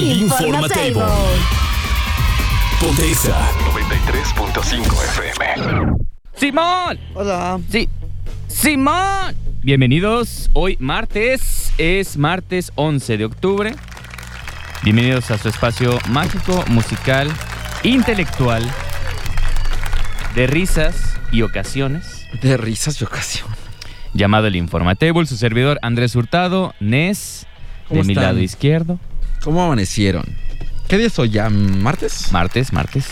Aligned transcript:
Informatable. 0.00 1.02
Ponte 2.80 3.10
Exa 3.10 3.36
93.5 3.74 4.80
FM. 5.04 5.92
¡Simón! 6.34 6.98
Hola. 7.14 7.60
Sí. 7.68 7.86
¡Simón! 8.48 9.36
Bienvenidos. 9.62 10.48
Hoy 10.54 10.78
martes 10.80 11.70
es 11.76 12.16
martes 12.16 12.72
11 12.76 13.18
de 13.18 13.24
octubre. 13.26 13.74
Bienvenidos 14.84 15.30
a 15.30 15.36
su 15.36 15.50
espacio 15.50 15.98
mágico, 16.08 16.64
musical, 16.68 17.30
intelectual, 17.82 18.62
de 20.34 20.46
risas 20.46 21.14
y 21.30 21.42
ocasiones, 21.42 22.26
De 22.40 22.56
risas 22.56 22.98
y 23.02 23.04
ocasión. 23.04 23.48
llamado 24.14 24.46
el 24.46 24.56
Informatable. 24.56 25.26
Su 25.26 25.36
servidor 25.36 25.78
Andrés 25.82 26.16
Hurtado, 26.16 26.74
Nes, 26.80 27.46
de 27.90 27.96
¿Cómo 27.96 28.04
mi 28.04 28.14
lado 28.14 28.38
izquierdo. 28.38 28.98
¿Cómo 29.42 29.64
amanecieron? 29.64 30.24
¿Qué 30.88 30.98
día 30.98 31.06
es 31.06 31.18
hoy 31.18 31.30
ya? 31.30 31.48
¿Martes? 31.48 32.30
Martes, 32.32 32.72
martes. 32.72 33.06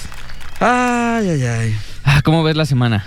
Ay, 0.61 1.29
ay, 1.31 1.43
ay. 1.45 1.77
Ah, 2.05 2.21
¿Cómo 2.23 2.43
ves 2.43 2.57
la 2.57 2.67
semana? 2.67 3.05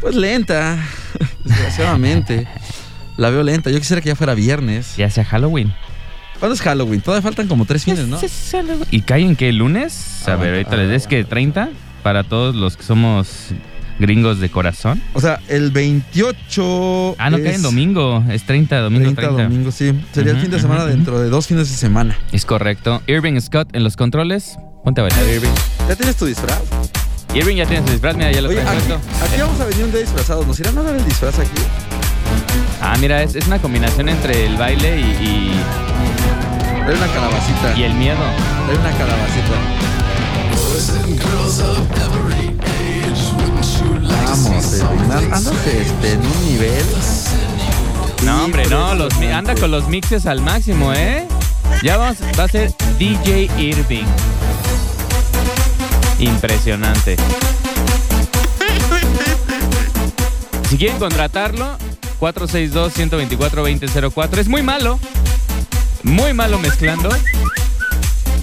Pues 0.00 0.14
lenta, 0.14 0.78
desgraciadamente. 1.44 2.46
La 3.16 3.30
veo 3.30 3.42
lenta. 3.42 3.70
Yo 3.70 3.78
quisiera 3.78 4.00
que 4.02 4.08
ya 4.08 4.16
fuera 4.16 4.34
viernes. 4.34 4.96
Ya 4.96 5.08
sea 5.10 5.24
Halloween. 5.24 5.72
¿Cuándo 6.40 6.54
es 6.54 6.62
Halloween? 6.62 7.00
Todavía 7.00 7.22
faltan 7.22 7.46
como 7.46 7.64
tres 7.64 7.84
fines, 7.84 8.06
¿no? 8.08 8.16
Es- 8.16 8.24
es 8.24 8.48
Halloween. 8.52 8.86
¿Y 8.90 9.02
cae 9.02 9.22
en 9.22 9.36
qué? 9.36 9.52
¿Lunes? 9.52 10.22
A 10.26 10.32
Ah, 10.32 10.36
ver, 10.36 10.54
ahorita 10.54 10.72
ah, 10.72 10.76
les 10.76 10.88
des 10.90 11.06
que 11.06 11.22
30 11.24 11.68
para 12.02 12.24
todos 12.24 12.54
los 12.54 12.76
que 12.76 12.82
somos 12.82 13.48
gringos 13.98 14.40
de 14.40 14.50
corazón. 14.50 15.00
O 15.12 15.20
sea, 15.20 15.40
el 15.48 15.70
28. 15.70 17.16
Ah, 17.18 17.30
no 17.30 17.36
cae 17.38 17.50
es 17.50 17.56
en 17.56 17.62
domingo, 17.62 18.22
es 18.30 18.44
30, 18.44 18.78
domingo 18.80 19.04
30. 19.14 19.22
30 19.22 19.42
domingo, 19.44 19.70
sí. 19.70 19.92
Sería 20.12 20.32
el 20.32 20.40
fin 20.40 20.50
de 20.50 20.60
semana 20.60 20.84
dentro 20.86 21.20
de 21.20 21.28
dos 21.30 21.46
fines 21.46 21.68
de 21.70 21.76
semana. 21.76 22.16
Es 22.32 22.44
correcto. 22.44 23.02
Irving 23.06 23.38
Scott 23.40 23.68
en 23.74 23.84
los 23.84 23.96
controles. 23.96 24.56
Ponte 24.84 25.00
a 25.00 25.04
bailar, 25.04 25.22
Irving. 25.26 25.48
¿Ya 25.88 25.96
tienes 25.96 26.16
tu 26.16 26.26
disfraz? 26.26 26.60
Irving 27.34 27.56
ya 27.56 27.66
tiene 27.66 27.84
su 27.86 27.92
disfraz, 27.92 28.16
mira, 28.16 28.30
ya 28.30 28.40
lo 28.42 28.48
Oye, 28.48 28.60
aquí, 28.60 29.40
vamos 29.40 29.60
a 29.60 29.64
venir 29.64 29.84
un 29.86 29.90
día 29.90 30.00
disfrazados. 30.00 30.46
¿Nos 30.46 30.60
irán 30.60 30.78
a 30.78 30.82
dar 30.82 30.94
el 30.94 31.04
disfraz 31.04 31.36
aquí? 31.38 31.50
Ah, 32.80 32.94
mira, 33.00 33.22
es, 33.22 33.34
es 33.34 33.46
una 33.46 33.58
combinación 33.58 34.08
entre 34.08 34.46
el 34.46 34.56
baile 34.56 35.00
y, 35.00 35.50
Hay 36.86 36.94
una 36.94 37.06
calabacita. 37.08 37.74
y- 37.76 37.80
y 37.80 37.84
el 37.84 37.94
miedo. 37.94 38.18
Hay 38.68 38.76
una 38.76 38.90
calabacita. 38.90 39.54
Vamos, 44.34 44.64
este, 44.64 44.80
en 46.12 46.18
un 46.18 46.44
nivel. 46.44 46.84
No, 48.24 48.44
hombre, 48.44 48.66
no, 48.66 48.96
los, 48.96 49.14
anda 49.14 49.54
con 49.54 49.70
los 49.70 49.86
mixes 49.86 50.26
al 50.26 50.40
máximo, 50.40 50.92
¿eh? 50.92 51.28
Ya 51.84 51.98
vamos, 51.98 52.16
va 52.36 52.42
a 52.42 52.48
ser 52.48 52.74
DJ 52.98 53.48
Irving. 53.58 54.06
Impresionante. 56.18 57.16
Si 60.68 60.78
quieren 60.78 60.98
contratarlo, 60.98 61.78
462-124-2004. 62.18 64.38
Es 64.38 64.48
muy 64.48 64.64
malo. 64.64 64.98
Muy 66.02 66.34
malo 66.34 66.58
mezclando. 66.58 67.08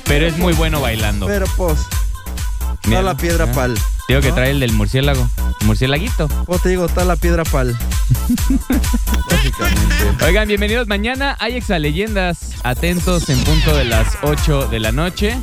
Pero 0.06 0.26
es 0.26 0.38
muy 0.38 0.54
bueno 0.54 0.80
bailando. 0.80 1.26
Pero 1.26 1.48
pues, 1.58 1.80
Mira, 2.86 3.00
está 3.00 3.02
la 3.02 3.18
piedra 3.18 3.44
¿eh? 3.44 3.52
pal. 3.54 3.78
Digo 4.08 4.22
que 4.22 4.30
¿no? 4.30 4.36
trae 4.36 4.52
el 4.52 4.62
del 4.62 4.72
murciélago. 4.72 5.28
Murciélaguito. 5.64 6.28
Pues 6.46 6.62
te 6.62 6.70
digo, 6.70 6.86
está 6.86 7.06
la 7.06 7.16
piedra 7.16 7.44
pal. 7.44 7.78
Básicamente. 9.30 10.06
Oigan, 10.26 10.48
bienvenidos. 10.48 10.88
Mañana 10.88 11.38
hay 11.40 11.56
exaleyendas. 11.56 12.56
Atentos 12.64 13.30
en 13.30 13.44
punto 13.44 13.76
de 13.76 13.86
las 13.86 14.18
8 14.24 14.68
de 14.68 14.80
la 14.80 14.92
noche. 14.92 15.38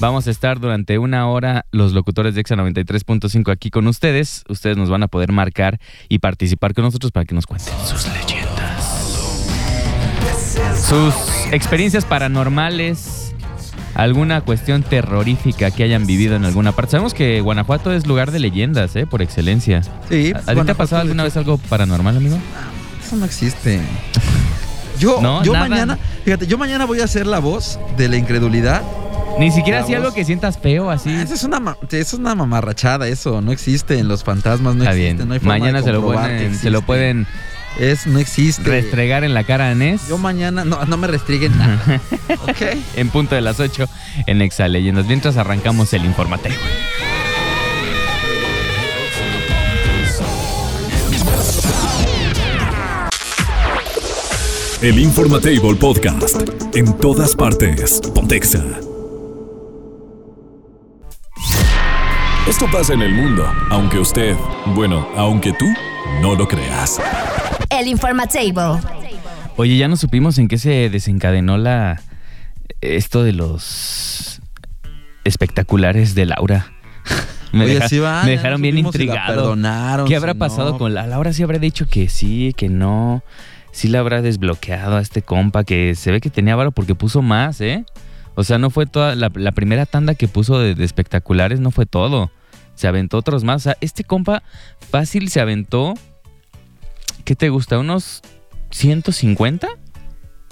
Vamos 0.00 0.26
a 0.26 0.30
estar 0.30 0.60
durante 0.60 0.98
una 0.98 1.28
hora 1.28 1.66
los 1.72 1.92
locutores 1.92 2.34
de 2.34 2.40
Exa 2.40 2.56
93.5 2.56 3.52
aquí 3.52 3.70
con 3.70 3.86
ustedes. 3.86 4.44
Ustedes 4.48 4.78
nos 4.78 4.88
van 4.88 5.02
a 5.02 5.08
poder 5.08 5.30
marcar 5.30 5.78
y 6.08 6.20
participar 6.20 6.72
con 6.72 6.84
nosotros 6.84 7.12
para 7.12 7.26
que 7.26 7.34
nos 7.34 7.46
cuenten 7.46 7.74
sus 7.84 8.06
leyendas. 8.08 8.80
Sus 10.88 11.14
experiencias 11.52 12.06
paranormales. 12.06 13.34
Alguna 13.94 14.40
cuestión 14.42 14.82
terrorífica 14.82 15.70
que 15.70 15.82
hayan 15.82 16.06
vivido 16.06 16.36
en 16.36 16.44
alguna 16.44 16.72
parte. 16.72 16.92
Sabemos 16.92 17.12
que 17.12 17.40
Guanajuato 17.40 17.92
es 17.92 18.06
lugar 18.06 18.30
de 18.30 18.38
leyendas, 18.38 18.94
¿eh? 18.96 19.06
Por 19.06 19.20
excelencia. 19.20 19.82
Sí, 20.08 20.32
¿A 20.46 20.54
ti 20.54 20.60
te 20.64 20.70
ha 20.70 20.74
pasado 20.74 21.02
alguna 21.02 21.24
vez 21.24 21.36
algo 21.36 21.58
paranormal, 21.58 22.16
amigo? 22.16 22.38
Eso 23.04 23.16
no 23.16 23.24
existe. 23.24 23.80
Yo, 24.98 25.18
No, 25.22 25.42
yo 25.42 25.54
nada. 25.54 25.66
mañana, 25.66 25.98
fíjate, 26.26 26.46
yo 26.46 26.58
mañana 26.58 26.84
voy 26.84 27.00
a 27.00 27.06
ser 27.06 27.26
la 27.26 27.38
voz 27.38 27.78
de 27.96 28.06
la 28.10 28.16
incredulidad. 28.18 28.82
Ni 29.38 29.50
siquiera 29.50 29.80
así 29.80 29.94
algo 29.94 30.12
que 30.12 30.26
sientas 30.26 30.58
feo 30.58 30.90
así. 30.90 31.10
Eso 31.10 31.32
es 31.32 31.42
una, 31.44 31.76
es 31.90 32.12
una 32.12 32.34
mamarrachada, 32.34 33.08
eso. 33.08 33.40
No 33.40 33.50
existe 33.50 33.98
en 33.98 34.08
los 34.08 34.24
fantasmas, 34.24 34.74
no 34.74 34.82
Está 34.84 34.94
existe. 34.94 35.14
bien. 35.14 35.28
No 35.28 35.32
hay 35.32 35.40
forma 35.40 35.54
Mañana 35.58 35.78
de 35.78 35.84
se 35.86 35.92
lo, 35.92 36.02
pueden, 36.02 36.54
se 36.54 36.68
lo 36.70 36.82
pueden 36.82 37.26
Es, 37.78 38.06
no 38.06 38.18
existe. 38.18 38.62
restregar 38.68 39.24
en 39.24 39.32
la 39.32 39.44
cara 39.44 39.70
a 39.70 39.74
Nes. 39.74 40.08
Yo 40.08 40.18
mañana, 40.18 40.64
no, 40.64 40.84
no 40.84 40.96
me 40.96 41.06
restringen 41.06 41.56
nada. 41.56 42.00
¿Ok? 42.48 42.62
En 42.96 43.08
punto 43.10 43.34
de 43.34 43.40
las 43.40 43.60
8 43.60 43.88
en 44.26 44.42
Exa 44.42 44.68
Leyendas. 44.68 45.06
Mientras 45.06 45.36
arrancamos 45.36 45.92
el 45.92 46.04
informateo. 46.04 46.52
El 54.82 54.98
Informatable 54.98 55.74
Podcast 55.74 56.40
en 56.74 56.96
todas 56.98 57.36
partes. 57.36 58.00
Ponte 58.14 58.36
Exa. 58.36 58.64
Esto 62.48 62.66
pasa 62.72 62.94
en 62.94 63.02
el 63.02 63.12
mundo, 63.12 63.44
aunque 63.70 63.98
usted, 63.98 64.34
bueno, 64.74 65.06
aunque 65.16 65.52
tú 65.52 65.66
no 66.22 66.34
lo 66.34 66.48
creas. 66.48 66.98
El 67.70 67.86
Informatable. 67.88 68.80
Oye, 69.56 69.76
ya 69.76 69.88
no 69.88 69.96
supimos 69.96 70.38
en 70.38 70.48
qué 70.48 70.58
se 70.58 70.90
desencadenó 70.90 71.56
la 71.58 72.00
esto 72.80 73.22
de 73.22 73.32
los 73.32 74.40
espectaculares 75.24 76.14
de 76.14 76.26
Laura. 76.26 76.72
Me, 77.52 77.64
Oye, 77.64 77.74
deja- 77.74 77.88
sí 77.88 77.98
va, 77.98 78.22
me 78.24 78.30
dejaron 78.32 78.60
no 78.60 78.62
bien 78.62 78.74
supimos 78.76 78.92
si 78.94 78.98
la 78.98 79.04
intrigado. 79.04 79.34
perdonaron, 79.42 80.06
¿Qué 80.06 80.12
si 80.12 80.14
habrá 80.16 80.34
no. 80.34 80.38
pasado 80.38 80.78
con 80.78 80.94
la 80.94 81.06
Laura? 81.06 81.32
Sí 81.32 81.42
habrá 81.42 81.58
dicho 81.58 81.86
que 81.88 82.08
sí, 82.08 82.54
que 82.56 82.68
no. 82.68 83.22
Sí 83.72 83.88
la 83.88 83.98
habrá 84.00 84.22
desbloqueado 84.22 84.96
a 84.96 85.00
este 85.00 85.22
compa 85.22 85.64
que 85.64 85.94
se 85.96 86.10
ve 86.12 86.20
que 86.20 86.30
tenía 86.30 86.54
varo 86.56 86.70
porque 86.72 86.94
puso 86.94 87.22
más, 87.22 87.60
¿eh? 87.60 87.84
O 88.36 88.44
sea, 88.44 88.58
no 88.58 88.70
fue 88.70 88.86
toda 88.86 89.14
la, 89.16 89.30
la 89.34 89.52
primera 89.52 89.84
tanda 89.84 90.14
que 90.14 90.28
puso 90.28 90.58
de, 90.60 90.74
de 90.76 90.84
espectaculares, 90.84 91.60
no 91.60 91.70
fue 91.72 91.86
todo. 91.86 92.30
Se 92.76 92.86
aventó 92.88 93.18
otros 93.18 93.42
más. 93.44 93.56
O 93.56 93.64
sea, 93.64 93.76
este 93.80 94.04
compa 94.04 94.42
fácil 94.90 95.28
se 95.28 95.40
aventó. 95.40 95.94
¿Qué 97.30 97.36
te 97.36 97.48
gusta? 97.48 97.78
¿Unos 97.78 98.22
150 98.72 99.68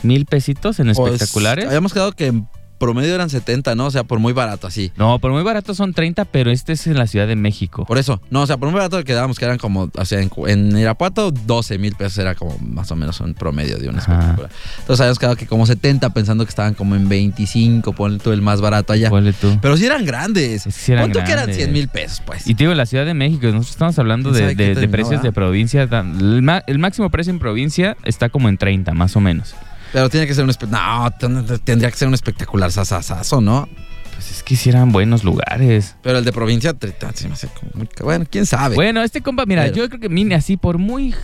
mil 0.05 0.27
pesitos 0.27 0.79
en 0.79 0.93
Pues, 0.95 1.15
espectaculares? 1.15 1.67
habíamos 1.67 1.93
quedado 1.93 2.13
que 2.13 2.27
en 2.29 2.49
promedio 2.79 3.15
eran 3.15 3.29
70, 3.31 3.75
¿no? 3.75 3.87
O 3.87 3.91
sea, 3.91 4.05
por 4.05 4.19
muy 4.21 4.33
barato, 4.33 4.67
así. 4.67 4.93
No, 4.97 5.19
por 5.19 5.33
muy 5.33 5.43
barato 5.43 5.75
son 5.75 5.93
30, 5.95 6.25
pero 6.27 6.51
este 6.51 6.73
es 6.73 6.87
en 6.87 6.97
la 6.97 7.07
Ciudad 7.07 7.27
de 7.27 7.37
México. 7.37 7.85
Por 7.85 7.99
eso, 7.99 8.21
no, 8.31 8.43
o 8.43 8.47
sea, 8.47 8.57
por 8.57 8.69
muy 8.71 8.77
barato 8.77 9.03
quedábamos 9.05 9.39
que 9.39 9.45
eran 9.45 9.59
como, 9.59 9.91
o 9.95 10.05
sea, 10.05 10.21
en, 10.21 10.31
en 10.47 10.77
Irapuato 10.79 11.31
12 11.31 11.79
mil 11.79 11.95
pesos 11.95 12.19
era 12.19 12.35
como 12.35 12.57
más 12.59 12.91
o 12.91 12.97
menos 12.97 13.21
un 13.21 13.35
promedio 13.35 13.77
de 13.79 13.89
un 13.89 13.97
Ajá. 13.99 14.13
espectacular. 14.13 14.51
Entonces 14.81 15.01
habíamos 15.01 15.19
quedado 15.19 15.37
que 15.37 15.47
como 15.47 15.67
70 15.67 16.11
pensando 16.15 16.45
que 16.45 16.51
estaban 16.51 16.75
como 16.75 16.95
en 16.97 17.09
25, 17.09 17.93
ponle 17.93 18.19
tú 18.19 18.33
el 18.33 18.43
más 18.43 18.61
barato 18.61 18.93
allá. 18.93 19.11
Ponle 19.11 19.33
tú. 19.33 19.59
Pero 19.61 19.77
sí 19.77 19.85
eran 19.87 20.05
grandes. 20.05 20.67
Es 20.67 20.75
que 20.77 20.81
sí 20.81 20.93
eran 20.93 21.07
tú 21.13 21.19
que 21.19 21.25
eran 21.25 21.37
grandes. 21.47 21.57
100 21.57 21.73
mil 21.73 21.89
pesos, 21.89 22.23
pues. 22.25 22.47
Y 22.47 22.55
te 22.55 22.65
digo, 22.65 22.75
la 22.75 22.87
Ciudad 22.87 23.05
de 23.05 23.15
México, 23.15 23.47
nosotros 23.47 23.71
estamos 23.71 23.99
hablando 23.99 24.31
¿Quién 24.33 24.47
de, 24.49 24.55
de- 24.55 24.55
de 24.69 24.75
terminó, 24.75 24.91
precios 24.93 25.11
verdad? 25.11 25.23
de 25.25 25.33
provincia. 25.33 25.87
tan- 25.89 26.21
El, 26.21 26.63
el 26.67 26.79
máximo 26.79 27.11
precio 27.11 27.33
en 27.33 27.39
provincia 27.39 27.97
está 28.05 28.29
como 28.29 28.49
en 28.49 28.57
30, 28.59 28.95
más 28.95 29.17
o 29.17 29.21
menos. 29.21 29.55
Pero 29.93 30.09
tiene 30.11 30.27
que 30.27 30.35
ser 30.35 30.45
un 30.45 30.51
espe- 30.51 30.69
No, 30.69 31.11
ten- 31.19 31.59
tendría 31.65 31.91
que 31.91 31.97
ser 31.97 32.09
un 32.09 32.15
espectacular 32.15 32.71
sasasazo, 32.73 33.41
¿no? 33.41 33.69
Pues 34.15 34.31
es 34.33 34.43
que 34.43 34.55
hicieran 34.55 34.91
buenos 34.93 35.23
lugares. 35.25 35.95
Pero 36.03 36.19
el 36.19 36.25
de 36.25 36.33
provincia 36.33 36.75
te- 36.75 36.91
te- 36.91 37.07
se 37.15 37.29
me 37.29 37.35
hace 37.35 37.49
como 37.49 37.71
muy 37.75 37.87
ca- 37.87 38.05
Bueno, 38.05 38.27
quién 38.31 38.47
sabe. 38.47 38.75
Bueno, 38.75 39.03
este 39.03 39.21
compa, 39.23 39.47
mira, 39.47 39.63
Pero- 39.65 39.77
yo 39.77 39.89
creo 39.89 40.01
que 40.01 40.09
Mini 40.09 40.35
así 40.35 40.57
por 40.57 40.79
muy 40.79 41.15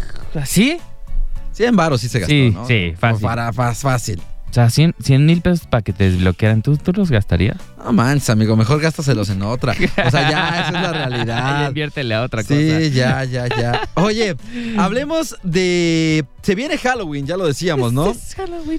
así, 0.41 0.79
100 1.53 1.75
baros 1.77 2.01
sí 2.01 2.09
se 2.09 2.21
gastó, 2.21 2.33
Sí, 2.33 2.51
¿no? 2.51 2.67
sí, 2.67 2.95
fácil. 2.99 3.23
Para, 3.23 3.53
fácil. 3.53 4.23
O 4.57 4.69
sea, 4.71 4.71
100 4.71 4.95
mil 5.27 5.41
pesos 5.41 5.67
para 5.67 5.83
que 5.83 5.93
te 5.93 6.09
desbloquearan, 6.09 6.63
¿tú, 6.63 6.77
tú 6.77 6.93
los 6.93 7.11
gastarías? 7.11 7.57
No 7.85 7.93
manches, 7.93 8.31
amigo, 8.31 8.57
mejor 8.57 8.81
gástaselos 8.81 9.29
en 9.29 9.43
otra. 9.43 9.73
O 9.73 10.11
sea, 10.13 10.31
ya, 10.31 10.61
esa 10.61 10.67
es 10.69 10.73
la 10.75 10.83
Ya 10.83 10.93
realidad. 11.09 11.69
inviértele 11.69 12.15
a 12.15 12.23
otra 12.23 12.43
Sí, 12.45 12.55
cosa. 12.55 12.81
ya, 12.87 13.25
ya, 13.25 13.49
ya. 13.49 13.89
Oye, 13.95 14.37
hablemos 14.79 15.37
de... 15.43 16.25
Se 16.43 16.55
viene 16.55 16.77
Halloween, 16.79 17.27
ya 17.27 17.37
lo 17.39 17.47
decíamos, 17.47 17.93
¿no? 17.95 18.15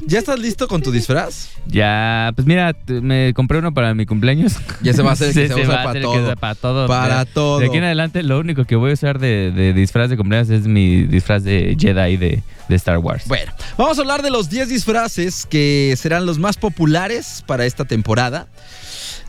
¿Ya 0.05 0.19
estás 0.19 0.39
listo 0.39 0.67
con 0.67 0.81
tu 0.83 0.91
disfraz? 0.91 1.49
Ya, 1.65 2.31
pues 2.35 2.47
mira, 2.47 2.75
me 2.87 3.33
compré 3.33 3.57
uno 3.57 3.73
para 3.73 3.93
mi 3.95 4.05
cumpleaños. 4.05 4.53
Y 4.83 4.89
ese 4.89 5.01
va 5.01 5.13
a 5.13 5.15
ser 5.15 5.29
el 5.29 5.33
que 5.33 5.47
Sí, 5.47 5.53
se 5.55 5.61
usa 5.61 5.73
va 5.75 5.81
a 5.81 5.83
para 5.85 5.93
que 5.99 6.01
todo. 6.05 6.23
usa 6.23 6.35
para 6.35 6.55
todo. 6.55 6.87
Para 6.87 7.23
Ya. 7.23 7.25
todo. 7.25 7.59
De 7.59 7.65
aquí 7.65 7.77
en 7.77 7.83
adelante, 7.85 8.21
lo 8.23 8.39
único 8.39 8.65
que 8.65 8.75
voy 8.75 8.91
a 8.91 8.93
usar 8.93 9.17
de, 9.19 9.51
de 9.51 9.73
disfraz 9.73 10.09
de 10.11 10.17
cumpleaños 10.17 10.49
es 10.51 10.67
mi 10.67 11.03
disfraz 11.03 11.43
de 11.43 11.75
Jedi 11.79 12.17
de, 12.17 12.43
de 12.69 12.75
Star 12.75 12.99
Wars. 12.99 13.23
Bueno, 13.27 13.51
vamos 13.79 13.97
a 13.97 14.01
hablar 14.01 14.21
de 14.21 14.29
los 14.29 14.47
10 14.49 14.69
disfraces 14.69 15.47
que 15.47 15.64
serán 15.97 16.25
los 16.25 16.39
más 16.39 16.57
populares 16.57 17.43
para 17.45 17.65
esta 17.65 17.85
temporada. 17.85 18.47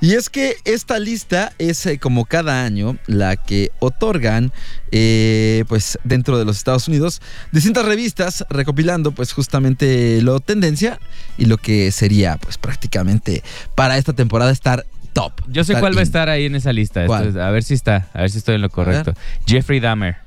Y 0.01 0.13
es 0.13 0.29
que 0.29 0.57
esta 0.67 0.99
lista 0.99 1.53
es 1.59 1.87
eh, 1.87 1.99
como 1.99 2.27
cada 2.27 2.65
año 2.65 2.99
la 3.07 3.37
que 3.37 3.71
otorgan 3.79 4.53
eh, 4.93 5.65
pues 5.69 5.99
dentro 6.05 6.39
de 6.39 6.45
los 6.45 6.59
Estados 6.59 6.87
Unidos 6.87 7.23
distintas 7.51 7.87
revistas 7.87 8.45
recopilando 8.51 9.13
pues 9.13 9.33
justamente 9.33 10.21
lo 10.21 10.41
tendencia 10.41 11.01
y 11.39 11.47
lo 11.47 11.57
que 11.57 11.91
sería 11.93 12.37
pues 12.37 12.59
prácticamente 12.59 13.43
para 13.75 13.97
esta 13.97 14.13
temporada 14.13 14.51
estar 14.51 14.85
top. 15.15 15.33
Yo 15.49 15.65
sé 15.65 15.73
cuál 15.81 15.97
va 15.97 16.01
a 16.01 16.03
estar 16.03 16.29
ahí 16.29 16.45
en 16.45 16.57
esa 16.57 16.75
lista. 16.75 17.07
¿Cuál? 17.07 17.29
Esto 17.29 17.39
es- 17.41 17.45
a 17.47 17.51
ver 17.51 17.63
si 17.63 17.73
está, 17.73 18.09
a 18.13 18.21
ver 18.21 18.31
si 18.31 18.37
estoy 18.37 18.57
en 18.57 18.61
lo 18.63 18.69
correcto. 18.69 19.15
Jeffrey 19.47 19.81
Dahmer. 19.81 20.26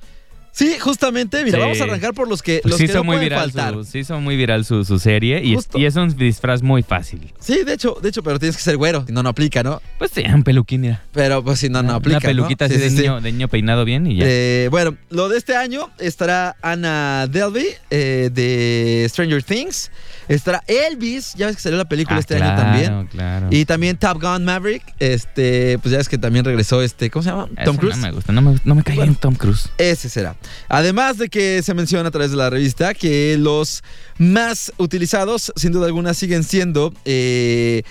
Sí, 0.60 0.78
justamente, 0.78 1.42
mira, 1.46 1.58
Sí. 1.58 1.62
vamos 1.62 1.80
a 1.80 1.86
arrancar 1.86 2.14
por 2.14 2.28
los 2.28 2.44
que, 2.44 2.60
los 2.66 2.76
sí 2.76 2.88
que 2.88 2.94
no 2.96 3.06
muy 3.06 3.16
pueden 3.16 3.30
viral, 3.30 3.40
faltar. 3.50 3.74
su, 3.76 3.84
sí 3.86 4.00
hizo 4.00 4.20
muy 4.20 4.36
viral 4.36 4.66
su, 4.66 4.84
su 4.84 5.00
serie 5.00 5.42
y 5.42 5.54
es, 5.56 5.70
y 5.74 5.86
es 5.86 5.96
un 5.96 6.14
disfraz 6.18 6.62
muy 6.62 6.84
fácil. 6.84 7.34
Sí, 7.40 7.64
de 7.64 7.76
hecho, 7.76 7.98
de 8.02 8.10
hecho, 8.10 8.24
pero 8.24 8.40
tienes 8.40 8.58
que 8.58 8.64
ser 8.64 8.76
güero, 8.76 9.06
si 9.08 9.14
no, 9.14 9.24
no 9.24 9.30
aplica, 9.30 9.64
¿no? 9.64 9.82
Pues 9.98 10.12
sí, 10.14 10.22
un 10.34 10.44
peluquín, 10.44 10.82
mira. 10.82 11.02
Pero 11.14 11.42
pues 11.46 11.60
si 11.60 11.70
no, 11.70 11.82
no 11.82 11.94
aplica. 11.94 12.18
Una 12.18 12.28
peluquita 12.28 12.68
¿no? 12.68 12.76
así 12.76 12.90
niño, 12.94 13.22
de 13.22 13.32
niño 13.32 13.48
peinado 13.48 13.86
bien 13.86 14.06
y 14.06 14.18
ya. 14.18 14.26
Eh, 14.28 14.68
bueno, 14.70 14.98
lo 15.10 15.30
de 15.30 15.38
este 15.38 15.56
año 15.56 15.92
estará 15.98 16.58
Anna 16.62 17.28
Delvey 17.28 17.68
eh, 17.90 18.30
de 18.34 19.06
Stranger 19.08 19.42
Things. 19.42 19.90
Estará 20.30 20.64
Elvis, 20.68 21.34
ya 21.36 21.48
ves 21.48 21.56
que 21.58 21.62
salió 21.64 21.78
la 21.78 21.90
película 21.90 22.16
Ah, 22.18 22.20
este 22.20 22.38
claro, 22.38 22.52
año 22.54 22.62
también. 22.64 23.08
claro. 23.08 23.48
Y 23.50 23.66
también 23.66 23.98
Top 23.98 24.22
Gun 24.22 24.46
Maverick. 24.46 24.84
Este, 25.00 25.78
pues 25.80 25.92
ya 25.92 25.98
ves 25.98 26.08
que 26.08 26.18
también 26.18 26.46
regresó 26.46 26.82
este, 26.82 27.10
¿cómo 27.10 27.24
se 27.24 27.32
llama? 27.32 27.50
Tom 27.66 27.76
Cruise. 27.78 27.98
No 27.98 28.02
me 28.08 28.12
gusta, 28.12 28.32
no 28.32 28.42
me, 28.42 28.56
no 28.64 28.76
me 28.76 28.84
cae 28.84 28.96
Bueno. 28.96 29.12
bien 29.12 29.20
Tom 29.20 29.34
Cruise. 29.36 29.70
Ese 29.78 30.08
será. 30.08 30.36
Además 30.70 31.18
de 31.18 31.30
que 31.30 31.62
se 31.64 31.74
menciona 31.74 32.08
a 32.10 32.12
través 32.12 32.32
de 32.32 32.38
la 32.38 32.50
revista 32.50 32.94
que 32.94 33.38
los 33.40 33.84
más 34.20 34.72
utilizados, 34.78 35.52
sin 35.56 35.72
duda 35.72 35.88
alguna, 35.88 36.14
siguen 36.14 36.44
siendo, 36.44 36.94
eh, 37.06 37.82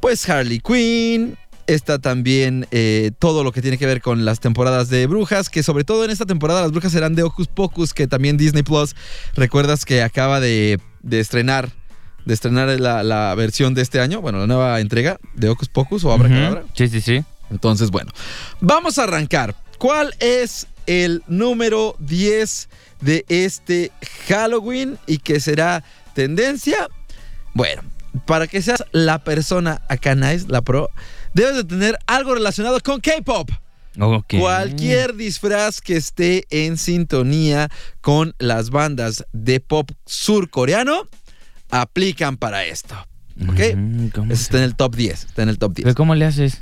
pues 0.00 0.28
Harley 0.28 0.58
Quinn. 0.60 1.36
Está 1.68 2.00
también 2.00 2.66
eh, 2.72 3.12
todo 3.20 3.44
lo 3.44 3.52
que 3.52 3.62
tiene 3.62 3.78
que 3.78 3.86
ver 3.86 4.00
con 4.02 4.24
las 4.24 4.40
temporadas 4.40 4.88
de 4.88 5.06
brujas, 5.06 5.48
que 5.48 5.62
sobre 5.62 5.84
todo 5.84 6.04
en 6.04 6.10
esta 6.10 6.26
temporada 6.26 6.60
las 6.60 6.72
brujas 6.72 6.90
serán 6.90 7.14
de 7.14 7.22
Hocus 7.22 7.46
Pocus, 7.46 7.94
que 7.94 8.08
también 8.08 8.36
Disney 8.36 8.64
Plus, 8.64 8.96
recuerdas 9.34 9.84
que 9.84 10.02
acaba 10.02 10.40
de, 10.40 10.80
de 11.02 11.20
estrenar, 11.20 11.70
de 12.24 12.34
estrenar 12.34 12.68
la, 12.80 13.02
la 13.02 13.34
versión 13.34 13.74
de 13.74 13.82
este 13.82 14.00
año, 14.00 14.20
bueno, 14.20 14.38
la 14.38 14.46
nueva 14.46 14.80
entrega 14.80 15.18
de 15.34 15.48
Hocus 15.48 15.68
Pocus 15.68 16.04
o 16.04 16.12
Abracadabra. 16.12 16.62
Ujú. 16.62 16.70
Sí, 16.74 16.88
sí, 16.88 17.00
sí. 17.00 17.24
Entonces, 17.50 17.90
bueno, 17.90 18.10
vamos 18.60 18.98
a 18.98 19.04
arrancar. 19.04 19.54
¿Cuál 19.78 20.14
es 20.20 20.66
el 20.86 21.22
número 21.26 21.96
10 21.98 22.68
de 23.00 23.24
este 23.28 23.92
Halloween 24.28 24.98
y 25.06 25.18
que 25.18 25.40
será 25.40 25.84
tendencia? 26.14 26.88
Bueno, 27.54 27.82
para 28.26 28.46
que 28.46 28.62
seas 28.62 28.84
la 28.92 29.22
persona 29.24 29.82
acá 29.88 30.14
nice, 30.14 30.46
la 30.48 30.62
pro, 30.62 30.90
debes 31.34 31.56
de 31.56 31.64
tener 31.64 31.98
algo 32.06 32.34
relacionado 32.34 32.80
con 32.80 33.00
K-pop. 33.00 33.50
Ok. 33.98 34.34
Cualquier 34.38 35.14
disfraz 35.14 35.80
que 35.80 35.96
esté 35.96 36.46
en 36.50 36.78
sintonía 36.78 37.68
con 38.00 38.34
las 38.38 38.70
bandas 38.70 39.24
de 39.32 39.60
pop 39.60 39.90
surcoreano 40.06 41.08
aplican 41.70 42.36
para 42.36 42.64
esto. 42.64 42.94
¿Ok? 43.48 43.60
Ujú, 43.74 44.10
¿cómo 44.14 44.32
Eso 44.32 44.42
está 44.42 44.58
en 44.58 44.64
el 44.64 44.76
top 44.76 44.94
10. 44.94 45.24
Está 45.24 45.42
en 45.42 45.48
el 45.48 45.58
top 45.58 45.74
10. 45.74 45.84
¿Pero 45.84 45.94
¿Cómo 45.94 46.14
le 46.14 46.24
haces? 46.24 46.58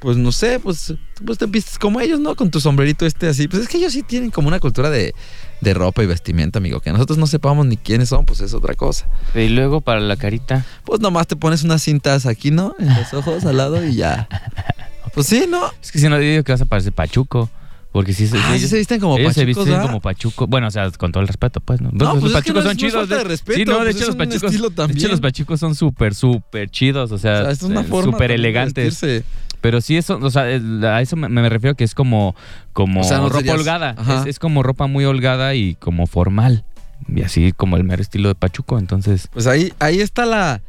Pues 0.00 0.16
no 0.16 0.32
sé, 0.32 0.58
pues, 0.58 0.94
pues 1.26 1.36
te 1.36 1.44
vistes 1.44 1.78
como 1.78 2.00
ellos, 2.00 2.20
¿no? 2.20 2.34
Con 2.34 2.50
tu 2.50 2.58
sombrerito 2.58 3.04
este 3.04 3.28
así. 3.28 3.48
Pues 3.48 3.62
es 3.62 3.68
que 3.68 3.76
ellos 3.76 3.92
sí 3.92 4.02
tienen 4.02 4.30
como 4.30 4.48
una 4.48 4.58
cultura 4.58 4.88
de, 4.88 5.14
de 5.60 5.74
ropa 5.74 6.02
y 6.02 6.06
vestimenta, 6.06 6.58
amigo. 6.58 6.80
Que 6.80 6.90
nosotros 6.90 7.18
no 7.18 7.26
sepamos 7.26 7.66
ni 7.66 7.76
quiénes 7.76 8.08
son, 8.08 8.24
pues 8.24 8.40
es 8.40 8.54
otra 8.54 8.74
cosa. 8.74 9.06
Y 9.34 9.48
luego 9.48 9.82
para 9.82 10.00
la 10.00 10.16
carita. 10.16 10.64
Pues 10.84 11.00
nomás 11.00 11.26
te 11.26 11.36
pones 11.36 11.64
unas 11.64 11.82
cintas 11.82 12.24
aquí, 12.24 12.50
¿no? 12.50 12.74
En 12.78 12.94
los 12.94 13.12
ojos 13.12 13.44
al 13.44 13.58
lado 13.58 13.84
y 13.84 13.94
ya. 13.94 14.26
Pues 15.14 15.26
sí, 15.26 15.46
¿no? 15.48 15.60
Es 15.82 15.90
que 15.92 15.98
si 15.98 16.08
no 16.08 16.18
digo 16.18 16.42
que 16.44 16.52
vas 16.52 16.60
a 16.60 16.66
parecer 16.66 16.92
pachuco. 16.92 17.48
Porque 17.92 18.12
si, 18.12 18.30
Ah, 18.36 18.54
sí 18.56 18.68
se 18.68 18.78
visten 18.78 19.00
como 19.00 19.18
ellos 19.18 19.34
se 19.34 19.44
visten 19.44 19.64
¿verdad? 19.66 19.82
como 19.82 20.00
pachuco. 20.00 20.46
Bueno, 20.46 20.68
o 20.68 20.70
sea, 20.70 20.88
con 20.92 21.10
todo 21.10 21.22
el 21.22 21.26
respeto, 21.26 21.60
pues, 21.60 21.80
¿no? 21.80 21.90
No, 21.92 22.14
los 22.14 22.20
pues 22.20 22.24
es 22.26 22.28
que 22.28 22.34
pachucos 22.52 22.62
no 22.64 22.70
son 22.70 22.76
chidos. 22.76 23.08
de 23.08 23.24
respeto, 23.24 23.58
sí, 23.58 23.64
no, 23.64 23.78
de 23.78 23.84
pues 23.86 23.96
hecho 23.96 24.06
los 24.06 24.14
pachucos. 24.16 24.52
De 24.52 24.94
hecho, 24.94 25.08
los 25.08 25.20
pachucos 25.20 25.58
son 25.58 25.74
súper, 25.74 26.14
súper 26.14 26.70
chidos. 26.70 27.10
O 27.10 27.16
O 27.16 27.18
sea, 27.18 27.42
sea, 27.42 27.50
es 27.50 27.62
una 27.62 27.80
eh, 27.80 27.84
forma 27.84 28.12
súper 28.12 28.30
elegantes. 28.30 28.84
vestirse. 29.00 29.24
Pero 29.60 29.80
sí, 29.80 29.96
eso, 29.96 30.20
o 30.22 30.30
sea, 30.30 30.42
a 30.44 31.02
eso 31.02 31.16
me, 31.16 31.28
me 31.28 31.48
refiero 31.48 31.74
que 31.74 31.82
es 31.82 31.94
como, 31.96 32.36
como 32.72 33.00
O 33.00 33.04
sea, 33.04 33.18
no 33.18 33.24
ropa 33.28 33.38
serías- 33.40 33.56
holgada. 33.56 33.96
Es, 34.20 34.26
es 34.26 34.38
como 34.38 34.62
ropa 34.62 34.86
muy 34.86 35.04
holgada 35.04 35.56
y 35.56 35.74
como 35.74 36.06
formal. 36.06 36.64
Y 37.08 37.22
así 37.22 37.50
como 37.50 37.76
el 37.76 37.82
mero 37.82 38.02
estilo 38.02 38.28
de 38.28 38.36
Pachuco. 38.36 38.78
Entonces. 38.78 39.26
Pues 39.32 39.48
ahí, 39.48 39.72
ahí 39.80 40.00
está 40.00 40.26
la, 40.26 40.62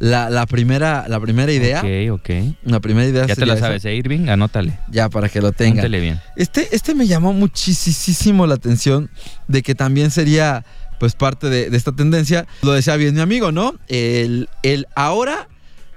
la, 0.00 0.30
la 0.30 0.46
primera, 0.46 1.06
la 1.08 1.20
primera 1.20 1.52
idea. 1.52 1.80
Ok, 1.80 2.20
ok. 2.20 2.30
La 2.64 2.80
primera 2.80 3.06
idea 3.06 3.26
Ya 3.26 3.36
te 3.36 3.46
la 3.46 3.56
sabes, 3.58 3.84
¿eh, 3.84 3.94
Irving? 3.94 4.28
Anótale. 4.28 4.78
Ya, 4.90 5.08
para 5.08 5.28
que 5.28 5.40
lo 5.40 5.52
tengan. 5.52 5.76
Póntele 5.76 6.00
bien. 6.00 6.20
Este, 6.36 6.74
este 6.74 6.94
me 6.94 7.06
llamó 7.06 7.32
muchísimo 7.32 8.46
la 8.46 8.54
atención 8.54 9.10
de 9.46 9.62
que 9.62 9.74
también 9.74 10.10
sería 10.10 10.64
pues 10.98 11.14
parte 11.14 11.48
de, 11.48 11.70
de 11.70 11.76
esta 11.76 11.92
tendencia. 11.92 12.46
Lo 12.62 12.72
decía 12.72 12.96
bien 12.96 13.14
mi 13.14 13.20
amigo, 13.20 13.52
¿no? 13.52 13.74
El, 13.88 14.48
el 14.62 14.86
ahora 14.96 15.48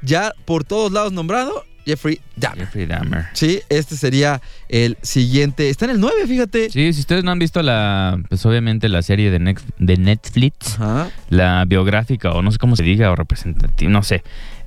ya 0.01 0.33
por 0.45 0.65
todos 0.65 0.91
lados 0.91 1.13
nombrado 1.13 1.63
Jeffrey 1.85 2.19
Dahmer. 2.35 2.65
Jeffrey 2.65 2.85
Dahmer. 2.85 3.25
Sí, 3.33 3.61
este 3.69 3.95
sería 3.95 4.41
el 4.69 4.97
siguiente. 5.01 5.69
Está 5.69 5.85
en 5.85 5.91
el 5.91 5.99
9, 5.99 6.27
fíjate. 6.27 6.69
Sí, 6.69 6.93
si 6.93 6.99
ustedes 7.01 7.23
no 7.23 7.31
han 7.31 7.39
visto 7.39 7.61
la, 7.61 8.19
pues 8.29 8.45
obviamente 8.45 8.89
la 8.89 9.01
serie 9.01 9.31
de, 9.31 9.55
de 9.79 9.97
Netflix, 9.97 10.75
Ajá. 10.79 11.09
la 11.29 11.65
biográfica 11.65 12.31
o 12.31 12.41
no 12.41 12.51
sé 12.51 12.57
cómo 12.57 12.75
se 12.75 12.83
diga 12.83 13.11
o 13.11 13.15
representativa, 13.15 13.91
no 13.91 14.03
sé. 14.03 14.23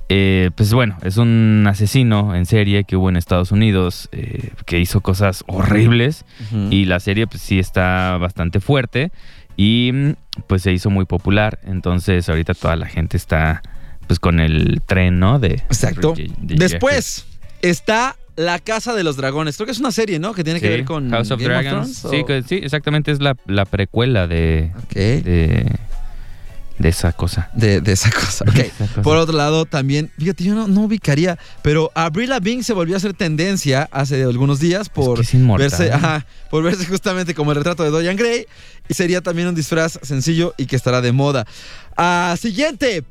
Eh, 0.09 0.51
pues 0.55 0.73
bueno, 0.73 0.97
es 1.03 1.17
un 1.17 1.65
asesino 1.67 2.33
en 2.33 2.45
serie 2.45 2.85
que 2.85 2.95
hubo 2.95 3.09
en 3.09 3.17
Estados 3.17 3.51
Unidos 3.51 4.07
eh, 4.13 4.51
que 4.65 4.79
hizo 4.79 5.01
cosas 5.01 5.43
horribles 5.47 6.23
y 6.69 6.85
la 6.85 7.01
serie 7.01 7.27
pues 7.27 7.41
sí 7.41 7.59
está 7.59 8.15
bastante 8.17 8.61
fuerte 8.61 9.11
y 9.57 9.91
mm, 9.93 10.11
pues 10.47 10.61
se 10.61 10.71
hizo 10.71 10.89
muy 10.89 11.03
popular. 11.03 11.59
Entonces 11.65 12.29
ahorita 12.29 12.53
toda 12.53 12.77
la 12.77 12.85
gente 12.87 13.17
está 13.17 13.61
pues 14.07 14.19
con 14.19 14.39
el 14.39 14.81
tren, 14.85 15.19
¿no? 15.19 15.39
De, 15.39 15.53
Exacto. 15.69 16.13
de- 16.13 16.31
de 16.39 16.55
Después 16.55 17.25
está 17.61 18.15
La 18.35 18.59
Casa 18.59 18.93
de 18.93 19.03
los 19.03 19.17
Dragones. 19.17 19.55
Creo 19.57 19.65
que 19.65 19.71
es 19.73 19.79
una 19.79 19.91
serie, 19.91 20.17
¿no? 20.19 20.33
Que 20.33 20.43
tiene 20.43 20.59
que 20.61 20.69
ver 20.69 20.85
con 20.85 21.09
House 21.11 21.31
of 21.31 21.39
Game 21.41 21.53
Dragons. 21.53 22.01
Thrones, 22.01 22.17
sí, 22.19 22.25
que- 22.25 22.43
sí, 22.43 22.55
exactamente 22.63 23.11
es 23.11 23.19
la, 23.19 23.35
la 23.47 23.65
precuela 23.65 24.27
de, 24.27 24.71
Ok. 24.83 24.93
de, 24.93 25.75
de 26.79 26.89
esa 26.89 27.11
cosa. 27.13 27.49
De, 27.55 27.81
de 27.81 27.91
esa 27.93 28.11
cosa. 28.11 28.45
Ok. 28.47 28.55
Esa 28.59 28.85
cosa. 28.87 29.01
Por 29.01 29.17
otro 29.17 29.35
lado, 29.35 29.65
también, 29.65 30.11
fíjate, 30.19 30.43
yo 30.43 30.53
no, 30.53 30.67
no 30.67 30.81
ubicaría, 30.81 31.39
pero 31.63 31.91
Avril 31.95 32.29
Lavigne 32.29 32.61
se 32.63 32.73
volvió 32.73 32.93
a 32.95 32.97
hacer 32.97 33.15
tendencia 33.15 33.89
hace 33.91 34.21
algunos 34.23 34.59
días 34.59 34.87
por 34.89 35.15
que 35.15 35.23
es 35.23 35.33
inmortal. 35.33 35.69
verse, 35.69 35.91
ajá, 35.91 36.27
por 36.51 36.63
verse 36.63 36.85
justamente 36.85 37.33
como 37.33 37.51
el 37.51 37.57
retrato 37.57 37.81
de 37.83 37.89
Dorian 37.89 38.15
Gray 38.15 38.45
y 38.87 38.93
sería 38.93 39.21
también 39.21 39.47
un 39.47 39.55
disfraz 39.55 39.99
sencillo 40.03 40.53
y 40.57 40.67
que 40.67 40.75
estará 40.75 41.01
de 41.01 41.11
moda. 41.11 41.47
Ah, 41.97 42.35
siguiente, 42.39 43.03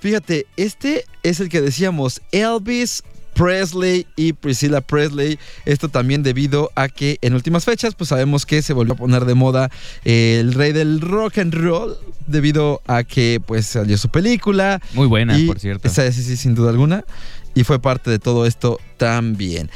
fíjate, 0.00 0.46
este 0.56 1.04
es 1.22 1.40
el 1.40 1.48
que 1.48 1.60
decíamos, 1.60 2.20
Elvis 2.32 3.02
Presley 3.34 4.06
y 4.16 4.32
Priscilla 4.32 4.80
Presley. 4.80 5.38
Esto 5.64 5.88
también 5.88 6.22
debido 6.24 6.70
a 6.74 6.88
que 6.88 7.18
en 7.20 7.34
últimas 7.34 7.64
fechas, 7.64 7.94
pues 7.94 8.08
sabemos 8.08 8.44
que 8.46 8.62
se 8.62 8.72
volvió 8.72 8.94
a 8.94 8.96
poner 8.96 9.24
de 9.26 9.34
moda 9.34 9.70
eh, 10.04 10.38
el 10.40 10.54
rey 10.54 10.72
del 10.72 11.00
rock 11.00 11.38
and 11.38 11.54
roll 11.54 11.96
debido 12.26 12.82
a 12.88 13.04
que 13.04 13.40
pues 13.46 13.66
salió 13.66 13.96
su 13.96 14.08
película, 14.08 14.80
Muy 14.94 15.06
buena, 15.06 15.38
y 15.38 15.46
por 15.46 15.60
cierto. 15.60 15.86
esa- 15.86 16.10
sí, 16.10 16.22
sí, 16.24 16.36
sin 16.36 16.54
duda 16.56 16.70
alguna. 16.70 17.04
Y 17.54 17.62
fue 17.64 17.80
parte 17.80 18.10
de 18.10 18.18
todo 18.18 18.44
esto 18.44 18.78
también. 18.96 19.70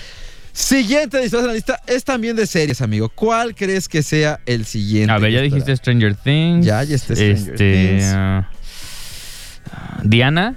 Siguiente 0.52 1.18
en 1.24 1.46
la 1.46 1.52
lista 1.54 1.80
es 1.86 2.04
también 2.04 2.36
de 2.36 2.46
series, 2.46 2.82
amigo. 2.82 3.08
¿Cuál 3.08 3.54
crees 3.54 3.88
que 3.88 4.02
sea 4.02 4.38
el 4.44 4.66
siguiente? 4.66 5.10
A 5.12 5.18
ver, 5.18 5.32
ya 5.32 5.40
dijiste 5.40 5.74
Stranger 5.74 6.14
Things. 6.14 6.66
Ya, 6.66 6.82
ya 6.84 6.94
está 6.96 7.14
Stranger 7.14 7.52
este, 7.54 7.88
Things. 7.88 8.04
ah, 8.14 8.50
Diana. 10.02 10.56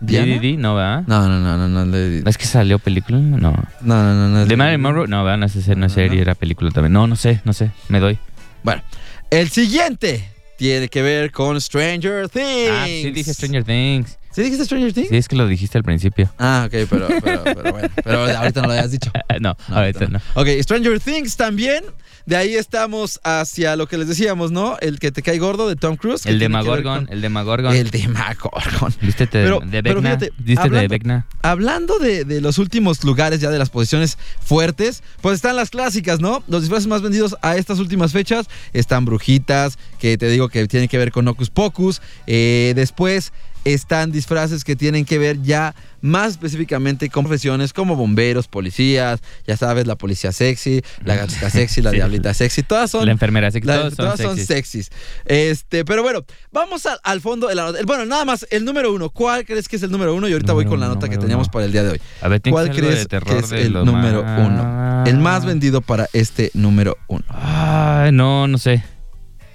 ¿Diana? 0.00 0.26
DDD, 0.26 0.58
no, 0.58 0.74
¿verdad? 0.74 1.04
No, 1.06 1.28
no, 1.28 1.40
no, 1.40 1.68
no, 1.68 1.84
no. 1.84 2.28
¿Es 2.28 2.36
que 2.36 2.44
salió 2.44 2.78
película? 2.78 3.18
No. 3.18 3.38
No, 3.38 3.54
no, 3.80 4.14
no. 4.14 4.28
no 4.28 4.42
es 4.42 4.48
¿De 4.48 4.56
Marilyn 4.56 4.80
Monroe? 4.80 5.08
No, 5.08 5.24
¿verdad? 5.24 5.38
No, 5.38 5.46
esa 5.46 5.74
no 5.74 5.86
es 5.86 5.92
serie, 5.92 6.20
era 6.20 6.34
película 6.34 6.70
también. 6.70 6.92
No, 6.92 7.06
no 7.06 7.16
sé, 7.16 7.40
no 7.44 7.52
sé. 7.52 7.70
Me 7.88 8.00
doy. 8.00 8.18
Bueno, 8.62 8.82
el 9.30 9.48
siguiente 9.48 10.28
tiene 10.58 10.88
que 10.88 11.02
ver 11.02 11.32
con 11.32 11.60
Stranger 11.60 12.28
Things. 12.28 12.70
Ah, 12.70 12.84
sí 12.86 13.10
dije 13.10 13.32
Stranger 13.32 13.64
Things. 13.64 14.18
¿Sí 14.36 14.42
dijiste 14.42 14.66
Stranger 14.66 14.92
Things? 14.92 15.08
Sí, 15.08 15.16
es 15.16 15.28
que 15.28 15.34
lo 15.36 15.46
dijiste 15.48 15.78
al 15.78 15.84
principio. 15.84 16.30
Ah, 16.38 16.64
ok, 16.66 16.86
pero, 16.90 17.08
pero, 17.24 17.42
pero 17.42 17.72
bueno. 17.72 17.88
Pero 18.04 18.36
ahorita 18.36 18.60
no 18.60 18.66
lo 18.68 18.72
habías 18.74 18.90
dicho. 18.90 19.10
no, 19.40 19.56
No, 19.68 19.74
ahorita 19.76 20.06
no. 20.08 20.20
Ok, 20.34 20.48
Stranger 20.60 21.00
Things 21.00 21.36
también. 21.36 21.82
De 22.26 22.36
ahí 22.36 22.54
estamos 22.56 23.20
hacia 23.22 23.76
lo 23.76 23.86
que 23.86 23.96
les 23.96 24.08
decíamos, 24.08 24.50
¿no? 24.50 24.76
El 24.80 24.98
que 24.98 25.12
te 25.12 25.22
cae 25.22 25.38
gordo 25.38 25.68
de 25.68 25.76
Tom 25.76 25.96
Cruise. 25.96 26.26
El 26.26 26.40
Demagorgon, 26.40 27.04
con- 27.06 27.12
el 27.14 27.20
Demagorgon. 27.22 27.74
El 27.74 27.90
Demagorgon. 27.90 28.92
Vístete 29.00 29.38
de, 29.38 29.44
Pero- 29.44 29.60
de 29.60 29.82
pero 29.82 30.02
Vecna. 30.02 30.16
Vístete 30.36 30.44
de 30.44 30.58
hablando- 30.60 30.88
Vecna. 30.90 31.26
Hablando 31.42 31.98
de, 32.00 32.24
de 32.24 32.40
los 32.40 32.58
últimos 32.58 33.02
lugares 33.04 33.40
ya 33.40 33.48
de 33.50 33.58
las 33.58 33.70
posiciones 33.70 34.18
fuertes, 34.44 35.02
pues 35.20 35.36
están 35.36 35.54
las 35.56 35.70
clásicas, 35.70 36.20
¿no? 36.20 36.42
Los 36.48 36.62
disfraces 36.62 36.88
más 36.88 37.00
vendidos 37.00 37.36
a 37.42 37.56
estas 37.56 37.78
últimas 37.78 38.12
fechas 38.12 38.46
están 38.72 39.04
Brujitas, 39.04 39.78
que 40.00 40.18
te 40.18 40.28
digo 40.28 40.48
que 40.48 40.66
tienen 40.66 40.88
que 40.88 40.98
ver 40.98 41.12
con 41.12 41.26
Hocus 41.28 41.50
Pocus. 41.50 42.02
Eh, 42.26 42.72
después 42.74 43.32
están 43.74 44.12
disfraces 44.12 44.64
que 44.64 44.76
tienen 44.76 45.04
que 45.04 45.18
ver 45.18 45.42
ya 45.42 45.74
más 46.00 46.32
específicamente 46.32 47.08
con 47.10 47.24
profesiones 47.24 47.72
como 47.72 47.96
bomberos, 47.96 48.46
policías, 48.46 49.20
ya 49.46 49.56
sabes, 49.56 49.86
la 49.88 49.96
policía 49.96 50.30
sexy, 50.30 50.82
la 51.04 51.16
gatita 51.16 51.50
sexy, 51.50 51.82
la 51.82 51.90
Sí. 51.96 51.96
diablita 51.96 52.32
sexy, 52.32 52.62
todas 52.62 52.90
son 52.90 53.06
La 53.06 53.12
enfermera, 53.12 53.50
la- 53.62 53.82
son 53.82 53.96
todas 53.96 54.20
son 54.20 54.36
sexys. 54.36 54.86
sexys. 54.86 54.90
Este, 55.24 55.84
pero 55.84 56.02
bueno, 56.02 56.24
vamos 56.52 56.86
al, 56.86 56.98
al 57.02 57.20
fondo 57.20 57.48
de 57.48 57.54
la 57.56 57.64
nota. 57.64 57.80
Bueno, 57.84 58.04
nada 58.06 58.24
más, 58.24 58.46
el 58.50 58.64
número 58.64 58.92
uno. 58.92 59.10
¿Cuál 59.10 59.44
crees 59.44 59.66
que 59.68 59.76
es 59.76 59.82
el 59.82 59.90
número 59.90 60.14
uno? 60.14 60.28
Y 60.28 60.32
ahorita 60.32 60.52
voy 60.52 60.66
con 60.66 60.78
la 60.78 60.86
nota 60.88 61.08
que 61.08 61.18
teníamos 61.18 61.46
uno. 61.48 61.52
para 61.52 61.64
el 61.64 61.72
día 61.72 61.82
de 61.82 61.90
hoy. 61.90 62.00
A 62.20 62.28
ver, 62.28 62.40
¿tienes 62.40 62.54
¿Cuál 62.54 62.70
crees 62.76 63.08
de 63.08 63.20
que 63.20 63.38
es 63.38 63.50
el 63.52 63.72
número 63.72 64.22
más- 64.22 64.46
uno? 64.46 65.04
El 65.06 65.18
más 65.18 65.44
vendido 65.44 65.80
para 65.80 66.08
este 66.12 66.50
número 66.54 66.96
uno. 67.08 67.24
Ay, 67.28 68.12
no, 68.12 68.46
no 68.46 68.58
sé. 68.58 68.84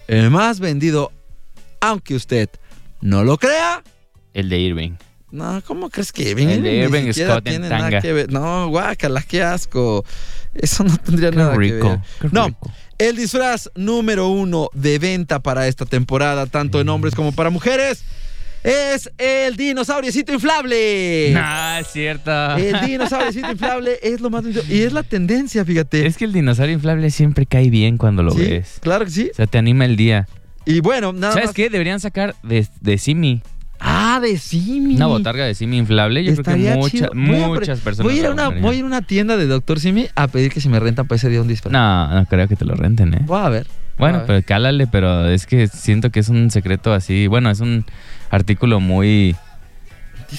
El 0.07 0.29
más 0.31 0.59
vendido, 0.59 1.11
aunque 1.79 2.15
usted 2.15 2.49
no 2.99 3.23
lo 3.23 3.37
crea. 3.37 3.83
El 4.33 4.49
de 4.49 4.59
Irving. 4.59 4.91
No, 5.31 5.61
¿cómo 5.65 5.89
crees 5.89 6.11
que 6.11 6.31
El 6.31 6.61
de 6.63 6.75
Irving 6.75 7.11
Scott 7.13 7.37
en 7.37 7.43
tiene 7.43 7.69
nada 7.69 7.81
tanga. 7.83 8.01
que 8.01 8.11
ver. 8.13 8.31
No, 8.31 8.67
guácala, 8.67 9.21
qué 9.21 9.41
asco. 9.41 10.03
Eso 10.53 10.83
no 10.83 10.97
tendría 10.97 11.29
Qué 11.31 11.37
nada 11.37 11.53
que 11.53 11.57
ver. 11.59 11.81
qué 12.19 12.27
No, 12.31 12.47
rico. 12.47 12.71
El 12.97 13.15
disfraz 13.15 13.69
número 13.75 14.27
uno 14.27 14.69
de 14.73 14.99
venta 14.99 15.39
para 15.39 15.67
esta 15.67 15.85
temporada, 15.85 16.45
tanto 16.47 16.81
en 16.81 16.89
hombres 16.89 17.15
como 17.15 17.31
para 17.31 17.49
mujeres, 17.49 18.03
es 18.63 19.09
el 19.17 19.55
dinosauriecito 19.55 20.33
inflable. 20.33 21.31
No, 21.33 21.77
es 21.79 21.87
cierto. 21.87 22.57
El 22.57 22.79
dinosauriecito 22.85 23.49
inflable 23.51 23.97
es 24.03 24.19
lo 24.21 24.29
más. 24.29 24.43
Y 24.69 24.81
es 24.83 24.91
la 24.93 25.03
tendencia, 25.03 25.63
fíjate. 25.65 26.05
Es 26.05 26.17
que 26.17 26.25
el 26.25 26.33
dinosaurio 26.33 26.73
inflable 26.75 27.09
siempre 27.09 27.45
cae 27.45 27.69
bien 27.69 27.97
cuando 27.97 28.21
lo 28.21 28.31
Sí, 28.33 28.41
ves. 28.41 28.77
Claro 28.81 29.05
que 29.05 29.11
sí. 29.11 29.29
O 29.31 29.35
sea, 29.35 29.47
te 29.47 29.57
anima 29.57 29.85
el 29.85 29.95
día. 29.95 30.27
Y 30.65 30.79
bueno, 30.81 31.11
nada 31.11 31.33
¿Sabes 31.33 31.47
más. 31.47 31.55
qué? 31.55 31.69
Deberían 31.71 31.99
sacar 31.99 32.35
de, 32.43 32.67
de 32.81 32.97
Simi. 32.99 33.41
Ah, 33.83 34.19
de 34.21 34.37
Simi. 34.37 34.95
Una 34.95 35.07
botarga 35.07 35.43
de 35.45 35.55
Simi 35.55 35.77
inflable. 35.77 36.23
Yo 36.23 36.33
creo 36.35 36.55
que 36.55 36.75
mucha- 36.75 37.09
muchas 37.13 37.79
personas. 37.79 38.05
Voy 38.11 38.17
a, 38.17 38.21
ir 38.21 38.25
a 38.27 38.31
una, 38.31 38.49
voy 38.49 38.75
a 38.75 38.77
ir 38.79 38.83
a 38.83 38.87
una 38.87 39.01
tienda 39.01 39.37
de 39.37 39.47
Dr. 39.47 39.79
Simi 39.79 40.07
a 40.15 40.27
pedir 40.27 40.51
que 40.51 40.61
si 40.61 40.69
me 40.69 40.79
rentan 40.79 41.07
para 41.07 41.17
ese 41.17 41.29
día 41.29 41.41
un 41.41 41.47
disfraz. 41.47 41.71
No, 41.73 42.07
no 42.13 42.25
creo 42.27 42.47
que 42.47 42.55
te 42.55 42.65
lo 42.65 42.75
renten, 42.75 43.13
¿eh? 43.15 43.21
Voy 43.25 43.39
a 43.41 43.49
ver. 43.49 43.67
Bueno, 43.97 44.17
a 44.17 44.19
ver. 44.19 44.27
pero 44.27 44.45
cálale, 44.45 44.87
pero 44.87 45.27
es 45.29 45.45
que 45.47 45.67
siento 45.67 46.09
que 46.11 46.19
es 46.19 46.29
un 46.29 46.51
secreto 46.51 46.93
así. 46.93 47.27
Bueno, 47.27 47.49
es 47.49 47.59
un 47.59 47.85
artículo 48.29 48.79
muy. 48.79 49.35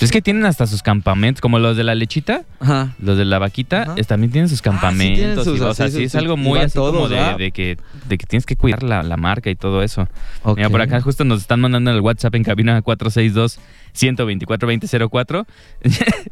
Es 0.01 0.11
que 0.11 0.23
tienen 0.23 0.45
hasta 0.47 0.67
sus 0.67 0.83
campamentos, 0.83 1.41
como 1.41 1.59
los 1.59 1.77
de 1.77 1.85
la 1.85 1.95
lechita, 1.95 2.45
Ajá. 2.61 2.95
los 2.99 3.19
de 3.19 3.25
la 3.25 3.39
vaquita, 3.39 3.83
Ajá. 3.83 3.95
es- 3.97 4.07
también 4.07 4.33
tienen 4.33 4.49
sus 4.49 4.61
Ah, 4.61 4.65
campamentos. 4.65 5.19
tienen 5.19 5.45
sus- 5.45 5.61
o 5.61 5.75
sea, 5.75 5.89
sí 5.89 6.05
es 6.05 6.15
algo 6.15 6.35
y 6.35 6.37
muy 6.39 6.59
van 6.59 6.67
así 6.67 6.79
como 6.79 6.93
todos, 6.93 7.11
de, 7.11 7.17
¿verdad? 7.17 7.39
de 7.39 7.51
que, 7.53 7.77
de 8.09 8.19
que 8.19 8.27
tienes 8.27 8.47
que 8.47 8.57
cuidar 8.57 8.83
la, 8.83 9.03
la 9.03 9.17
marca 9.17 9.51
y 9.51 9.55
todo 9.55 9.83
eso. 9.83 10.09
Mira, 10.57 10.67
Ok. 10.69 10.73
por 10.73 10.81
acá 10.81 11.01
justo 11.01 11.25
nos 11.25 11.41
están 11.43 11.61
mandando 11.61 11.91
en 11.91 11.97
el 11.97 12.03
WhatsApp 12.03 12.35
en 12.35 12.45
cabina 12.45 12.81
462 12.83 13.59
124 13.93 14.67
2004. 14.67 15.47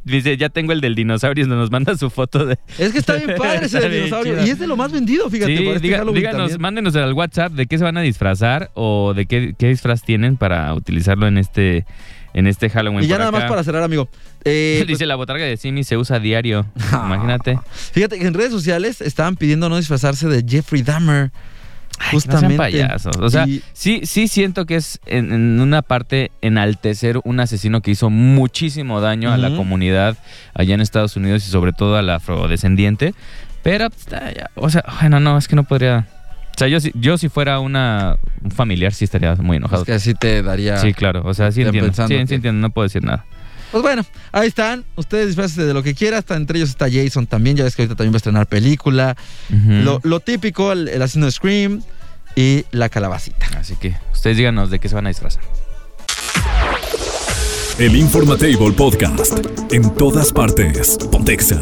Dice, 0.05 0.37
ya 0.37 0.49
tengo 0.49 0.73
el 0.73 0.81
del 0.81 0.95
dinosaurio, 0.95 1.47
nos 1.47 1.71
manda 1.71 1.97
su 1.97 2.09
foto 2.11 2.47
de... 2.47 2.59
Es 2.79 2.93
que 2.93 2.99
está 2.99 3.17
bien 3.17 3.35
padre 3.37 3.67
ese 3.67 3.67
Está 3.79 3.81
del 3.81 3.91
bien 3.91 4.05
dinosaurio. 4.05 4.33
chido. 4.35 4.47
Y 4.47 4.51
es 4.51 4.59
de 4.59 4.67
lo 4.67 4.77
más 4.77 4.91
vendido, 4.93 5.29
fíjate. 5.29 5.57
Sí, 5.57 5.65
para 5.65 5.77
este 5.77 5.89
diga- 5.89 5.99
Halloween 5.99 6.15
díganos, 6.23 6.41
también. 6.41 6.61
mándenos 6.63 6.97
al 6.97 7.13
WhatsApp 7.13 7.53
de 7.53 7.67
qué 7.67 7.77
se 7.79 7.85
van 7.85 7.97
a 7.97 8.01
disfrazar 8.01 8.71
o 8.75 9.13
de 9.15 9.27
qué, 9.27 9.55
qué 9.59 9.69
disfraz 9.69 10.03
tienen 10.03 10.37
para 10.37 10.73
utilizarlo 10.75 11.27
en 11.27 11.37
este, 11.39 11.85
en 12.35 12.47
este 12.47 12.71
Halloween. 12.71 13.05
Y 13.05 13.07
ya 13.09 13.17
Por 13.17 13.21
nada 13.21 13.33
más 13.33 13.45
para 13.45 13.65
cerrar, 13.65 13.83
amigo. 13.83 14.09
Eh, 14.45 14.85
Dice 14.89 15.07
la 15.07 15.17
botarga 15.17 15.45
de 15.45 15.57
Simi 15.57 15.85
se 15.85 15.97
usa 15.97 16.17
a 16.17 16.21
diario. 16.21 16.67
Imagínate. 16.93 17.59
fíjate 17.93 18.19
que 18.19 18.27
en 18.27 18.35
redes 18.35 18.51
sociales 18.53 19.01
estaban 19.01 19.37
pidiendo 19.37 19.69
no 19.69 19.77
disfrazarse 19.77 20.29
de 20.29 20.45
Jeffrey 20.49 20.83
Dahmer. 20.83 21.31
Ay, 22.03 22.07
que 22.13 22.17
no 22.17 22.21
Justamente. 22.23 22.57
payasos. 22.57 23.17
O 23.19 23.29
sea, 23.29 23.47
Y- 23.47 23.63
sí, 23.75 24.01
sí 24.05 24.27
siento 24.29 24.65
que 24.65 24.77
es 24.77 25.01
en, 25.07 25.33
en 25.33 25.61
una 25.61 25.83
parte 25.83 26.31
enaltecer 26.41 27.21
un 27.25 27.41
asesino 27.41 27.83
que 27.83 27.91
hizo 27.91 28.09
muchísimo 28.09 29.01
daño 29.03 29.33
a 29.33 29.37
la 29.37 29.55
comunidad 29.55 30.17
allá 30.55 30.75
en 30.75 30.81
Estados 30.81 31.17
Unidos 31.17 31.47
y 31.47 31.51
sobre 31.51 31.73
todo 31.73 31.97
al 31.97 32.09
afrodescendiente. 32.09 33.13
Pero, 33.63 33.91
pues, 33.91 34.07
o 34.55 34.71
sea, 34.71 34.83
bueno, 35.03 35.21
no, 35.21 35.37
es 35.37 35.47
que 35.47 35.57
no 35.57 35.65
podría. 35.65 36.07
O 36.55 36.59
sea, 36.61 36.69
yo, 36.69 36.79
si- 36.81 36.93
yo 36.95 37.17
si 37.19 37.29
fuera 37.29 37.59
una, 37.61 38.17
un 38.43 38.51
familiar 38.51 38.93
sí 38.93 39.05
estaría 39.05 39.35
muy 39.37 39.57
enojado. 39.57 39.83
Es 39.83 39.87
que 39.87 39.93
así 39.95 40.15
te 40.15 40.43
daría. 40.43 40.77
Sí, 40.79 40.93
claro. 40.93 41.23
O 41.25 41.33
sea, 41.35 41.51
sí 41.53 41.63
entiendo. 41.63 41.93
Sí, 41.93 42.03
que- 42.09 42.27
sí 42.27 42.35
entiendo. 42.35 42.61
No 42.61 42.71
puedo 42.71 42.87
decir 42.87 43.03
nada. 43.03 43.25
Pues 43.73 43.83
bueno, 43.83 44.05
ahí 44.33 44.49
están. 44.49 44.85
Ustedes 44.97 45.29
disfrácense 45.29 45.63
de 45.65 45.73
lo 45.73 45.83
que 45.83 45.95
quieran. 45.95 46.19
Hasta 46.19 46.37
entre 46.37 46.59
ellos 46.59 46.71
está 46.71 46.87
Jason 46.91 47.27
también. 47.27 47.57
Ya 47.57 47.65
ves 47.65 47.77
que 47.77 47.83
ahorita 47.83 47.95
también 47.95 48.13
va 48.13 48.17
a 48.17 48.19
estrenar 48.19 48.47
película. 48.47 49.17
Lo, 49.49 50.01
lo 50.03 50.21
típico, 50.21 50.73
el, 50.73 50.89
el 50.89 51.01
asesino 51.01 51.27
de 51.27 51.33
Scream 51.33 51.83
y 52.37 52.65
la 52.73 52.89
calabacita. 52.89 53.47
Así 53.59 53.77
que 53.77 53.95
ustedes 54.13 54.37
díganos 54.37 54.71
de 54.71 54.81
qué 54.81 54.89
se 54.89 54.95
van 54.97 55.07
a 55.07 55.11
disfrazar. 55.11 55.43
El 57.79 57.97
Informatable 57.97 58.73
Podcast. 58.73 59.39
En 59.73 59.95
todas 59.95 60.33
partes. 60.33 60.99
Pontexa. 61.11 61.59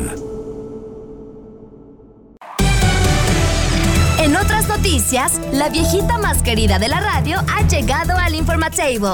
Noticias, 4.89 5.39
la 5.53 5.69
viejita 5.69 6.17
más 6.17 6.43
querida 6.43 6.79
de 6.79 6.89
la 6.89 6.99
radio 6.99 7.39
ha 7.55 7.67
llegado 7.69 8.17
al 8.17 8.35
Informatable. 8.35 9.11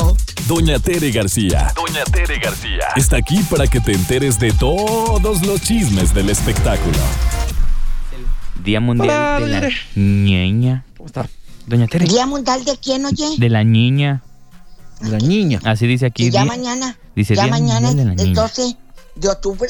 Doña 0.47 0.78
Tere 0.78 1.11
García. 1.11 1.73
Doña 1.75 2.04
Tere 2.04 2.38
García. 2.38 2.85
Está 2.95 3.16
aquí 3.16 3.43
para 3.50 3.66
que 3.66 3.81
te 3.81 3.93
enteres 3.93 4.38
de 4.38 4.52
todos 4.52 5.45
los 5.45 5.61
chismes 5.62 6.14
del 6.14 6.31
espectáculo. 6.31 6.97
Día 8.62 8.78
Mundial 8.81 9.09
Hola, 9.09 9.40
de 9.40 9.49
la 9.52 9.61
Tere. 9.62 9.75
Niña. 9.97 10.85
¿Cómo 10.97 11.09
está? 11.09 11.28
Doña 11.66 11.88
Tere. 11.88 12.07
¿Día 12.07 12.26
mundial 12.26 12.64
de 12.64 12.78
quién, 12.78 13.04
oye? 13.07 13.26
De 13.37 13.49
la 13.49 13.64
niña. 13.64 14.23
La 15.00 15.19
niña. 15.19 15.59
Así 15.64 15.88
dice 15.88 16.07
aquí. 16.07 16.26
Y 16.26 16.31
ya 16.31 16.43
día- 16.43 16.52
mañana. 16.52 16.97
dice 17.16 17.35
ya 17.35 17.45
Día 17.45 17.50
mañana 17.50 17.93
de 17.93 18.02
es 18.12 18.16
Niña. 18.16 18.43
12 18.43 18.76
de 19.16 19.28
octubre. 19.28 19.69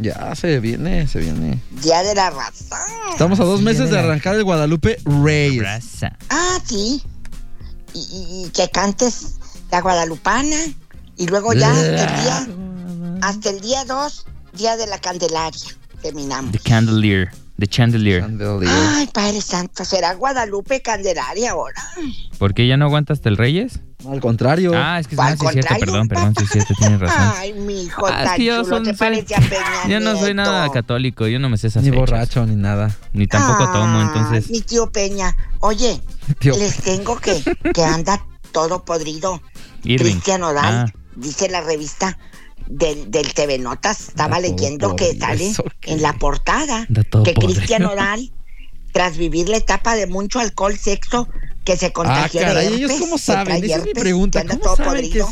Ya 0.00 0.34
se 0.34 0.60
viene, 0.60 1.06
se 1.08 1.18
viene. 1.18 1.60
Día 1.82 2.02
de 2.02 2.14
la 2.14 2.30
raza. 2.30 2.78
Estamos 3.12 3.38
a 3.40 3.44
dos 3.44 3.58
sí, 3.58 3.64
meses 3.64 3.90
ya 3.90 3.96
de 3.96 4.02
la- 4.02 4.08
arrancar 4.08 4.34
el 4.36 4.44
Guadalupe 4.44 4.98
Reyes. 5.04 5.62
Raza. 5.62 6.16
Ah, 6.30 6.58
sí. 6.64 7.02
Y, 7.92 7.98
y- 7.98 8.44
y 8.46 8.50
que 8.50 8.68
cantes 8.70 9.34
la 9.70 9.80
guadalupana. 9.80 10.56
Y 11.16 11.26
luego 11.26 11.52
ya 11.52 11.70
hasta 11.70 11.90
el 11.90 12.22
día, 12.22 12.48
hasta 13.22 13.50
el 13.50 13.60
día 13.60 13.84
2, 13.84 14.26
día 14.54 14.76
de 14.78 14.86
la 14.86 14.98
Candelaria. 14.98 15.60
Terminamos. 16.00 16.52
The 16.52 16.58
Candelier. 16.60 17.30
The 17.58 17.66
Chandelier. 17.66 18.22
Chandelier. 18.22 18.72
Ay, 18.74 19.06
Padre 19.12 19.42
Santo, 19.42 19.84
¿será 19.84 20.14
Guadalupe 20.14 20.80
Candelaria 20.80 21.50
ahora? 21.50 21.82
¿Por 22.38 22.54
qué 22.54 22.66
ya 22.66 22.78
no 22.78 22.86
aguanta 22.86 23.12
hasta 23.12 23.28
el 23.28 23.36
Reyes? 23.36 23.80
No, 24.04 24.12
al 24.12 24.20
contrario. 24.20 24.72
Ah, 24.74 24.98
es 25.00 25.06
que 25.06 25.16
Al 25.18 25.38
sí, 25.38 25.46
es 25.46 25.52
cierto, 25.52 25.74
perdón, 25.78 26.08
perdón, 26.08 26.34
sí 26.38 26.44
es 26.44 26.50
cierto, 26.50 26.74
tienes 26.78 27.00
razón. 27.00 27.32
Ay, 27.36 27.52
mi 27.52 27.82
hijo 27.84 28.06
Ah, 28.06 28.22
es 28.22 28.28
tan 28.28 28.36
que 28.36 28.44
yo 28.44 28.62
chulo, 28.62 28.76
son- 28.76 28.84
te 28.84 28.90
soy- 28.90 28.98
parece 28.98 29.34
a 29.34 29.40
Peña 29.40 29.88
Yo 29.88 30.00
no 30.00 30.16
soy 30.18 30.34
nada 30.34 30.70
católico, 30.70 31.26
yo 31.26 31.38
no 31.38 31.48
me 31.48 31.56
sé 31.58 31.66
esas 31.68 31.82
ni 31.82 31.90
fechas. 31.90 32.00
borracho, 32.00 32.46
ni 32.46 32.56
nada. 32.56 32.96
Ni 33.12 33.26
tampoco 33.26 33.64
tomo, 33.72 33.98
Ah, 33.98 34.02
entonces. 34.12 34.50
Mi 34.50 34.60
tío 34.62 34.90
Peña. 34.90 35.36
Oye, 35.60 36.00
Tío. 36.38 36.56
les 36.56 36.76
tengo 36.76 37.16
que, 37.18 37.42
que 37.74 37.84
anda 37.84 38.24
todo 38.52 38.84
podrido. 38.84 39.42
Irving. 39.84 40.12
Cristian 40.12 40.42
Odal, 40.42 40.74
Ah. 40.74 40.92
dice 41.16 41.48
la 41.48 41.60
revista 41.62 42.18
del, 42.68 43.10
del 43.10 43.32
TV 43.34 43.58
Notas, 43.58 44.08
estaba 44.08 44.38
leyendo 44.40 44.94
que 44.96 45.16
sale 45.18 45.52
en 45.82 46.02
la 46.02 46.12
portada 46.14 46.86
que. 47.24 47.34
Cristian 47.34 47.84
Odal, 47.86 48.30
tras 48.92 49.16
vivir 49.16 49.48
la 49.48 49.56
etapa 49.56 49.94
de 49.96 50.06
mucho 50.06 50.38
alcohol, 50.40 50.76
sexo, 50.76 51.28
que 51.64 51.76
se 51.76 51.86
Ah, 51.86 51.92
contagió 51.92 52.40
de 52.40 52.46
caray, 52.46 52.66
herpes, 52.66 52.78
ellos 52.80 53.00
cómo 53.00 53.18
saben. 53.18 53.56
Esa 53.64 53.76
es 53.76 53.82
mi 53.82 53.88
herpes, 53.90 54.02
pregunta. 54.02 54.44
¿Cómo 54.46 54.58
todo 54.60 54.76
saben 54.76 55.10
que 55.10 55.20
es? 55.20 55.26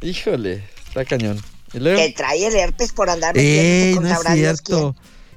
Híjole, 0.00 0.64
está 0.88 1.04
cañón. 1.04 1.40
Y 1.72 1.78
luego, 1.78 1.98
que 1.98 2.10
trae 2.12 2.46
el 2.46 2.54
herpes 2.54 2.92
por 2.92 3.08
andar 3.08 3.36
¡Ey, 3.36 3.94
metiéndose 3.94 3.94
con 3.94 4.04
no 4.24 4.30
es 4.30 4.34
cierto! 4.38 4.96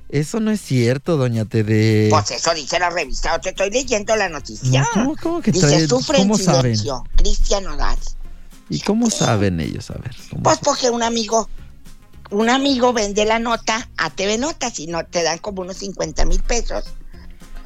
Eso 0.09 0.39
no 0.39 0.51
es 0.51 0.61
cierto, 0.61 1.17
doña 1.17 1.45
Tede. 1.45 2.09
Pues 2.09 2.29
eso 2.31 2.53
dice 2.53 2.77
la 2.77 2.89
revista, 2.89 3.39
te 3.41 3.49
estoy 3.49 3.71
leyendo 3.71 4.15
la 4.15 4.29
noticia. 4.29 4.81
No, 4.81 4.87
¿cómo, 4.93 5.15
cómo 5.21 5.41
que 5.41 5.51
Dice, 5.51 5.67
trae? 5.67 5.87
sufre 5.87 6.17
en 6.19 6.23
¿Cómo 6.27 6.37
saben? 6.37 6.77
Cristian 7.15 7.65
Odal. 7.67 7.97
¿Y 8.69 8.79
cómo 8.81 9.09
saben 9.09 9.59
ellos? 9.59 9.89
A 9.89 9.95
ver. 9.95 10.15
¿cómo 10.29 10.43
Pues 10.43 10.59
porque 10.59 10.89
un 10.91 11.01
amigo, 11.03 11.49
un 12.29 12.49
amigo 12.49 12.93
vende 12.93 13.25
la 13.25 13.39
nota 13.39 13.89
a 13.97 14.09
TV 14.11 14.37
Notas 14.37 14.79
y 14.79 14.87
no 14.87 15.05
te 15.05 15.23
dan 15.23 15.39
como 15.39 15.61
unos 15.63 15.77
50 15.77 16.25
mil 16.25 16.41
pesos. 16.43 16.85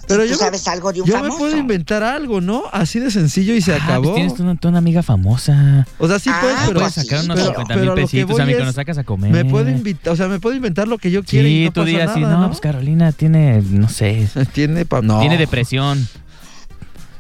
Pero 0.10 0.24
si 0.24 0.30
yo 0.30 0.36
tú 0.36 0.40
sabes 0.44 0.68
algo 0.68 0.92
de 0.92 1.02
un 1.02 1.08
Yo 1.08 1.14
famoso. 1.14 1.32
me 1.34 1.38
puedo 1.40 1.56
inventar 1.58 2.04
algo, 2.04 2.42
¿no? 2.42 2.64
Así 2.74 3.00
de 3.00 3.10
sencillo 3.12 3.54
y 3.54 3.62
se 3.62 3.72
Ah, 3.74 3.76
pues 3.78 3.90
acabó. 3.90 4.14
tienes 4.16 4.36
tú 4.36 4.44
una, 4.44 4.58
una 4.62 4.78
amiga 4.80 5.04
famosa. 5.04 5.88
O 6.00 6.08
sea, 6.08 6.20
sí 6.20 6.30
Ah, 6.34 6.40
puedes, 6.42 6.58
pero, 6.68 6.80
Puedes 6.80 6.94
sacar 6.96 7.24
unos 7.24 7.36
pero- 7.38 7.48
50 7.50 7.74
pero 7.76 7.80
mil 7.80 7.90
a 7.90 7.92
lo 7.92 7.96
que 7.96 8.02
pesitos, 8.02 8.40
amigo, 8.40 8.60
nos 8.66 8.76
sacas 8.76 8.98
a 8.98 9.04
comer. 9.06 9.32
me 9.32 9.46
puedo 9.46 9.70
invitar, 9.70 10.12
o 10.12 10.16
sea, 10.18 10.28
me 10.28 10.40
puedo 10.40 10.56
inventar 10.56 10.88
lo 10.88 10.98
que 10.98 11.12
yo 11.12 11.24
quiera 11.24 11.48
y 11.48 11.52
Sí, 11.60 11.66
no 11.66 11.72
tú 11.72 11.82
pasa 11.82 11.90
digas 11.90 12.10
así, 12.10 12.20
nada, 12.22 12.34
no, 12.34 12.42
¿no? 12.42 12.48
pues 12.50 12.60
Carolina 12.60 13.12
tiene, 13.14 13.62
no 13.62 13.88
sé, 13.88 14.28
Tiene 14.54 14.84
pa- 14.86 15.02
no. 15.02 15.20
tiene 15.22 15.38
depresión. 15.38 16.08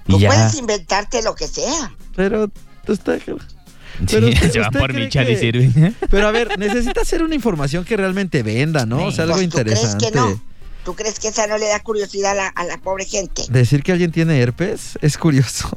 Y 0.07 0.13
Tú 0.13 0.19
ya. 0.19 0.29
puedes 0.29 0.55
inventarte 0.57 1.21
lo 1.21 1.35
que 1.35 1.47
sea. 1.47 1.91
Pero 2.15 2.49
tú 2.85 2.93
está- 2.93 3.17
Sí, 3.17 3.23
Pero 4.09 4.27
usted- 4.29 4.51
se 4.51 4.59
va 4.59 4.67
usted 4.67 4.79
por 4.79 4.91
cree 4.91 5.05
Micha 5.05 5.23
que- 5.25 5.31
y 5.33 5.37
sirve. 5.37 5.93
Pero 6.09 6.27
a 6.27 6.31
ver, 6.31 6.57
necesita 6.57 7.05
ser 7.05 7.21
una 7.21 7.35
información 7.35 7.83
que 7.85 7.95
realmente 7.97 8.41
venda, 8.41 8.85
¿no? 8.87 9.03
O 9.05 9.11
sea, 9.11 9.25
algo 9.25 9.35
Pues, 9.35 9.49
¿tú 9.49 9.57
crees 9.59 9.77
interesante. 9.83 10.11
que 10.11 10.17
no? 10.17 10.41
¿Tú 10.89 10.95
crees 10.95 11.19
que 11.19 11.27
esa 11.27 11.45
no 11.45 11.59
le 11.59 11.67
da 11.67 11.79
curiosidad 11.81 12.31
a 12.31 12.33
la, 12.33 12.47
a 12.47 12.63
la 12.63 12.79
pobre 12.79 13.05
gente? 13.05 13.43
Decir 13.47 13.83
que 13.83 13.91
alguien 13.91 14.11
tiene 14.11 14.39
herpes 14.41 14.97
es 15.03 15.19
curioso. 15.19 15.69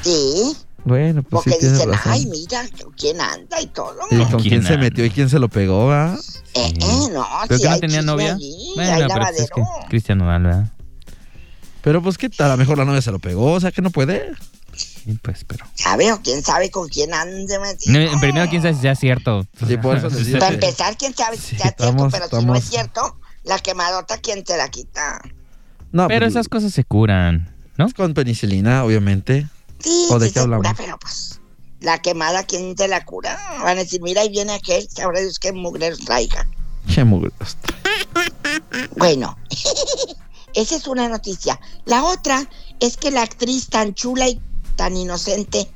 Sí, 0.00 0.56
Bueno, 0.82 1.22
pues 1.22 1.44
porque 1.44 1.60
sí 1.60 1.68
dicen, 1.68 1.90
razón. 1.90 2.12
ay, 2.12 2.24
mira, 2.24 2.64
¿con 2.82 2.90
quién 2.94 3.20
anda 3.20 3.60
y 3.60 3.66
todo? 3.66 3.98
¿Y 4.10 4.16
¿Con 4.16 4.30
con 4.30 4.40
quién 4.40 4.62
quién 4.62 4.62
se 4.62 4.78
metió 4.78 5.04
y 5.04 5.10
quién 5.10 5.28
se 5.28 5.38
lo 5.38 5.50
pegó, 5.50 5.92
ah? 5.92 6.18
Eh, 6.54 6.72
eh, 6.74 7.08
no, 7.12 7.28
¿Pero 7.48 7.58
sí 7.58 7.62
que 7.64 7.68
no 7.68 7.78
tenía 7.80 8.00
novia? 8.00 8.32
allí, 8.32 8.70
hay 8.78 8.94
Bueno, 8.96 9.08
pero 9.12 9.28
es 9.28 9.50
que 9.50 9.62
Cristian 9.90 10.16
Nodal, 10.16 10.42
¿verdad? 10.42 10.72
Pero 11.82 12.00
pues 12.02 12.16
que 12.16 12.30
a 12.38 12.48
lo 12.48 12.56
mejor 12.56 12.78
la 12.78 12.86
novia 12.86 13.02
se 13.02 13.10
lo 13.12 13.18
pegó, 13.18 13.52
o 13.52 13.60
sea 13.60 13.72
que 13.72 13.82
no 13.82 13.90
puede. 13.90 14.32
Sí, 14.74 15.18
pues, 15.20 15.44
pero... 15.46 15.66
¿Sabe 15.74 16.10
o 16.12 16.22
quién 16.22 16.42
sabe 16.42 16.70
con 16.70 16.88
quién 16.88 17.12
ande 17.12 17.58
metido? 17.58 17.92
No, 17.92 18.10
en 18.10 18.20
primero, 18.20 18.48
quién 18.48 18.62
sabe 18.62 18.72
si 18.72 18.80
sea 18.80 18.94
cierto. 18.94 19.46
Sí, 19.68 19.76
por 19.76 19.98
eso 19.98 20.08
Para 20.38 20.48
empezar, 20.54 20.96
quién 20.96 21.14
sabe 21.14 21.36
si 21.36 21.42
Sí, 21.42 21.56
sea 21.56 21.66
cierto, 21.66 21.84
estamos- 21.84 22.12
pero 22.12 22.40
si 22.40 22.46
no 22.46 22.54
es 22.54 22.64
cierto, 22.64 23.19
la 23.44 23.58
quemadota, 23.58 24.18
¿quién 24.18 24.44
te 24.44 24.56
la 24.56 24.68
quita? 24.70 25.20
No, 25.92 26.06
Pero 26.08 26.26
pues, 26.26 26.32
esas 26.34 26.48
cosas 26.48 26.72
se 26.72 26.84
curan, 26.84 27.54
¿no? 27.76 27.88
con 27.96 28.14
penicilina, 28.14 28.84
obviamente. 28.84 29.48
Sí, 29.80 30.06
¿O 30.10 30.18
de 30.18 30.28
sí 30.28 30.34
qué 30.34 30.40
se 30.40 30.46
cura, 30.46 30.56
hablamos? 30.58 30.78
pero 30.78 30.98
pues, 30.98 31.40
la 31.80 31.98
quemada, 32.00 32.44
¿quién 32.44 32.74
te 32.76 32.86
la 32.88 33.04
cura? 33.04 33.38
Van 33.62 33.76
a 33.78 33.80
decir, 33.80 34.00
mira, 34.02 34.20
ahí 34.22 34.28
viene 34.28 34.52
aquel, 34.52 34.86
sabrá 34.88 35.20
Dios 35.20 35.38
qué 35.38 35.52
mugreros 35.52 36.00
traiga. 36.00 36.46
Qué 36.94 37.04
mugre- 37.04 37.32
Bueno, 38.96 39.36
esa 40.54 40.76
es 40.76 40.86
una 40.86 41.08
noticia. 41.08 41.58
La 41.86 42.04
otra 42.04 42.48
es 42.80 42.96
que 42.96 43.10
la 43.10 43.22
actriz 43.22 43.68
tan 43.68 43.94
chula 43.94 44.28
y 44.28 44.40
tan 44.76 44.96
inocente, 44.96 45.70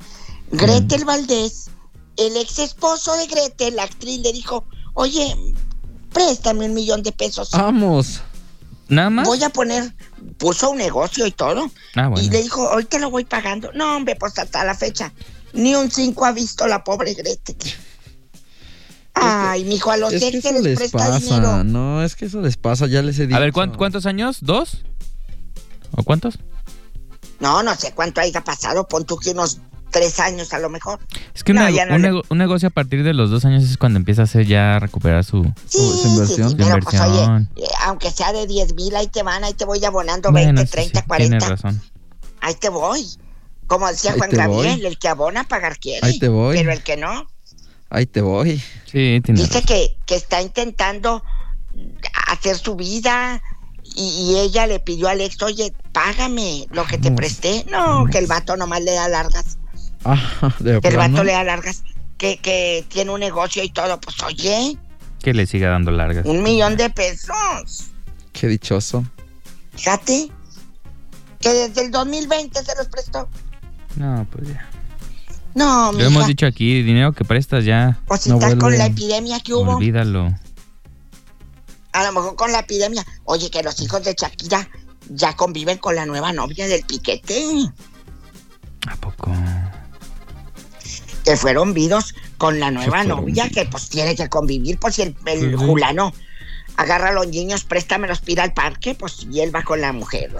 Gretel 0.51 1.05
Valdés, 1.05 1.69
el 2.17 2.37
ex 2.37 2.59
esposo 2.59 3.15
de 3.17 3.27
Gretel, 3.27 3.75
la 3.75 3.83
actriz, 3.83 4.19
le 4.19 4.31
dijo, 4.33 4.65
oye, 4.93 5.35
préstame 6.15 6.65
un 6.65 6.73
millón 6.73 7.03
de 7.03 7.11
pesos. 7.11 7.51
Vamos. 7.51 8.21
¿Nada 8.87 9.09
más? 9.09 9.27
Voy 9.27 9.43
a 9.43 9.49
poner, 9.49 9.93
puso 10.37 10.71
un 10.71 10.77
negocio 10.77 11.25
y 11.27 11.31
todo. 11.31 11.69
Ah, 11.95 12.09
Y 12.21 12.29
le 12.29 12.41
dijo, 12.43 12.69
hoy 12.71 12.85
te 12.85 12.99
lo 12.99 13.09
voy 13.11 13.25
pagando. 13.25 13.71
No, 13.73 13.95
hombre, 13.97 14.15
pues 14.15 14.37
hasta 14.39 14.63
la 14.63 14.75
fecha. 14.75 15.11
Ni 15.53 15.75
un 15.75 15.89
cinco 15.91 16.23
ha 16.25 16.31
visto 16.31 16.65
la 16.67 16.83
pobre 16.83 17.13
Gretel. 17.13 17.55
Ay, 19.13 19.63
mijo, 19.63 19.91
a 19.91 19.97
los 19.97 20.13
Es 20.13 20.21
que 20.23 20.51
les 20.51 20.61
les 20.63 20.77
presta 20.77 20.97
pasa. 20.97 21.19
dinero. 21.19 21.63
No, 21.63 22.03
es 22.03 22.15
que 22.15 22.25
eso 22.25 22.41
les 22.41 22.57
pasa, 22.57 22.85
ya 22.87 23.01
les 23.01 23.17
he 23.19 23.27
dicho. 23.27 23.37
A 23.37 23.39
ver, 23.39 23.53
¿cuán- 23.53 23.75
¿cuántos 23.75 24.05
años? 24.05 24.39
¿Dos? 24.41 24.83
¿O 25.91 26.03
cuántos? 26.03 26.37
No, 27.39 27.63
no 27.63 27.75
sé 27.75 27.93
cuánto 27.93 28.21
haya 28.21 28.41
pasado. 28.43 28.87
Pon 28.87 29.05
tú 29.05 29.17
que 29.17 29.31
unos 29.31 29.59
tres 29.95 30.19
años 30.19 30.53
a 30.53 30.59
lo 30.59 30.69
mejor. 30.69 30.99
Es 31.33 31.43
que 31.45 31.53
un, 31.53 31.59
No, 31.59 31.63
nego- 31.65 31.75
ya 31.77 31.85
no 31.85 31.95
un 31.95 32.01
le- 32.01 32.07
nego- 32.09 32.21
un 32.27 32.37
negocio 32.37 32.67
a 32.67 32.71
partir 32.71 33.01
de 33.03 33.13
los 33.13 33.29
dos 33.31 33.45
años 33.45 33.63
es 33.63 33.77
cuando 33.77 33.97
empieza 33.97 34.23
a 34.23 34.25
hacer 34.25 34.45
ya 34.45 34.75
a 34.75 34.79
recuperar 34.79 35.23
su... 35.23 35.43
Sí, 35.67 35.77
Su- 35.77 35.91
su 35.95 36.01
sí, 36.03 36.07
inversión. 36.09 36.49
sí, 36.49 36.55
pero 36.57 36.77
pues 36.79 36.99
oye, 36.99 37.07
Inversión. 37.23 37.49
eh, 37.55 37.61
aunque 37.85 38.11
sea 38.11 38.33
de 38.33 38.45
10 38.45 38.73
mil, 38.73 38.93
ahí 38.97 39.07
te 39.07 39.23
van, 39.23 39.45
ahí 39.45 39.53
te 39.53 39.63
voy 39.63 39.83
abonando 39.85 40.31
Bueno, 40.31 40.47
20, 40.47 40.65
sí, 40.65 40.71
30, 40.73 40.99
sí, 40.99 41.05
40. 41.07 41.37
Tienes 41.37 41.49
razón. 41.61 41.81
Ahí 42.41 42.55
te 42.55 42.67
voy. 42.69 43.05
Como 43.67 43.87
decía 43.87 44.11
Ahí 44.11 44.17
Juan 44.17 44.29
voy. 44.31 44.37
Gabriel, 44.37 44.85
el 44.85 44.99
que 44.99 45.07
abona 45.07 45.43
pagar 45.45 45.79
quiere. 45.79 46.05
Ahí 46.05 46.19
te 46.19 46.27
voy. 46.27 46.57
Pero 46.57 46.71
el 46.73 46.83
que 46.83 46.97
no, 46.97 47.27
Ahí 47.89 48.05
te 48.07 48.19
voy. 48.21 48.57
Sí, 48.91 49.21
tienes 49.23 49.43
dice 49.43 49.53
razón. 49.61 49.63
que, 49.67 49.95
que 50.05 50.15
está 50.15 50.41
intentando 50.41 51.23
hacer 52.27 52.57
su 52.57 52.75
vida 52.75 53.41
y, 53.95 54.03
y 54.33 54.39
ella 54.39 54.67
le 54.67 54.79
pidió 54.79 55.07
al 55.07 55.21
ex, 55.21 55.41
oye, 55.43 55.71
págame 55.93 56.67
lo 56.71 56.85
que 56.85 56.97
te 56.97 57.11
presté. 57.11 57.65
No, 57.71 58.05
que 58.11 58.17
el 58.17 58.27
vato 58.27 58.57
nomás 58.57 58.81
le 58.81 58.91
da 58.93 59.07
largas. 59.07 59.57
Ah, 60.05 60.53
de 60.59 60.79
Que 60.81 60.87
el 60.89 60.97
vato 60.97 61.23
le 61.23 61.31
da 61.33 61.43
largas. 61.43 61.83
Que, 62.17 62.37
que 62.37 62.85
tiene 62.87 63.11
un 63.11 63.19
negocio 63.19 63.63
y 63.63 63.69
todo. 63.69 63.99
Pues 63.99 64.21
oye, 64.23 64.77
Que 65.21 65.33
le 65.33 65.45
siga 65.47 65.69
dando 65.69 65.91
largas. 65.91 66.25
un 66.25 66.43
millón 66.43 66.77
de 66.77 66.89
pesos. 66.89 67.87
Qué 68.31 68.47
dichoso. 68.47 69.03
Fíjate. 69.75 70.31
Que 71.41 71.49
desde 71.49 71.85
el 71.85 71.91
2020 71.91 72.63
se 72.63 72.75
los 72.77 72.87
prestó. 72.87 73.27
No, 73.97 74.25
pues 74.31 74.47
ya. 74.49 74.69
No, 75.53 75.91
Lo 75.91 75.97
mija. 75.97 76.07
hemos 76.09 76.27
dicho 76.27 76.45
aquí, 76.45 76.81
dinero 76.83 77.13
que 77.13 77.23
prestas 77.23 77.63
ya, 77.65 77.97
O 78.07 78.17
si 78.17 78.29
no 78.29 78.35
está 78.39 78.57
con 78.57 78.77
la 78.77 78.87
epidemia 78.87 79.39
que 79.39 79.53
hubo. 79.53 79.75
olvídalo. 79.77 80.33
A 81.93 82.03
lo 82.03 82.11
mejor 82.11 82.35
con 82.35 82.51
la 82.51 82.59
epidemia. 82.59 83.05
Oye, 83.23 83.49
que 83.49 83.63
los 83.63 83.79
hijos 83.81 84.03
de 84.03 84.13
Shakira 84.19 84.67
ya 85.09 85.33
conviven 85.35 85.77
con 85.77 85.95
la 85.95 86.05
nueva 86.05 86.33
novia 86.33 86.67
del 86.67 86.83
piquete. 86.83 87.41
¿A 88.87 88.95
poco? 88.97 89.31
Que 91.25 91.35
fueron 91.35 91.73
vidos 91.73 92.13
con 92.37 92.59
la 92.59 92.71
nueva 92.71 93.03
novia, 93.03 93.49
que 93.49 93.65
pues 93.65 93.89
tiene 93.89 94.15
que 94.15 94.29
convivir. 94.29 94.79
Pues 94.79 94.95
si 94.95 95.01
el, 95.01 95.15
el 95.25 95.55
Ujú. 95.55 95.65
Julano 95.65 96.13
agarra 96.77 97.09
a 97.09 97.13
los 97.13 97.27
niños, 97.27 97.63
préstamelos, 97.63 98.19
pira 98.19 98.43
al 98.43 98.53
parque, 98.53 98.95
pues 98.95 99.25
y 99.29 99.41
él 99.41 99.53
va 99.53 99.63
con 99.63 99.81
la 99.81 99.91
mujer. 99.91 100.31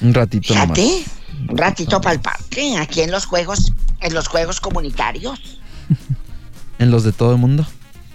Un 0.00 0.14
ratito 0.14 0.54
nomás. 0.54 0.78
Fíjate, 0.78 1.04
un 1.48 1.56
ratito 1.56 2.00
para 2.00 2.14
el 2.14 2.20
parque, 2.20 2.76
aquí 2.78 3.02
en 3.02 3.10
los 3.10 3.26
juegos, 3.26 3.72
en 4.00 4.14
los 4.14 4.28
juegos 4.28 4.60
comunitarios. 4.60 5.40
En 6.78 6.90
los 6.90 7.04
de 7.04 7.12
todo 7.12 7.32
el 7.32 7.36
mundo. 7.36 7.66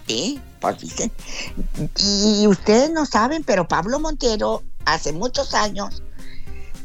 Sí, 0.07 0.39
pues 0.59 0.79
dicen. 0.79 1.11
Y 1.99 2.47
ustedes 2.47 2.89
no 2.89 3.05
saben, 3.05 3.43
pero 3.43 3.67
Pablo 3.67 3.99
Montero 3.99 4.63
hace 4.85 5.13
muchos 5.13 5.53
años 5.53 6.01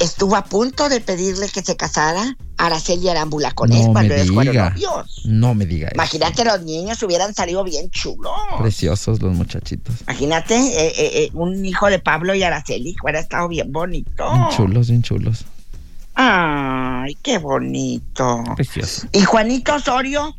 estuvo 0.01 0.35
a 0.35 0.45
punto 0.45 0.89
de 0.89 1.01
pedirle 1.01 1.49
que 1.49 1.63
se 1.63 1.77
casara 1.77 2.37
Araceli 2.57 3.09
Arámbula 3.09 3.53
con 3.53 3.73
él 3.73 3.87
No 3.87 3.93
cuando 3.93 4.15
me 4.15 4.21
ellos 4.23 4.35
fueron 4.35 4.57
novios. 4.57 5.23
No 5.25 5.55
me 5.55 5.67
diga 5.67 5.89
eso. 5.89 5.95
Imagínate, 5.95 6.45
los 6.45 6.63
niños 6.63 7.03
hubieran 7.03 7.35
salido 7.35 7.63
bien 7.63 7.91
chulos. 7.91 8.33
Preciosos 8.59 9.23
los 9.23 9.35
muchachitos. 9.35 9.95
Imagínate, 10.03 10.57
eh, 10.57 10.89
eh, 10.89 11.11
eh, 11.15 11.31
un 11.35 11.65
hijo 11.65 11.87
de 11.87 11.99
Pablo 11.99 12.35
y 12.35 12.43
Araceli 12.43 12.97
hubiera 13.03 13.21
estado 13.21 13.49
bien 13.49 13.71
bonito. 13.73 14.31
Bien 14.33 14.49
chulos, 14.57 14.89
bien 14.89 15.03
chulos. 15.03 15.45
Ay, 16.15 17.17
qué 17.23 17.39
bonito. 17.39 18.43
Precioso. 18.57 19.07
Y 19.13 19.23
Juanito 19.23 19.75
Osorio, 19.75 20.35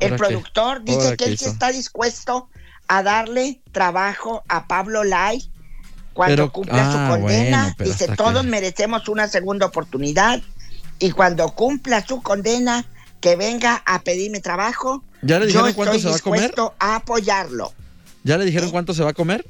el 0.00 0.16
productor, 0.16 0.82
dice 0.82 0.98
¿Ahora 0.98 1.16
que 1.16 1.24
él 1.26 1.38
sí 1.38 1.44
está 1.44 1.70
dispuesto 1.70 2.48
a 2.88 3.02
darle 3.02 3.60
trabajo 3.72 4.42
a 4.48 4.66
Pablo 4.66 5.04
Lai 5.04 5.42
cuando 6.14 6.36
Pero- 6.36 6.52
cumpla 6.52 6.88
ah, 6.88 6.92
su 6.92 7.20
condena. 7.20 7.58
bueno, 7.62 7.74
pero 7.76 7.90
dice, 7.90 8.08
todos 8.16 8.42
que- 8.42 8.48
merecemos 8.48 9.08
una 9.08 9.28
segunda 9.28 9.66
oportunidad 9.66 10.40
y 10.98 11.10
cuando 11.10 11.50
cumpla 11.50 12.06
su 12.06 12.22
condena, 12.22 12.86
que 13.20 13.36
venga 13.36 13.82
a 13.84 14.00
pedirme 14.02 14.40
trabajo. 14.40 15.02
¿Ya 15.22 15.38
le 15.38 15.46
Yo 15.46 15.64
dijeron 15.64 15.72
cuánto 15.72 15.96
estoy 15.96 16.02
se 16.02 16.08
va 16.10 16.16
a 16.16 16.20
comer? 16.20 16.54
a 16.78 16.96
apoyarlo. 16.96 17.72
¿Ya 18.22 18.38
le 18.38 18.44
dijeron 18.44 18.70
cuánto 18.70 18.94
se 18.94 19.02
va 19.02 19.10
a 19.10 19.14
comer? 19.14 19.44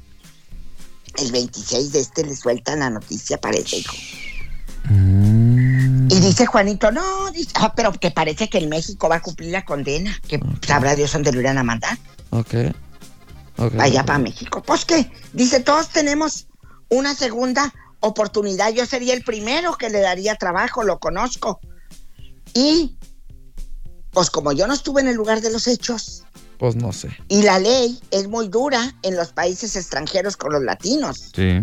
El 1.17 1.31
26 1.31 1.91
de 1.91 1.99
este 1.99 2.23
le 2.25 2.35
sueltan 2.35 2.79
la 2.79 2.89
noticia, 2.89 3.37
parece, 3.37 3.77
hijo. 3.77 3.95
Mm. 4.89 6.07
Y 6.11 6.19
dice 6.19 6.45
Juanito, 6.45 6.91
no, 6.91 7.31
dice, 7.31 7.51
ah, 7.55 7.73
pero 7.75 7.91
que 7.93 8.11
parece 8.11 8.49
que 8.49 8.59
en 8.59 8.69
México 8.69 9.09
va 9.09 9.15
a 9.17 9.21
cumplir 9.21 9.51
la 9.51 9.65
condena, 9.65 10.17
que 10.27 10.39
sabrá 10.65 10.95
Dios 10.95 11.11
dónde 11.13 11.31
lo 11.31 11.39
irán 11.39 11.57
a 11.57 11.63
mandar. 11.63 11.97
Ok. 12.29 12.53
Ok, 13.57 13.73
allá 13.79 14.01
ok. 14.01 14.07
para 14.07 14.19
México. 14.19 14.61
Pues 14.65 14.85
que, 14.85 15.09
dice, 15.33 15.61
todos 15.61 15.89
tenemos 15.89 16.47
una 16.89 17.13
segunda 17.15 17.73
oportunidad. 17.99 18.71
Yo 18.73 18.85
sería 18.85 19.13
el 19.13 19.23
primero 19.23 19.75
que 19.75 19.89
le 19.89 19.99
daría 20.01 20.35
trabajo, 20.35 20.83
lo 20.83 20.99
conozco. 20.99 21.59
Y, 22.53 22.97
pues 24.11 24.29
como 24.29 24.51
yo 24.53 24.67
no 24.67 24.73
estuve 24.73 25.01
en 25.01 25.07
el 25.07 25.15
lugar 25.15 25.41
de 25.41 25.51
los 25.51 25.67
hechos, 25.67 26.23
Pues 26.57 26.75
no 26.75 26.93
sé. 26.93 27.09
y 27.27 27.41
la 27.43 27.59
ley 27.59 27.99
es 28.11 28.27
muy 28.27 28.47
dura 28.47 28.93
en 29.01 29.15
los 29.15 29.33
países 29.33 29.75
extranjeros 29.75 30.37
con 30.37 30.53
los 30.53 30.63
latinos, 30.63 31.31
Sí. 31.35 31.61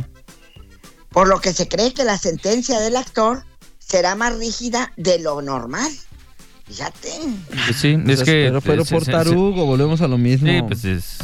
por 1.11 1.29
lo 1.29 1.41
que 1.41 1.53
se 1.53 1.67
cree 1.69 1.95
que 1.95 2.05
la 2.05 2.19
sentencia 2.19 2.79
del 2.81 2.97
actor 2.97 3.45
será 3.79 4.15
más 4.17 4.37
rígida 4.37 4.93
de 4.97 5.19
lo 5.19 5.41
normal. 5.43 5.91
Fíjate. 6.67 7.09
Pues 7.67 7.77
sí, 7.77 7.97
es 8.07 8.23
que... 8.23 8.33
Pero, 8.49 8.61
pero 8.61 8.85
se- 8.85 8.95
por 8.95 9.05
tarugo, 9.05 9.67
volvemos 9.67 10.01
a 10.01 10.09
lo 10.09 10.17
mismo. 10.19 10.49
Sí, 10.49 10.63
pues 10.67 10.85
es... 10.85 11.19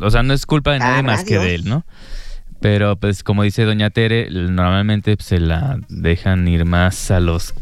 O 0.00 0.10
sea, 0.10 0.22
no 0.22 0.32
es 0.34 0.44
culpa 0.46 0.72
de 0.72 0.78
nadie 0.80 0.96
Sabrá 0.98 1.12
más 1.16 1.24
que 1.24 1.38
de 1.38 1.54
él, 1.54 1.64
¿no? 1.68 1.84
Pero 2.60 2.96
pues 2.96 3.22
como 3.22 3.42
dice 3.42 3.64
Doña 3.64 3.90
Tere, 3.90 4.28
normalmente 4.30 5.16
pues, 5.16 5.28
se 5.28 5.38
la 5.38 5.78
dejan 5.88 6.46
ir 6.48 6.64
más 6.64 7.10
a 7.10 7.20
los 7.20 7.54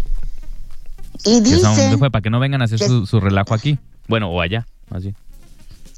Y 1.25 1.43
Que 1.43 1.57
son- 1.59 1.75
dice 1.77 1.99
fue 1.99 2.11
para 2.11 2.23
que 2.23 2.31
no 2.31 2.41
vengan 2.41 2.63
a 2.63 2.67
hacer 2.67 2.79
que- 2.79 2.87
su, 2.87 3.07
su 3.07 3.21
relajo 3.21 3.55
aquí. 3.55 3.79
Bueno, 4.09 4.31
o 4.31 4.41
allá, 4.41 4.67
así. 4.91 5.15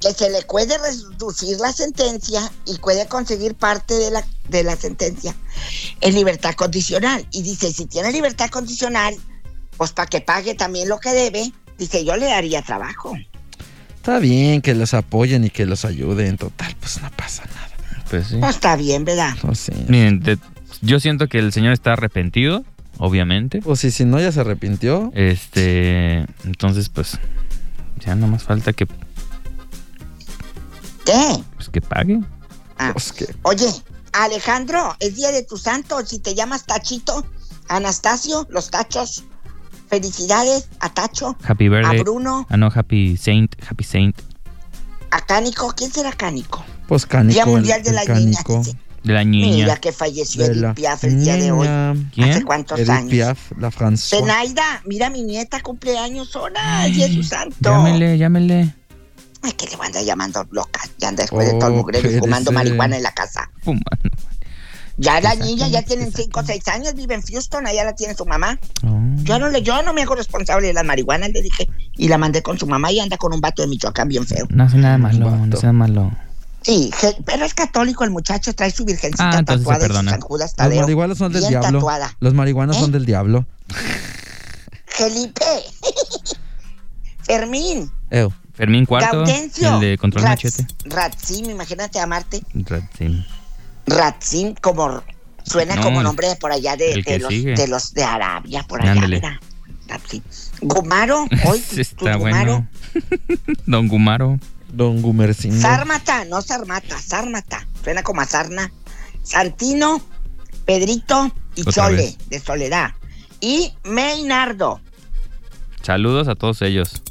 que 0.01 0.13
se 0.13 0.31
le 0.31 0.43
puede 0.43 0.77
reducir 0.79 1.59
la 1.59 1.73
sentencia 1.73 2.41
y 2.67 2.79
puede 2.79 3.07
conseguir 3.09 3.55
parte 3.55 3.95
de 3.95 4.11
la, 4.11 4.25
de 4.49 4.63
la 4.63 4.77
sentencia 4.77 5.35
en 6.03 6.15
libertad 6.15 6.55
condicional. 6.55 7.27
Y 7.33 7.43
dice, 7.43 7.73
si 7.73 7.87
tiene 7.87 8.13
libertad 8.13 8.49
condicional, 8.51 9.15
pues 9.77 9.93
para 9.93 10.07
que 10.07 10.21
pague 10.21 10.55
también 10.55 10.89
lo 10.89 10.99
que 11.01 11.11
debe, 11.13 11.51
dice, 11.79 12.05
yo 12.05 12.17
le 12.17 12.27
daría 12.27 12.63
trabajo. 12.63 13.17
Está 13.97 14.19
bien 14.21 14.61
que 14.63 14.75
los 14.75 14.95
apoyen 14.95 15.45
y 15.45 15.51
que 15.51 15.67
los 15.67 15.85
ayuden. 15.85 16.37
Total, 16.37 16.77
pues 16.79 17.01
no 17.03 17.11
pasa 17.17 17.45
nada. 17.47 17.71
Pues 18.11 18.29
sí. 18.29 18.37
No 18.37 18.49
está 18.49 18.77
bien, 18.77 19.05
¿verdad? 19.05 19.35
Pues 19.41 19.59
sí. 19.59 19.73
Miren, 19.89 20.21
de- 20.21 20.39
yo 20.83 21.01
siento 21.01 21.27
que 21.29 21.39
el 21.39 21.53
señor 21.53 21.73
está 21.73 21.93
arrepentido, 21.95 22.65
obviamente. 22.99 23.61
Pues 23.63 23.81
sí, 23.81 23.91
si 23.91 24.05
no, 24.05 24.21
ya 24.21 24.31
se 24.33 24.41
arrepintió. 24.41 25.11
Este, 25.15 26.27
entonces, 26.45 26.89
pues, 26.89 27.19
ya 28.05 28.15
no 28.15 28.27
más 28.29 28.43
falta 28.45 28.73
que, 28.73 28.87
¿Qué? 31.05 31.43
pues, 31.57 31.69
que 31.69 31.81
pague. 31.81 32.21
Ah. 32.79 32.91
Pues 32.93 33.13
que 33.13 33.27
Oye, 33.43 33.67
Alejandro, 34.13 34.95
es 35.01 35.17
día 35.17 35.31
de 35.33 35.43
tu 35.43 35.57
santo. 35.57 36.05
Si 36.05 36.19
te 36.19 36.35
llamas 36.35 36.67
Tachito, 36.67 37.25
Anastasio, 37.69 38.47
los 38.51 38.71
tachos. 38.71 39.25
Felicidades 39.89 40.69
a 40.81 40.89
Tacho, 40.93 41.37
Happy 41.47 41.67
a 41.67 41.71
birthday. 41.71 42.01
Bruno, 42.01 42.45
Ah, 42.51 42.57
no, 42.57 42.73
Happy 42.75 43.17
Saint, 43.17 43.55
Happy 43.71 43.85
Saint. 43.85 44.21
A 45.11 45.21
Cánico. 45.21 45.73
¿Quién 45.77 45.91
será 45.93 46.13
Cánico? 46.13 46.65
Pues 46.89 47.07
cánico. 47.07 47.35
Día 47.35 47.47
Mundial 47.47 47.83
de 47.83 47.91
el 47.91 47.97
Niñas. 47.97 48.07
cánico. 48.07 48.59
dice. 48.59 48.77
De 49.03 49.13
la 49.13 49.23
niña. 49.25 49.57
Mira 49.57 49.77
que 49.77 49.93
falleció 49.93 50.43
De 50.43 50.49
Edith 50.53 50.63
la 50.63 50.75
Piaf 50.75 51.05
el 51.05 51.23
día 51.23 51.37
de 51.37 51.53
hoy. 51.53 51.69
niña. 51.69 51.91
¿Hace 51.93 52.11
¿Quién? 52.13 52.43
cuántos 52.43 52.79
Edith 52.81 52.91
años? 52.91 53.11
Piaf, 53.11 53.39
la 53.59 53.71
François. 53.71 54.19
Zenaida, 54.21 54.83
mira 54.85 55.11
mi 55.11 55.23
nieta 55.23 55.61
cumpleaños 55.61 56.35
ahora, 56.35 56.89
y 56.89 57.03
es 57.03 57.15
su 57.15 57.23
santo. 57.23 57.55
Llámele, 57.61 58.19
llámele. 58.19 58.75
Ay, 59.43 59.53
que 59.53 59.67
le 59.67 59.77
voy 59.77 59.85
a 59.85 59.87
andar 59.87 60.03
llamando 60.03 60.45
loca. 60.51 60.81
Ya 60.99 61.09
anda 61.09 61.23
después 61.23 61.47
de 61.47 61.53
todo 61.55 61.69
el 61.69 61.75
Oh, 61.75 61.77
mugrero 61.77 62.11
y 62.11 62.19
fumando 62.19 62.51
marihuana 62.51 62.97
en 62.97 63.03
la 63.05 63.13
casa. 63.13 63.49
Fumando. 63.63 63.85
Ya 64.99 65.21
la 65.21 65.35
niña 65.35 65.69
ya 65.69 65.83
tienen 65.83 66.07
exacto. 66.09 66.23
5 66.25 66.41
o 66.41 66.45
6 66.47 66.69
años, 66.69 66.95
vive 66.95 67.15
en 67.15 67.23
Houston, 67.23 67.67
allá 67.67 67.85
la 67.85 67.95
tiene 67.95 68.15
su 68.15 68.25
mamá. 68.25 68.59
Oh. 68.83 68.99
Yo 69.25 69.39
no 69.39 69.49
le, 69.51 69.61
yo 69.63 69.83
no 69.83 69.93
me 69.93 70.03
hago 70.03 70.15
responsable 70.15 70.69
de 70.69 70.73
las 70.73 70.85
marihuanas, 70.85 71.31
le 71.31 71.43
dije. 71.43 71.69
Y 71.97 72.09
la 72.09 72.17
mandé 72.19 72.43
con 72.43 72.59
su 72.59 72.67
mamá 72.67 72.91
y 72.93 73.01
anda 73.01 73.17
con 73.19 73.35
un 73.35 73.41
vato 73.41 73.61
de 73.63 73.69
Michoacán 73.69 74.09
bien 74.09 74.27
feo. 74.27 74.47
No 74.51 74.65
hace 74.65 74.79
nada 74.79 74.97
malo, 74.99 75.31
no 75.31 75.45
hace 75.57 75.67
nada 75.67 75.73
malo. 75.73 76.13
Sí, 76.63 76.91
pero 77.25 77.45
es 77.45 77.55
católico 77.55 78.03
el 78.05 78.11
muchacho, 78.11 78.53
trae 78.55 78.71
su 78.73 78.85
virgencita 78.85 79.29
Ah, 79.29 79.37
se 79.39 79.45
tatuada 79.45 79.79
perdona. 79.81 80.11
San 80.13 80.21
Judas 80.21 80.51
Los 80.51 80.57
Tadeo. 80.57 80.81
marihuanos 80.81 81.19
son 81.19 81.33
del 81.33 81.43
bien 81.43 81.61
diablo. 81.61 81.79
tatuada. 81.79 82.17
Los 82.21 82.35
marihuanos 82.35 82.77
¿Eh? 82.77 82.81
son 82.81 82.91
del 82.93 83.07
diablo. 83.07 83.47
Felipe. 84.87 85.45
Fermín. 87.23 87.91
Ew. 88.11 88.33
Fermín 88.55 88.87
Cuarto, 88.87 89.19
Gaudencio. 89.19 89.75
el 89.75 89.81
de 89.81 89.99
Control 89.99 90.25
Rats- 90.25 90.45
Machete. 90.45 90.67
Ratsim, 90.87 91.51
imagínate 91.51 92.01
amarte. 92.01 92.41
Ratzin. 93.87 94.55
Como 94.61 95.03
suena 95.45 95.77
No, 95.77 95.83
como 95.83 96.03
nombre 96.03 96.29
de 96.29 96.37
por 96.37 96.53
allá 96.53 96.77
de, 96.77 97.03
de 97.03 97.19
los, 97.19 97.31
de 97.31 97.69
los 97.69 97.95
de 97.95 98.05
Arabia, 98.05 98.63
por 98.65 98.83
allá. 98.83 98.93
Ándale. 98.93 99.17
mira. 99.17 99.41
Gumaro, 100.61 101.27
hoy 101.47 101.63
está 101.77 102.17
Gumaro. 102.17 102.19
bueno. 102.19 102.69
Don 103.67 103.89
Gumaro. 103.89 104.39
Don 104.73 105.01
Gumercindo. 105.01 105.61
Sármata, 105.61 106.25
no 106.25 106.43
Sarmata, 106.43 106.99
Sármata. 107.01 107.67
Suena 107.85 108.03
como 108.03 108.21
a 108.21 108.27
sarna. 108.27 108.73
Santino, 109.23 110.03
Pedrito 110.65 111.33
y 111.55 111.61
Otra 111.63 111.73
Chole, 111.73 111.97
vez. 111.97 112.19
de 112.29 112.41
Soledad. 112.41 112.91
Y 113.41 113.73
Meinardo. 113.85 114.81
Saludos 115.83 116.27
a 116.29 116.35
todos 116.35 116.63
ellos. 116.63 117.03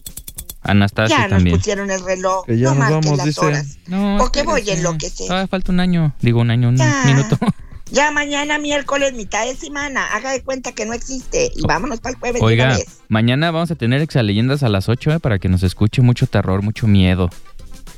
Anastasia 0.65 1.27
Ya 1.29 1.39
nos 1.39 1.43
pusieron 1.57 1.89
el 1.91 2.03
reloj. 2.03 2.45
Que 2.45 2.57
ya 2.57 2.73
no 2.73 2.75
nos 2.75 2.89
vamos, 2.89 3.17
las 3.17 3.25
dice. 3.27 3.41
horas. 3.45 3.77
No, 3.87 4.17
¿Por 4.17 4.31
qué 4.31 4.43
voy 4.43 4.53
a 4.55 4.57
espérese. 4.59 4.79
enloquecer? 4.81 5.27
Todavía 5.27 5.47
falta 5.47 5.71
un 5.71 5.79
año. 5.79 6.13
Digo, 6.21 6.41
un 6.41 6.51
año, 6.51 6.69
un 6.69 6.77
Ya. 6.77 7.03
minuto. 7.05 7.37
Ya 7.91 8.09
mañana 8.09 8.57
miércoles, 8.57 9.13
mitad 9.13 9.45
de 9.45 9.55
semana. 9.55 10.07
Haga 10.07 10.31
de 10.31 10.41
cuenta 10.41 10.71
que 10.71 10.87
no 10.87 10.93
existe. 10.93 11.51
Y 11.55 11.61
vámonos 11.67 11.99
para 11.99 12.13
el 12.15 12.19
jueves 12.19 12.41
Oiga, 12.41 12.65
una 12.65 12.77
vez. 12.77 12.87
mañana 13.09 13.51
vamos 13.51 13.69
a 13.69 13.75
tener 13.75 14.01
exaleyendas 14.01 14.63
a 14.63 14.69
las 14.69 14.89
8 14.89 15.11
eh, 15.11 15.19
para 15.19 15.37
que 15.37 15.49
nos 15.49 15.61
escuche 15.61 16.01
mucho 16.01 16.25
terror, 16.25 16.63
mucho 16.63 16.87
miedo. 16.87 17.29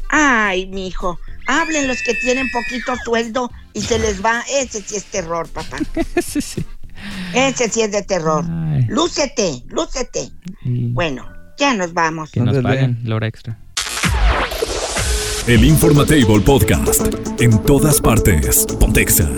Ay, 0.10 0.67
mijo. 0.67 1.17
Hablen 1.47 1.88
los 1.88 2.01
que 2.03 2.13
tienen 2.15 2.47
poquito 2.51 2.95
sueldo 3.06 3.49
y 3.73 3.82
se 3.82 3.97
les 3.97 4.23
va. 4.23 4.43
Ese 4.51 4.82
sí 4.82 4.97
es 4.97 5.06
terror, 5.06 5.47
papá. 5.47 5.77
sí, 6.21 6.41
sí. 6.41 6.65
Ese 7.34 7.69
sí 7.69 7.82
es 7.82 7.91
de 7.91 8.01
terror. 8.03 8.43
Ay, 8.45 8.86
Lúcete, 8.89 9.63
lúcete. 9.67 10.30
Bueno, 10.65 11.25
ya 11.58 11.74
nos 11.74 11.93
vamos. 11.93 12.32
que 12.32 12.39
nos 12.39 12.58
paguen 12.58 13.00
la 13.04 13.15
hora 13.15 13.28
extra. 13.28 13.58
El 15.48 15.63
Informatable 15.63 16.41
Podcast. 16.41 17.08
En 17.39 17.58
todas 17.63 18.02
partes. 18.02 18.65
Pontexa. 18.80 19.30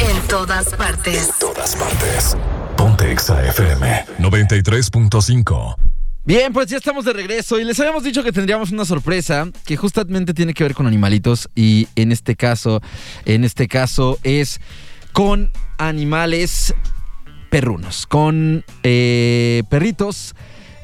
En 0.00 0.28
todas 0.28 0.74
partes. 0.74 1.30
Todas 1.38 1.76
partes. 1.76 2.36
Pontexa 2.76 3.46
FM 3.48 4.06
93.5. 4.18 5.76
Bien, 6.24 6.52
pues 6.52 6.68
ya 6.68 6.78
estamos 6.78 7.04
de 7.04 7.12
regreso 7.12 7.60
y 7.60 7.64
les 7.64 7.78
habíamos 7.78 8.02
dicho 8.02 8.24
que 8.24 8.32
tendríamos 8.32 8.72
una 8.72 8.84
sorpresa 8.84 9.48
que 9.64 9.76
justamente 9.76 10.34
tiene 10.34 10.54
que 10.54 10.64
ver 10.64 10.74
con 10.74 10.86
animalitos 10.86 11.48
y 11.54 11.86
en 11.94 12.10
este 12.10 12.34
caso, 12.34 12.80
en 13.26 13.44
este 13.44 13.68
caso 13.68 14.18
es 14.24 14.60
con 15.12 15.52
animales 15.78 16.74
perrunos, 17.56 18.06
con 18.06 18.66
eh, 18.82 19.62
perritos 19.70 20.34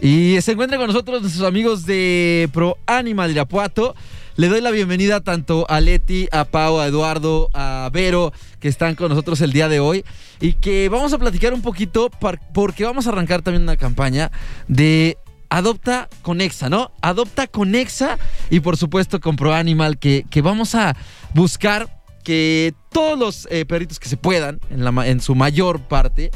y 0.01 0.41
se 0.41 0.53
encuentran 0.53 0.81
con 0.81 0.87
nosotros 0.87 1.21
nuestros 1.21 1.47
amigos 1.47 1.85
de 1.85 2.49
Pro 2.51 2.79
Animal 2.87 3.31
Irapuato. 3.31 3.95
Le 4.37 4.49
doy 4.49 4.63
la 4.63 4.71
bienvenida 4.71 5.21
tanto 5.21 5.67
a 5.69 5.83
Leti, 5.83 6.29
a 6.33 6.47
Pau, 6.47 6.81
a 6.81 6.87
Eduardo, 6.87 7.51
a 7.53 7.91
Vero, 7.93 8.33
que 8.59 8.69
están 8.69 8.95
con 8.95 9.11
nosotros 9.11 9.43
el 9.43 9.53
día 9.53 9.69
de 9.69 9.81
hoy 9.81 10.03
y 10.41 10.55
que 10.55 10.89
vamos 10.89 11.13
a 11.13 11.19
platicar 11.19 11.53
un 11.53 11.61
poquito 11.61 12.11
porque 12.55 12.85
vamos 12.85 13.07
a 13.07 13.11
arrancar 13.11 13.43
también 13.43 13.65
una 13.65 13.77
campaña 13.77 14.33
de 14.67 15.19
Adopta 15.51 16.09
Conexa, 16.23 16.71
¿no? 16.71 16.91
Adopta 17.03 17.49
Conexa 17.49 18.19
y 18.49 18.61
por 18.61 18.79
supuesto 18.79 19.21
con 19.21 19.37
Pro 19.37 19.53
Animal 19.53 19.99
que, 19.99 20.25
que 20.31 20.41
vamos 20.41 20.75
a 20.75 20.97
buscar 21.35 22.03
que 22.23 22.75
todos 22.91 23.19
los 23.19 23.49
eh, 23.51 23.65
perritos 23.65 23.99
que 23.99 24.09
se 24.09 24.17
puedan, 24.17 24.61
en 24.71 25.21
su 25.21 25.35
mayor 25.35 25.81
parte, 25.81 26.31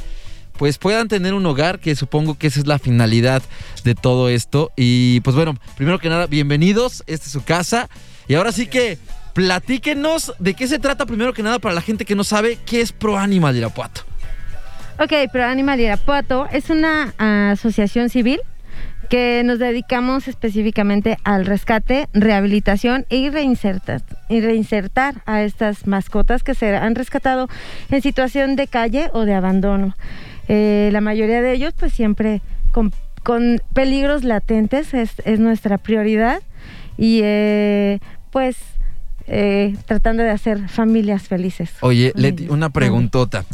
pues 0.58 0.78
puedan 0.78 1.08
tener 1.08 1.34
un 1.34 1.46
hogar, 1.46 1.78
que 1.78 1.94
supongo 1.94 2.36
que 2.38 2.46
esa 2.46 2.60
es 2.60 2.66
la 2.66 2.78
finalidad 2.78 3.42
de 3.84 3.94
todo 3.94 4.28
esto. 4.28 4.72
Y 4.76 5.20
pues 5.20 5.36
bueno, 5.36 5.56
primero 5.76 5.98
que 5.98 6.08
nada, 6.08 6.26
bienvenidos, 6.26 7.04
esta 7.06 7.26
es 7.26 7.32
su 7.32 7.44
casa. 7.44 7.88
Y 8.28 8.34
ahora 8.34 8.52
sí 8.52 8.66
que 8.66 8.98
platíquenos 9.34 10.32
de 10.38 10.54
qué 10.54 10.66
se 10.66 10.78
trata 10.78 11.06
primero 11.06 11.32
que 11.32 11.42
nada 11.42 11.58
para 11.58 11.74
la 11.74 11.82
gente 11.82 12.04
que 12.04 12.14
no 12.14 12.24
sabe 12.24 12.58
qué 12.64 12.80
es 12.80 12.92
Pro 12.92 13.18
Animal 13.18 13.56
Irapuato. 13.56 14.02
Ok, 14.98 15.12
Pro 15.30 15.44
Animal 15.44 15.78
Irapuato 15.78 16.48
es 16.50 16.70
una 16.70 17.14
ah, 17.18 17.50
asociación 17.52 18.08
civil 18.08 18.40
que 19.10 19.42
nos 19.44 19.58
dedicamos 19.58 20.26
específicamente 20.28 21.18
al 21.22 21.46
rescate, 21.46 22.08
rehabilitación 22.12 23.06
y 23.08 23.30
reinsertar, 23.30 24.02
y 24.28 24.40
reinsertar 24.40 25.22
a 25.26 25.42
estas 25.42 25.86
mascotas 25.86 26.42
que 26.42 26.54
se 26.54 26.74
han 26.74 26.94
rescatado 26.94 27.48
en 27.90 28.02
situación 28.02 28.56
de 28.56 28.66
calle 28.66 29.10
o 29.12 29.24
de 29.24 29.34
abandono. 29.34 29.94
Eh, 30.48 30.90
la 30.92 31.00
mayoría 31.00 31.42
de 31.42 31.52
ellos 31.52 31.74
pues 31.76 31.92
siempre 31.92 32.40
con, 32.72 32.92
con 33.22 33.60
peligros 33.74 34.24
latentes 34.24 34.94
es, 34.94 35.12
es 35.24 35.40
nuestra 35.40 35.78
prioridad 35.78 36.42
y 36.96 37.20
eh, 37.22 37.98
pues 38.30 38.56
eh, 39.26 39.74
tratando 39.86 40.22
de 40.22 40.30
hacer 40.30 40.68
familias 40.68 41.24
felices. 41.24 41.70
Oye, 41.80 42.12
Leti, 42.14 42.48
una 42.48 42.70
preguntota. 42.70 43.44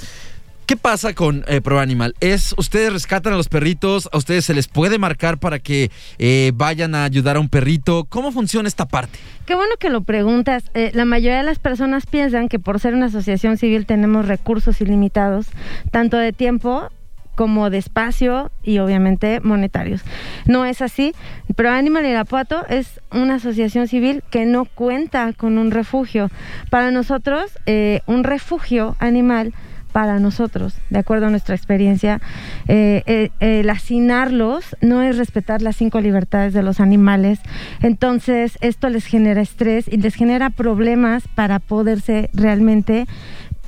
¿Qué 0.66 0.77
pasa 0.77 1.12
con 1.12 1.44
eh, 1.48 1.61
Pro 1.61 1.81
Animal? 1.81 2.14
¿Es, 2.20 2.55
¿Ustedes 2.57 2.92
rescatan 2.92 3.33
a 3.33 3.37
los 3.37 3.48
perritos? 3.48 4.09
¿A 4.12 4.16
ustedes 4.16 4.44
se 4.44 4.55
les 4.55 4.68
puede 4.68 4.98
marcar 4.98 5.38
para 5.38 5.59
que 5.59 5.90
eh, 6.18 6.53
vayan 6.55 6.94
a 6.94 7.05
ayudar 7.05 7.37
a 7.37 7.40
un 7.40 7.48
perrito? 7.48 8.05
¿Cómo 8.09 8.31
funciona 8.31 8.68
esta 8.68 8.87
parte? 8.87 9.18
Qué 9.44 9.57
bueno 9.57 9.75
que 9.79 9.90
lo 9.90 10.03
preguntas. 10.03 10.70
Eh, 10.75 10.92
la 10.94 11.05
mayoría 11.05 11.38
de 11.38 11.42
las 11.42 11.59
personas 11.59 12.07
piensan 12.07 12.48
que 12.48 12.61
por 12.61 12.79
ser 12.79 12.94
una 12.94 13.07
asociación 13.07 13.59
civil 13.59 13.87
tenemos 13.87 14.29
recursos 14.29 14.81
ilimitados, 14.81 15.46
tanto 15.90 16.16
de 16.16 16.33
tiempo 16.33 16.88
como 17.35 17.70
de 17.70 17.79
espacio 17.79 18.51
y 18.62 18.79
obviamente 18.79 19.40
monetarios. 19.40 20.03
No 20.46 20.64
es 20.64 20.81
así. 20.81 21.12
Pro 21.57 21.70
Animal 21.70 22.07
Irapuato 22.07 22.66
es 22.68 23.01
una 23.11 23.37
asociación 23.37 23.88
civil 23.88 24.22
que 24.31 24.46
no 24.46 24.64
cuenta 24.64 25.33
con 25.33 25.59
un 25.59 25.70
refugio. 25.70 26.31
Para 26.70 26.90
nosotros, 26.90 27.59
eh, 27.66 28.01
un 28.07 28.22
refugio 28.22 28.96
animal 29.01 29.53
para 29.92 30.18
nosotros, 30.18 30.74
de 30.90 30.98
acuerdo 30.98 31.26
a 31.26 31.31
nuestra 31.31 31.55
experiencia, 31.55 32.20
eh, 32.68 33.02
eh, 33.07 33.31
el 33.40 33.70
hacinarlos 33.70 34.76
no 34.81 35.02
es 35.02 35.16
respetar 35.18 35.62
las 35.62 35.76
cinco 35.76 36.00
libertades 36.00 36.52
de 36.52 36.62
los 36.62 36.81
animales. 36.81 37.38
Entonces, 37.81 38.59
esto 38.61 38.88
les 38.88 39.07
genera 39.07 39.40
estrés 39.40 39.87
y 39.88 39.98
les 39.98 40.14
genera 40.14 40.50
problemas 40.50 41.28
para 41.35 41.59
poderse 41.59 42.31
realmente 42.33 43.07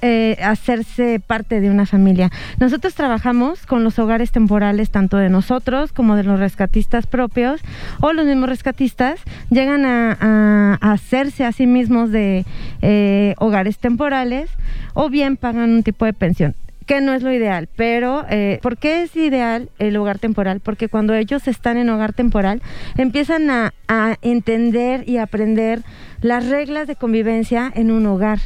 eh, 0.07 0.37
hacerse 0.43 1.19
parte 1.19 1.63
de 1.63 1.71
una 1.71 1.87
familia. 1.87 2.31
Nosotros 2.61 2.93
trabajamos 2.95 3.65
con 3.65 3.85
los 3.85 3.99
hogares 3.99 4.33
temporales, 4.33 4.91
tanto 4.91 5.17
de 5.17 5.31
nosotros 5.31 5.95
como 5.95 6.15
de 6.15 6.25
los 6.25 6.39
rescatistas 6.39 7.07
propios, 7.07 7.63
o 8.03 8.13
los 8.13 8.27
mismos 8.27 8.51
rescatistas 8.51 9.19
llegan 9.49 9.87
a, 9.87 10.75
hacerse 10.83 11.47
a 11.47 11.53
sí 11.53 11.67
mismos 11.67 12.11
de 12.11 12.45
eh, 12.83 13.35
hogares 13.39 13.79
temporales, 13.79 14.51
o 14.93 15.09
bien 15.09 15.39
pagan 15.39 15.71
un 15.71 15.83
tipo 15.83 16.05
de 16.05 16.13
pensión 16.13 16.55
que 16.85 17.01
no 17.01 17.15
es 17.15 17.23
lo 17.23 17.33
ideal, 17.33 17.67
pero 17.75 18.27
eh, 18.29 18.59
¿por 18.61 18.77
qué 18.77 19.05
es 19.05 19.17
ideal 19.17 19.71
el 19.79 19.97
hogar 19.97 20.19
temporal? 20.19 20.61
Porque 20.61 20.91
cuando 20.91 21.15
ellos 21.15 21.49
están 21.49 21.79
en 21.79 21.89
hogar 21.89 22.13
temporal 22.13 22.61
empiezan 22.99 23.49
a, 23.49 23.73
a 23.89 24.17
entender 24.21 25.09
y 25.09 25.17
aprender 25.17 25.81
las 26.21 26.47
reglas 26.47 26.87
de 26.87 26.97
convivencia 26.97 27.73
en 27.75 27.91
un 27.91 28.05
hogar 28.05 28.41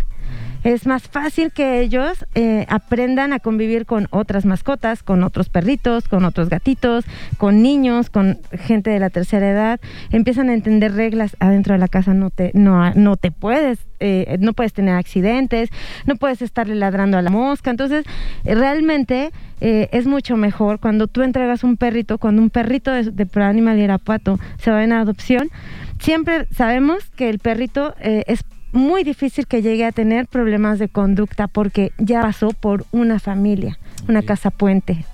es 0.64 0.86
más 0.86 1.04
fácil 1.08 1.52
que 1.52 1.80
ellos 1.80 2.26
eh, 2.34 2.66
aprendan 2.68 3.32
a 3.32 3.38
convivir 3.38 3.86
con 3.86 4.08
otras 4.10 4.44
mascotas, 4.44 5.02
con 5.02 5.22
otros 5.22 5.48
perritos, 5.48 6.08
con 6.08 6.24
otros 6.24 6.48
gatitos, 6.48 7.04
con 7.36 7.62
niños, 7.62 8.10
con 8.10 8.38
gente 8.52 8.90
de 8.90 8.98
la 8.98 9.10
tercera 9.10 9.48
edad. 9.48 9.80
Empiezan 10.10 10.48
a 10.48 10.54
entender 10.54 10.94
reglas 10.94 11.36
adentro 11.38 11.74
de 11.74 11.78
la 11.78 11.88
casa. 11.88 12.14
No 12.14 12.30
te, 12.30 12.50
no, 12.54 12.92
no 12.94 13.16
te 13.16 13.30
puedes, 13.30 13.78
eh, 14.00 14.36
no 14.40 14.52
puedes 14.52 14.72
tener 14.72 14.94
accidentes, 14.94 15.70
no 16.06 16.16
puedes 16.16 16.42
estarle 16.42 16.74
ladrando 16.74 17.18
a 17.18 17.22
la 17.22 17.30
mosca. 17.30 17.70
Entonces, 17.70 18.04
eh, 18.44 18.54
realmente 18.54 19.30
es 19.60 20.06
mucho 20.06 20.36
mejor 20.36 20.78
cuando 20.78 21.08
tú 21.08 21.22
entregas 21.22 21.64
un 21.64 21.76
perrito, 21.76 22.18
cuando 22.18 22.40
un 22.40 22.48
perrito 22.48 22.92
de, 22.92 23.10
de 23.10 23.26
Pro 23.26 23.42
Animal 23.42 23.76
y 23.78 23.82
Arapato 23.82 24.38
se 24.58 24.70
va 24.70 24.84
en 24.84 24.92
adopción. 24.92 25.50
Siempre 25.98 26.46
sabemos 26.52 27.10
que 27.16 27.28
el 27.28 27.40
perrito 27.40 27.96
es 28.00 28.44
muy 28.72 29.04
difícil 29.04 29.46
que 29.46 29.62
llegue 29.62 29.84
a 29.84 29.92
tener 29.92 30.26
problemas 30.26 30.78
de 30.78 30.88
conducta 30.88 31.48
porque 31.48 31.92
ya 31.98 32.22
pasó 32.22 32.50
por 32.50 32.84
una 32.92 33.18
familia, 33.18 33.78
una 34.08 34.22
casa 34.22 34.50
puente. 34.50 35.04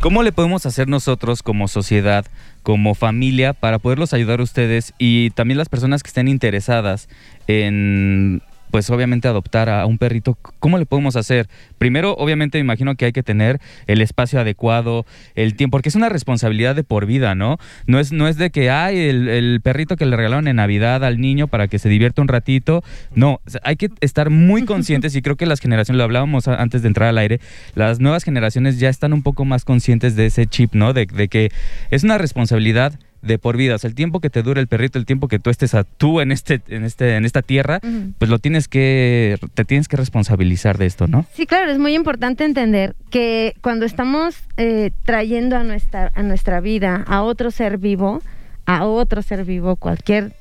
¿Cómo 0.00 0.22
le 0.22 0.32
podemos 0.32 0.66
hacer 0.66 0.86
nosotros 0.86 1.42
como 1.42 1.66
sociedad, 1.66 2.26
como 2.62 2.94
familia, 2.94 3.52
para 3.54 3.78
poderlos 3.78 4.12
ayudar 4.12 4.40
a 4.40 4.42
ustedes 4.42 4.92
y 4.98 5.30
también 5.30 5.58
las 5.58 5.68
personas 5.68 6.02
que 6.02 6.08
estén 6.08 6.28
interesadas 6.28 7.08
en 7.46 8.42
pues 8.74 8.90
obviamente 8.90 9.28
adoptar 9.28 9.68
a 9.68 9.86
un 9.86 9.98
perrito, 9.98 10.36
¿cómo 10.58 10.78
le 10.78 10.84
podemos 10.84 11.14
hacer? 11.14 11.46
Primero, 11.78 12.14
obviamente 12.14 12.58
me 12.58 12.62
imagino 12.62 12.96
que 12.96 13.04
hay 13.04 13.12
que 13.12 13.22
tener 13.22 13.60
el 13.86 14.00
espacio 14.00 14.40
adecuado, 14.40 15.06
el 15.36 15.54
tiempo, 15.54 15.76
porque 15.76 15.90
es 15.90 15.94
una 15.94 16.08
responsabilidad 16.08 16.74
de 16.74 16.82
por 16.82 17.06
vida, 17.06 17.36
¿no? 17.36 17.58
No 17.86 18.00
es, 18.00 18.10
no 18.10 18.26
es 18.26 18.36
de 18.36 18.50
que 18.50 18.70
hay 18.70 18.98
el, 18.98 19.28
el 19.28 19.60
perrito 19.60 19.94
que 19.94 20.06
le 20.06 20.16
regalaron 20.16 20.48
en 20.48 20.56
Navidad 20.56 21.04
al 21.04 21.20
niño 21.20 21.46
para 21.46 21.68
que 21.68 21.78
se 21.78 21.88
divierta 21.88 22.20
un 22.20 22.26
ratito. 22.26 22.82
No, 23.14 23.40
hay 23.62 23.76
que 23.76 23.90
estar 24.00 24.30
muy 24.30 24.64
conscientes 24.64 25.14
y 25.14 25.22
creo 25.22 25.36
que 25.36 25.46
las 25.46 25.60
generaciones, 25.60 25.98
lo 25.98 26.02
hablábamos 26.02 26.48
antes 26.48 26.82
de 26.82 26.88
entrar 26.88 27.10
al 27.10 27.18
aire, 27.18 27.38
las 27.76 28.00
nuevas 28.00 28.24
generaciones 28.24 28.80
ya 28.80 28.88
están 28.88 29.12
un 29.12 29.22
poco 29.22 29.44
más 29.44 29.64
conscientes 29.64 30.16
de 30.16 30.26
ese 30.26 30.48
chip, 30.48 30.74
¿no? 30.74 30.92
De, 30.92 31.06
de 31.06 31.28
que 31.28 31.52
es 31.92 32.02
una 32.02 32.18
responsabilidad 32.18 32.98
de 33.24 33.38
por 33.38 33.56
vida. 33.56 33.74
O 33.74 33.78
sea, 33.78 33.88
el 33.88 33.94
tiempo 33.94 34.20
que 34.20 34.30
te 34.30 34.42
dure 34.42 34.60
el 34.60 34.66
perrito, 34.66 34.98
el 34.98 35.06
tiempo 35.06 35.28
que 35.28 35.38
tú 35.38 35.50
estés 35.50 35.74
a 35.74 35.84
tú 35.84 36.20
en 36.20 36.32
este, 36.32 36.60
en 36.68 36.84
este, 36.84 37.16
en 37.16 37.24
esta 37.24 37.42
tierra, 37.42 37.80
pues 38.18 38.30
lo 38.30 38.38
tienes 38.38 38.68
que, 38.68 39.38
te 39.54 39.64
tienes 39.64 39.88
que 39.88 39.96
responsabilizar 39.96 40.78
de 40.78 40.86
esto, 40.86 41.06
¿no? 41.06 41.26
Sí, 41.34 41.46
claro, 41.46 41.70
es 41.70 41.78
muy 41.78 41.94
importante 41.94 42.44
entender 42.44 42.94
que 43.10 43.54
cuando 43.60 43.86
estamos 43.86 44.36
eh, 44.56 44.90
trayendo 45.04 45.56
a 45.56 45.64
nuestra, 45.64 46.12
a 46.14 46.22
nuestra 46.22 46.60
vida 46.60 47.04
a 47.06 47.22
otro 47.22 47.50
ser 47.50 47.78
vivo, 47.78 48.22
a 48.66 48.84
otro 48.84 49.22
ser 49.22 49.44
vivo, 49.44 49.76
cualquier, 49.76 50.32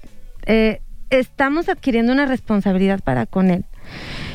eh, 0.45 0.81
estamos 1.09 1.69
adquiriendo 1.69 2.11
una 2.11 2.25
responsabilidad 2.25 2.99
para 3.03 3.25
con 3.25 3.49
él. 3.49 3.65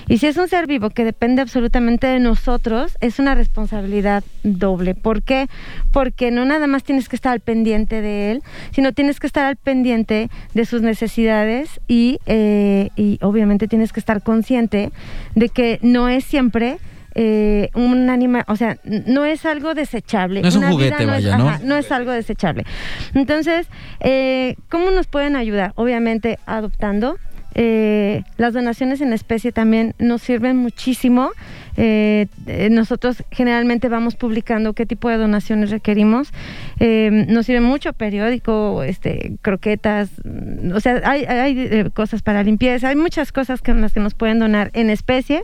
Y 0.08 0.18
si 0.18 0.26
es 0.26 0.36
un 0.38 0.48
ser 0.48 0.66
vivo 0.66 0.90
que 0.90 1.04
depende 1.04 1.42
absolutamente 1.42 2.06
de 2.06 2.18
nosotros, 2.18 2.96
es 3.00 3.18
una 3.18 3.34
responsabilidad 3.34 4.24
doble. 4.42 4.94
¿Por 4.94 5.22
qué? 5.22 5.48
Porque 5.92 6.30
no 6.30 6.44
nada 6.44 6.66
más 6.66 6.82
tienes 6.82 7.08
que 7.08 7.16
estar 7.16 7.32
al 7.32 7.40
pendiente 7.40 8.00
de 8.00 8.32
él, 8.32 8.42
sino 8.72 8.92
tienes 8.92 9.20
que 9.20 9.26
estar 9.26 9.44
al 9.44 9.56
pendiente 9.56 10.30
de 10.54 10.64
sus 10.64 10.80
necesidades 10.82 11.80
y, 11.88 12.18
eh, 12.26 12.88
y 12.96 13.18
obviamente 13.22 13.68
tienes 13.68 13.92
que 13.92 14.00
estar 14.00 14.22
consciente 14.22 14.90
de 15.34 15.48
que 15.50 15.78
no 15.82 16.08
es 16.08 16.24
siempre 16.24 16.78
eh, 17.14 17.70
un 17.74 18.10
animal, 18.10 18.44
o 18.46 18.54
sea, 18.56 18.78
no 18.84 19.24
es 19.24 19.44
algo 19.44 19.74
desechable. 19.74 20.40
No 20.40 20.48
es 20.48 20.54
un 20.56 20.64
Una 20.64 20.72
juguete, 20.72 21.04
no 21.06 21.14
es- 21.14 21.24
vaya, 21.24 21.36
¿no? 21.38 21.48
ajá, 21.48 21.60
no 21.64 21.76
es 21.76 21.90
algo 21.90 22.12
desechable. 22.12 22.64
Entonces, 23.12 23.66
eh, 24.00 24.54
¿cómo 24.68 24.90
nos 24.90 25.06
pueden 25.08 25.34
ayudar? 25.36 25.72
Obviamente 25.74 26.38
adoptando. 26.46 27.16
Eh, 27.60 28.22
las 28.36 28.54
donaciones 28.54 29.00
en 29.00 29.12
especie 29.12 29.50
también 29.50 29.96
nos 29.98 30.22
sirven 30.22 30.56
muchísimo. 30.56 31.32
Eh, 31.76 32.26
eh, 32.46 32.70
nosotros 32.70 33.24
generalmente 33.32 33.88
vamos 33.88 34.14
publicando 34.14 34.74
qué 34.74 34.86
tipo 34.86 35.08
de 35.08 35.16
donaciones 35.16 35.70
requerimos. 35.70 36.32
Eh, 36.78 37.26
nos 37.28 37.46
sirve 37.46 37.60
mucho 37.60 37.92
periódico, 37.92 38.84
este, 38.84 39.38
croquetas, 39.42 40.10
mm, 40.24 40.70
o 40.72 40.78
sea, 40.78 41.00
hay, 41.04 41.24
hay 41.24 41.58
eh, 41.58 41.90
cosas 41.92 42.22
para 42.22 42.44
limpieza, 42.44 42.90
hay 42.90 42.96
muchas 42.96 43.32
cosas 43.32 43.60
con 43.60 43.80
las 43.80 43.92
que 43.92 43.98
nos 43.98 44.14
pueden 44.14 44.38
donar 44.38 44.70
en 44.74 44.88
especie. 44.88 45.42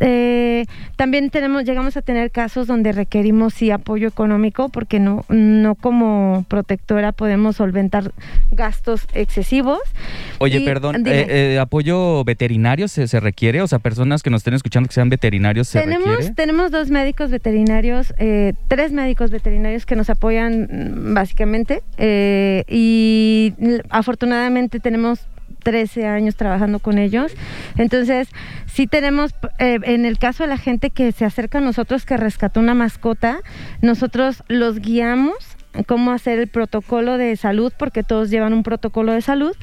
Eh, 0.00 0.64
también 0.96 1.30
tenemos, 1.30 1.64
llegamos 1.64 1.96
a 1.96 2.02
tener 2.02 2.30
casos 2.30 2.66
donde 2.66 2.92
requerimos 2.92 3.54
sí 3.54 3.70
apoyo 3.70 4.08
económico, 4.08 4.68
porque 4.68 4.98
no, 5.00 5.24
no 5.28 5.74
como 5.74 6.44
protectora 6.48 7.12
podemos 7.12 7.56
solventar 7.56 8.12
gastos 8.50 9.06
excesivos. 9.14 9.78
Oye, 10.38 10.58
Y- 10.58 10.64
perdón, 10.64 11.06
eh, 11.06 11.26
eh, 11.54 11.58
¿apoyo 11.58 12.24
veterinario 12.24 12.88
se, 12.88 13.08
se 13.08 13.20
requiere? 13.20 13.62
O 13.62 13.66
sea, 13.66 13.78
personas 13.78 14.22
que 14.22 14.30
nos 14.30 14.40
estén 14.40 14.54
escuchando 14.54 14.88
que 14.88 14.94
sean 14.94 15.08
veterinarios, 15.08 15.68
¿se 15.68 15.80
tenemos, 15.80 16.08
requiere? 16.08 16.34
tenemos 16.34 16.70
dos 16.70 16.90
médicos 16.90 17.30
veterinarios, 17.30 18.14
eh, 18.18 18.54
tres 18.68 18.92
médicos 18.92 19.30
veterinarios 19.30 19.86
que 19.86 19.96
nos 19.96 20.10
apoyan 20.10 20.68
mm, 21.10 21.14
básicamente 21.14 21.82
eh, 21.98 22.64
y 22.68 23.54
l- 23.60 23.82
afortunadamente 23.90 24.80
tenemos 24.80 25.20
13 25.64 26.06
años 26.06 26.36
trabajando 26.36 26.78
con 26.78 26.98
ellos. 26.98 27.32
Entonces, 27.76 28.28
sí 28.72 28.86
tenemos, 28.86 29.32
eh, 29.58 29.80
en 29.82 30.04
el 30.04 30.18
caso 30.18 30.44
de 30.44 30.48
la 30.48 30.58
gente 30.58 30.90
que 30.90 31.10
se 31.10 31.24
acerca 31.24 31.58
a 31.58 31.60
nosotros 31.60 32.06
que 32.06 32.16
rescató 32.16 32.60
una 32.60 32.74
mascota, 32.74 33.40
nosotros 33.82 34.44
los 34.46 34.78
guiamos 34.78 35.34
cómo 35.82 36.12
hacer 36.12 36.38
el 36.38 36.46
protocolo 36.46 37.18
de 37.18 37.36
salud, 37.36 37.72
porque 37.76 38.04
todos 38.04 38.30
llevan 38.30 38.52
un 38.52 38.62
protocolo 38.62 39.12
de 39.12 39.22
salud. 39.22 39.56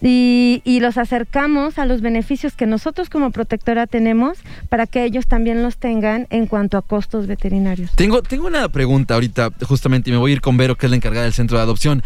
Y, 0.00 0.62
y 0.64 0.78
los 0.78 0.96
acercamos 0.96 1.78
a 1.78 1.86
los 1.86 2.02
beneficios 2.02 2.54
que 2.54 2.66
nosotros 2.66 3.10
como 3.10 3.32
protectora 3.32 3.88
tenemos 3.88 4.38
para 4.68 4.86
que 4.86 5.02
ellos 5.02 5.26
también 5.26 5.60
los 5.62 5.78
tengan 5.78 6.28
en 6.30 6.46
cuanto 6.46 6.76
a 6.76 6.82
costos 6.82 7.26
veterinarios. 7.26 7.90
Tengo, 7.96 8.22
tengo 8.22 8.46
una 8.46 8.68
pregunta 8.68 9.14
ahorita, 9.14 9.50
justamente, 9.66 10.10
y 10.10 10.12
me 10.12 10.18
voy 10.18 10.32
a 10.32 10.34
ir 10.34 10.40
con 10.40 10.56
Vero, 10.56 10.76
que 10.76 10.86
es 10.86 10.90
la 10.90 10.96
encargada 10.96 11.24
del 11.24 11.32
centro 11.32 11.56
de 11.56 11.64
adopción. 11.64 12.04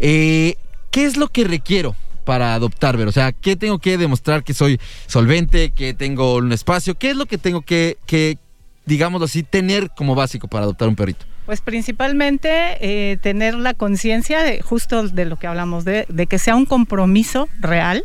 Eh, 0.00 0.56
¿Qué 0.90 1.04
es 1.04 1.16
lo 1.16 1.28
que 1.28 1.44
requiero 1.44 1.96
para 2.24 2.54
adoptar, 2.54 2.96
Vero? 2.96 3.10
O 3.10 3.12
sea, 3.12 3.32
¿qué 3.32 3.56
tengo 3.56 3.78
que 3.78 3.98
demostrar 3.98 4.42
que 4.42 4.54
soy 4.54 4.80
solvente, 5.06 5.70
que 5.70 5.94
tengo 5.94 6.36
un 6.36 6.52
espacio? 6.52 6.94
¿Qué 6.94 7.10
es 7.10 7.16
lo 7.16 7.26
que 7.26 7.38
tengo 7.38 7.62
que, 7.62 7.98
que 8.06 8.38
digámoslo 8.86 9.26
así, 9.26 9.42
tener 9.42 9.90
como 9.96 10.14
básico 10.14 10.48
para 10.48 10.64
adoptar 10.64 10.88
un 10.88 10.96
perrito? 10.96 11.26
Pues 11.46 11.60
principalmente 11.60 12.48
eh, 12.80 13.18
tener 13.18 13.54
la 13.54 13.74
conciencia 13.74 14.42
de 14.42 14.62
justo 14.62 15.06
de 15.08 15.26
lo 15.26 15.36
que 15.36 15.46
hablamos, 15.46 15.84
de, 15.84 16.06
de 16.08 16.26
que 16.26 16.38
sea 16.38 16.56
un 16.56 16.64
compromiso 16.64 17.48
real, 17.60 18.04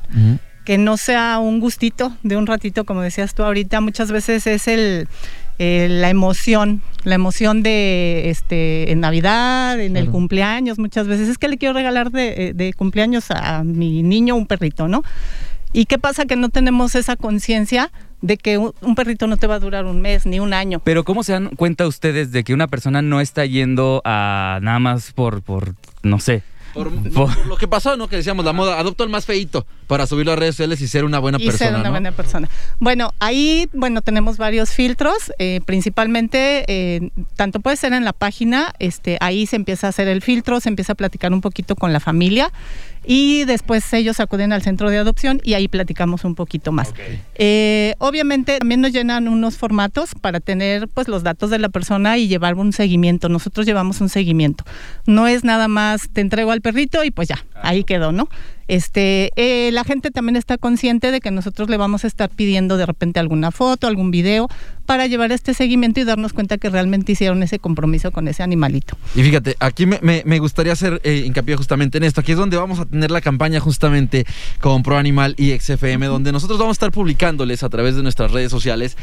que 0.66 0.78
no 0.78 0.98
sea 0.98 1.40
un 1.40 1.62
gustito 1.62 2.12
de 2.24 2.36
un 2.36 2.46
ratito, 2.48 2.84
como 2.84 3.02
decías 3.02 3.34
tú 3.34 3.44
ahorita, 3.44 3.80
muchas 3.80 4.12
veces 4.12 4.46
es 4.46 4.68
el, 4.68 5.08
eh, 5.60 5.88
la 5.90 6.10
emoción, 6.10 6.82
la 7.04 7.16
emoción 7.16 7.64
de 7.64 8.30
este 8.30 8.92
en 8.92 9.02
Navidad, 9.02 9.80
en 9.80 9.98
el 9.98 10.10
cumpleaños, 10.10 10.80
muchas 10.80 11.06
veces 11.06 11.28
es 11.28 11.38
que 11.38 11.50
le 11.50 11.58
quiero 11.58 11.74
regalar 11.74 12.12
de, 12.12 12.54
de 12.56 12.74
cumpleaños 12.74 13.30
a 13.30 13.64
mi 13.64 14.02
niño 14.02 14.36
un 14.36 14.48
perrito, 14.48 14.88
¿no? 14.88 15.04
¿Y 15.72 15.86
qué 15.86 16.00
pasa 16.00 16.26
que 16.26 16.36
no 16.36 16.50
tenemos 16.50 16.96
esa 16.96 17.16
conciencia 17.16 17.92
de 18.22 18.38
que 18.38 18.58
un, 18.58 18.74
un 18.82 18.96
perrito 18.96 19.28
no 19.28 19.38
te 19.38 19.48
va 19.48 19.56
a 19.56 19.60
durar 19.60 19.86
un 19.86 20.02
mes 20.02 20.26
ni 20.26 20.40
un 20.40 20.54
año? 20.54 20.80
Pero 20.84 21.04
¿cómo 21.04 21.24
se 21.24 21.34
dan 21.34 21.50
cuenta 21.50 21.86
ustedes 21.88 22.32
de 22.32 22.44
que 22.44 22.54
una 22.54 22.68
persona 22.68 23.02
no 23.02 23.22
está 23.22 23.46
yendo 23.46 24.02
a 24.06 24.60
nada 24.62 24.80
más 24.80 25.12
por, 25.12 25.42
por 25.44 25.76
no 26.02 26.20
sé? 26.20 26.42
Por, 26.74 26.92
Por- 27.14 27.34
por 27.36 27.46
lo 27.48 27.58
que 27.58 27.68
pasó, 27.68 27.98
¿no? 27.98 28.08
Que 28.08 28.18
decíamos, 28.18 28.46
la 28.46 28.54
moda, 28.54 28.80
adopto 28.80 29.04
el 29.04 29.10
más 29.10 29.26
feito 29.26 29.66
para 29.88 30.06
subirlo 30.06 30.32
a 30.34 30.36
redes 30.36 30.56
sociales 30.56 30.82
y 30.82 30.88
ser 30.88 31.04
una 31.04 31.20
buena 31.20 31.38
y 31.42 31.46
persona, 31.46 31.70
ser 31.72 31.76
una 31.80 31.84
¿no? 31.86 31.92
buena 31.92 32.12
persona. 32.12 32.50
Bueno, 32.80 33.14
ahí, 33.20 33.68
bueno, 33.74 34.02
tenemos 34.02 34.38
varios 34.38 34.72
filtros, 34.72 35.32
eh, 35.40 35.62
principalmente, 35.66 36.66
eh, 36.68 37.10
tanto 37.36 37.60
puede 37.60 37.76
ser 37.76 37.94
en 37.94 38.06
la 38.06 38.14
página, 38.14 38.74
este, 38.80 39.18
ahí 39.22 39.46
se 39.48 39.56
empieza 39.56 39.88
a 39.88 39.90
hacer 39.90 40.08
el 40.08 40.22
filtro, 40.22 40.60
se 40.60 40.70
empieza 40.70 40.94
a 40.94 40.96
platicar 40.96 41.34
un 41.34 41.42
poquito 41.42 41.76
con 41.76 41.92
la 41.92 42.00
familia 42.00 42.52
y 43.06 43.46
después 43.46 43.92
ellos 43.94 44.20
acuden 44.20 44.54
al 44.54 44.62
centro 44.62 44.90
de 44.90 44.98
adopción 45.00 45.42
y 45.44 45.54
ahí 45.56 45.68
platicamos 45.68 46.26
un 46.26 46.36
poquito 46.36 46.72
más. 46.72 46.94
Eh, 47.36 47.96
obviamente 47.98 48.60
también 48.60 48.82
nos 48.82 48.92
llenan 48.92 49.28
unos 49.28 49.58
formatos 49.58 50.12
para 50.20 50.40
tener 50.40 50.88
pues 50.90 51.08
los 51.08 51.24
datos 51.24 51.50
de 51.50 51.58
la 51.60 51.70
persona 51.70 52.18
y 52.18 52.28
llevar 52.28 52.56
un 52.56 52.74
seguimiento. 52.74 53.30
Nosotros 53.30 53.66
llevamos 53.66 54.02
un 54.02 54.10
seguimiento. 54.10 54.64
No 55.08 55.28
es 55.28 55.44
nada 55.44 55.68
más 55.68 56.10
te 56.12 56.22
entrego 56.22 56.52
al 56.52 56.59
perrito 56.60 57.04
y 57.04 57.12
pues 57.12 57.28
ya, 57.28 57.46
ahí 57.62 57.84
quedó, 57.84 58.12
¿no? 58.12 58.28
Este, 58.68 59.32
eh, 59.36 59.72
la 59.72 59.84
gente 59.84 60.12
también 60.12 60.36
está 60.36 60.60
consciente 60.60 61.12
de 61.12 61.22
que 61.22 61.32
nosotros 61.32 61.70
le 61.70 61.78
vamos 61.78 62.04
a 62.04 62.08
estar 62.08 62.30
pidiendo 62.30 62.78
de 62.78 62.86
repente 62.86 63.20
alguna 63.20 63.50
foto, 63.50 63.88
algún 63.88 64.12
video 64.12 64.48
para 64.86 65.08
llevar 65.08 65.32
este 65.32 65.56
seguimiento 65.56 66.00
y 66.00 66.04
darnos 66.04 66.34
cuenta 66.34 66.60
que 66.60 66.70
realmente 66.70 67.12
hicieron 67.14 67.42
ese 67.42 67.58
compromiso 67.58 68.12
con 68.12 68.28
ese 68.28 68.44
animalito. 68.44 68.96
Y 69.16 69.24
fíjate, 69.24 69.56
aquí 69.60 69.88
me, 69.88 69.98
me- 70.04 70.22
me 70.24 70.38
gustaría 70.38 70.74
hacer 70.74 71.02
eh, 71.04 71.24
hincapié 71.26 71.56
justamente 71.56 71.98
en 71.98 72.04
esto. 72.04 72.22
Aquí 72.22 72.34
es 72.34 72.38
donde 72.38 72.58
vamos 72.58 72.80
a 72.80 72.86
tener 72.86 73.10
la 73.10 73.22
campaña 73.22 73.60
justamente 73.60 74.26
con 74.62 74.84
Pro 74.84 74.98
Animal 74.98 75.34
y 75.38 75.58
XFM, 75.58 76.06
donde 76.06 76.32
nosotros 76.32 76.60
vamos 76.60 76.76
a 76.76 76.78
estar 76.78 76.92
publicándoles 76.92 77.64
a 77.64 77.70
través 77.70 77.96
de 77.96 78.04
nuestras 78.04 78.32
redes 78.32 78.52
sociales 78.52 78.98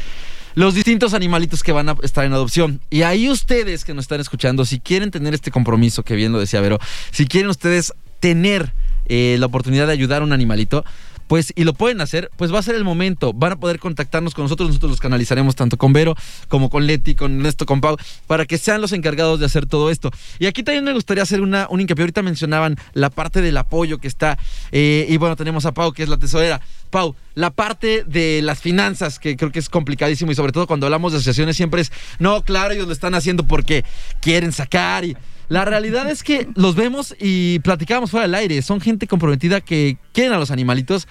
los 0.57 0.73
distintos 0.73 1.13
animalitos 1.13 1.61
que 1.61 1.71
van 1.71 1.87
a 1.87 1.95
estar 2.01 2.25
en 2.25 2.33
adopción. 2.33 2.81
Y 2.89 3.03
ahí 3.03 3.29
ustedes 3.29 3.85
que 3.85 3.93
nos 3.93 4.05
están 4.05 4.19
escuchando, 4.19 4.65
si 4.65 4.79
quieren 4.79 5.11
tener 5.11 5.35
este 5.35 5.51
compromiso, 5.51 6.01
que 6.01 6.15
bien 6.15 6.31
lo 6.31 6.39
decía 6.39 6.61
Vero, 6.61 6.79
si 7.11 7.27
quieren 7.27 7.51
ustedes 7.51 7.93
tener 8.19 8.73
eh, 9.05 9.37
la 9.39 9.45
oportunidad 9.45 9.85
de 9.85 9.93
ayudar 9.93 10.23
a 10.23 10.25
un 10.25 10.33
animalito, 10.33 10.83
pues 11.27 11.53
y 11.55 11.63
lo 11.63 11.73
pueden 11.73 12.01
hacer, 12.01 12.31
pues 12.37 12.51
va 12.51 12.57
a 12.57 12.63
ser 12.63 12.73
el 12.73 12.83
momento. 12.83 13.33
Van 13.33 13.51
a 13.51 13.55
poder 13.57 13.77
contactarnos 13.77 14.33
con 14.33 14.45
nosotros, 14.45 14.69
nosotros 14.69 14.89
los 14.89 14.99
canalizaremos 14.99 15.55
tanto 15.55 15.77
con 15.77 15.93
Vero 15.93 16.15
como 16.47 16.71
con 16.71 16.87
Leti, 16.87 17.13
con 17.13 17.35
Ernesto, 17.35 17.67
con 17.67 17.79
Pau, 17.79 17.95
para 18.25 18.47
que 18.47 18.57
sean 18.57 18.81
los 18.81 18.93
encargados 18.93 19.39
de 19.39 19.45
hacer 19.45 19.67
todo 19.67 19.91
esto. 19.91 20.09
Y 20.39 20.47
aquí 20.47 20.63
también 20.63 20.85
me 20.85 20.93
gustaría 20.93 21.21
hacer 21.21 21.41
una, 21.41 21.67
un 21.69 21.81
hincapié. 21.81 22.01
Ahorita 22.01 22.23
mencionaban 22.23 22.77
la 22.93 23.11
parte 23.11 23.41
del 23.41 23.57
apoyo 23.57 23.99
que 23.99 24.07
está, 24.07 24.39
eh, 24.71 25.05
y 25.07 25.17
bueno, 25.17 25.35
tenemos 25.35 25.67
a 25.67 25.73
Pau, 25.73 25.93
que 25.93 26.01
es 26.01 26.09
la 26.09 26.17
tesorera. 26.17 26.61
Pau, 26.87 27.15
la 27.35 27.51
parte 27.51 28.03
de 28.03 28.41
las 28.41 28.59
finanzas, 28.59 29.19
que 29.19 29.37
creo 29.37 29.51
que 29.51 29.59
es 29.59 29.69
complicadísimo, 29.69 30.31
y 30.31 30.35
sobre 30.35 30.51
todo 30.51 30.67
cuando 30.67 30.85
hablamos 30.87 31.11
de 31.11 31.17
asociaciones, 31.17 31.55
siempre 31.55 31.81
es, 31.81 31.91
no, 32.19 32.41
claro, 32.43 32.73
ellos 32.73 32.87
lo 32.87 32.93
están 32.93 33.15
haciendo 33.15 33.45
porque 33.45 33.85
quieren 34.21 34.51
sacar 34.51 35.05
y. 35.05 35.15
La 35.49 35.63
realidad 35.63 36.09
es 36.09 36.23
que 36.23 36.45
los 36.55 36.75
vemos 36.75 37.15
y 37.21 37.59
platicamos 37.59 38.11
fuera 38.11 38.27
del 38.27 38.35
aire. 38.35 38.61
Son 38.61 38.81
gente 38.81 39.07
comprometida 39.07 39.61
que 39.61 39.97
quieren 40.11 40.33
a 40.33 40.37
los 40.37 40.51
animalitos 40.51 41.07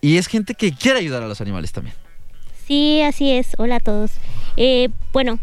y 0.00 0.18
es 0.18 0.28
gente 0.28 0.54
que 0.54 0.72
quiere 0.72 1.00
ayudar 1.00 1.24
a 1.24 1.26
los 1.26 1.40
animales 1.40 1.72
también. 1.72 1.96
Sí, 2.66 3.02
así 3.02 3.32
es. 3.32 3.48
Hola 3.58 3.76
a 3.76 3.80
todos. 3.80 4.12
Eh, 4.56 4.88
bueno, 5.12 5.40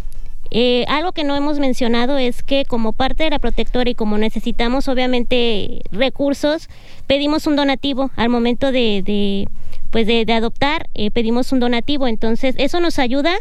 eh, 0.52 0.86
algo 0.88 1.12
que 1.12 1.24
no 1.24 1.36
hemos 1.36 1.60
mencionado 1.60 2.18
es 2.18 2.42
que 2.42 2.66
como 2.66 2.94
parte 2.94 3.24
de 3.24 3.30
la 3.30 3.40
protectora 3.40 3.90
y 3.90 3.96
como 3.96 4.18
necesitamos 4.18 4.88
obviamente 4.88 5.82
recursos, 5.92 6.70
pedimos 7.08 7.46
un 7.48 7.56
donativo 7.56 8.12
al 8.16 8.30
momento 8.30 8.72
de, 8.72 9.04
de, 9.04 9.48
pues 9.92 10.08
de, 10.08 10.26
de 10.26 10.34
adoptar, 10.34 10.90
eh, 10.96 11.12
pedimos 11.12 11.52
un 11.52 11.60
donativo. 11.60 12.08
Entonces 12.08 12.56
eso 12.58 12.80
nos 12.80 12.98
ayuda 13.00 13.34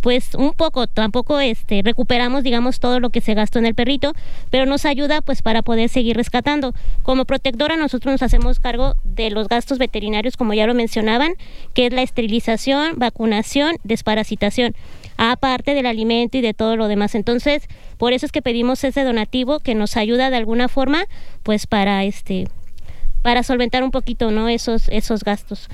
pues 0.00 0.34
un 0.34 0.52
poco, 0.52 0.86
tampoco 0.86 1.40
este 1.40 1.82
recuperamos 1.82 2.42
digamos 2.42 2.80
todo 2.80 3.00
lo 3.00 3.10
que 3.10 3.20
se 3.20 3.34
gastó 3.34 3.58
en 3.58 3.66
el 3.66 3.74
perrito, 3.74 4.12
pero 4.50 4.66
nos 4.66 4.84
ayuda 4.84 5.20
pues 5.20 5.42
para 5.42 5.62
poder 5.62 5.88
seguir 5.88 6.16
rescatando. 6.16 6.74
Como 7.02 7.24
protectora 7.24 7.76
nosotros 7.76 8.12
nos 8.12 8.22
hacemos 8.22 8.58
cargo 8.60 8.94
de 9.04 9.30
los 9.30 9.48
gastos 9.48 9.78
veterinarios 9.78 10.36
como 10.36 10.54
ya 10.54 10.66
lo 10.66 10.74
mencionaban, 10.74 11.34
que 11.74 11.86
es 11.86 11.92
la 11.92 12.02
esterilización, 12.02 12.98
vacunación, 12.98 13.76
desparasitación, 13.84 14.74
aparte 15.16 15.74
del 15.74 15.86
alimento 15.86 16.38
y 16.38 16.40
de 16.40 16.54
todo 16.54 16.76
lo 16.76 16.88
demás. 16.88 17.14
Entonces, 17.14 17.68
por 17.98 18.12
eso 18.12 18.26
es 18.26 18.32
que 18.32 18.42
pedimos 18.42 18.82
ese 18.84 19.04
donativo 19.04 19.60
que 19.60 19.74
nos 19.74 19.96
ayuda 19.96 20.30
de 20.30 20.36
alguna 20.36 20.68
forma 20.68 21.04
pues 21.42 21.66
para 21.66 22.04
este 22.04 22.48
para 23.22 23.42
solventar 23.42 23.82
un 23.82 23.90
poquito, 23.90 24.30
¿no? 24.30 24.48
esos 24.48 24.88
esos 24.88 25.24
gastos. 25.24 25.68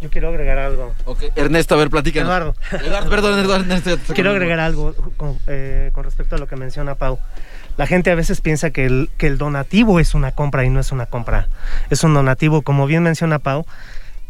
Yo 0.00 0.08
quiero 0.10 0.28
agregar 0.28 0.58
algo. 0.58 0.94
Ernesto, 1.36 1.74
a 1.74 1.78
ver, 1.78 1.90
platícanos. 1.90 2.28
Eduardo. 2.28 2.54
Eduardo, 2.84 3.10
perdón, 3.10 3.38
Eduardo, 3.38 3.64
Ernesto, 3.64 3.98
Quiero 4.14 4.30
agregar 4.30 4.60
algo 4.60 4.94
con, 5.16 5.38
eh, 5.46 5.90
con 5.92 6.04
respecto 6.04 6.36
a 6.36 6.38
lo 6.38 6.46
que 6.46 6.56
menciona 6.56 6.94
Pau. 6.94 7.18
La 7.76 7.86
gente 7.86 8.10
a 8.10 8.14
veces 8.14 8.40
piensa 8.40 8.70
que 8.70 8.86
el, 8.86 9.10
que 9.18 9.26
el 9.26 9.36
donativo 9.38 10.00
es 10.00 10.14
una 10.14 10.32
compra 10.32 10.64
y 10.64 10.70
no 10.70 10.80
es 10.80 10.90
una 10.92 11.06
compra. 11.06 11.48
Es 11.90 12.02
un 12.02 12.14
donativo, 12.14 12.62
como 12.62 12.86
bien 12.86 13.02
menciona 13.02 13.38
Pau. 13.38 13.66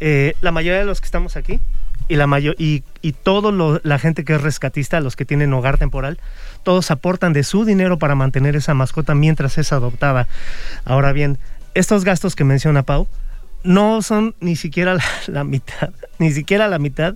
eh, 0.00 0.35
la 0.40 0.50
mayoría 0.50 0.78
de 0.80 0.87
los 0.87 1.00
que 1.00 1.04
estamos 1.04 1.37
aquí 1.37 1.61
y 2.09 2.16
la 2.16 2.26
mayor 2.26 2.56
y, 2.59 2.83
y 3.02 3.12
todo 3.12 3.52
lo- 3.52 3.80
la 3.85 3.98
gente 3.98 4.24
que 4.24 4.35
es 4.35 4.40
rescatista, 4.40 4.98
los 5.00 5.14
que 5.14 5.24
tienen 5.24 5.52
hogar 5.52 5.78
temporal, 5.78 6.18
todos 6.64 6.90
aportan 6.90 7.33
de 7.33 7.44
su 7.44 7.64
dinero 7.64 7.98
para 7.98 8.14
mantener 8.16 8.56
esa 8.56 8.74
mascota 8.74 9.14
mientras 9.14 9.59
es 9.59 9.72
adoptada. 9.72 10.26
Ahora 10.85 11.12
bien, 11.12 11.38
estos 11.74 12.04
gastos 12.04 12.35
que 12.35 12.42
menciona 12.44 12.83
Pau 12.83 13.06
no 13.62 14.03
son 14.03 14.35
ni 14.40 14.57
siquiera 14.57 14.94
la, 14.94 15.05
la 15.27 15.44
mitad, 15.44 15.90
ni 16.18 16.33
siquiera 16.33 16.68
la 16.68 16.79
mitad 16.79 17.14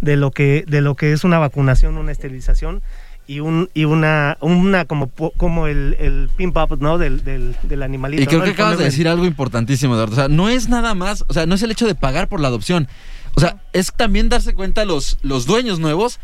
de 0.00 0.16
lo 0.16 0.30
que 0.30 0.64
de 0.66 0.80
lo 0.80 0.94
que 0.94 1.12
es 1.12 1.24
una 1.24 1.38
vacunación, 1.38 1.96
una 1.96 2.12
esterilización 2.12 2.82
y 3.26 3.40
un 3.40 3.70
y 3.74 3.84
una 3.84 4.38
una 4.40 4.86
como 4.86 5.08
como 5.08 5.66
el, 5.66 5.96
el 5.98 6.30
pimp 6.36 6.56
up, 6.56 6.78
¿no? 6.80 6.98
Del, 6.98 7.22
del, 7.24 7.54
del 7.62 7.82
animalito. 7.82 8.22
Y 8.22 8.26
creo 8.26 8.38
¿no? 8.38 8.44
que 8.44 8.50
El 8.50 8.54
acabas 8.54 8.78
de 8.78 8.84
decir 8.84 9.06
algo 9.06 9.26
importantísimo, 9.26 9.94
Eduardo. 9.94 10.12
O 10.12 10.16
sea, 10.16 10.28
no 10.28 10.48
es 10.48 10.68
nada 10.68 10.94
más, 10.94 11.24
o 11.28 11.32
sea, 11.32 11.46
no 11.46 11.54
es 11.54 11.62
el 11.62 11.70
hecho 11.70 11.86
de 11.86 11.94
pagar 11.94 12.28
por 12.28 12.40
la 12.40 12.48
adopción. 12.48 12.88
O 13.34 13.40
sea, 13.40 13.62
es 13.72 13.92
también 13.94 14.28
darse 14.28 14.54
cuenta 14.54 14.84
los, 14.84 15.18
los 15.22 15.46
dueños 15.46 15.78
nuevos 15.78 16.18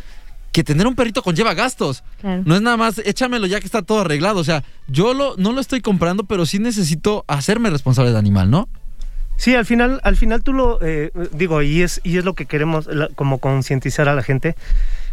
que 0.50 0.64
tener 0.64 0.86
un 0.86 0.94
perrito 0.94 1.22
conlleva 1.22 1.52
gastos. 1.52 2.02
Claro. 2.20 2.42
No 2.46 2.56
es 2.56 2.62
nada 2.62 2.76
más, 2.76 2.98
échamelo 2.98 3.46
ya 3.46 3.60
que 3.60 3.66
está 3.66 3.82
todo 3.82 4.00
arreglado. 4.00 4.40
O 4.40 4.44
sea, 4.44 4.64
yo 4.88 5.12
lo, 5.12 5.36
no 5.36 5.52
lo 5.52 5.60
estoy 5.60 5.80
comprando, 5.80 6.24
pero 6.24 6.46
sí 6.46 6.58
necesito 6.58 7.24
hacerme 7.28 7.70
responsable 7.70 8.10
del 8.10 8.18
animal, 8.18 8.50
¿no? 8.50 8.68
Sí, 9.36 9.54
al 9.54 9.66
final, 9.66 10.00
al 10.04 10.16
final 10.16 10.42
tú 10.42 10.52
lo 10.52 10.78
eh, 10.82 11.10
digo, 11.32 11.62
y 11.62 11.82
es, 11.82 12.00
y 12.04 12.18
es 12.18 12.24
lo 12.24 12.34
que 12.34 12.46
queremos 12.46 12.88
como 13.14 13.38
concientizar 13.38 14.08
a 14.08 14.14
la 14.14 14.22
gente. 14.22 14.54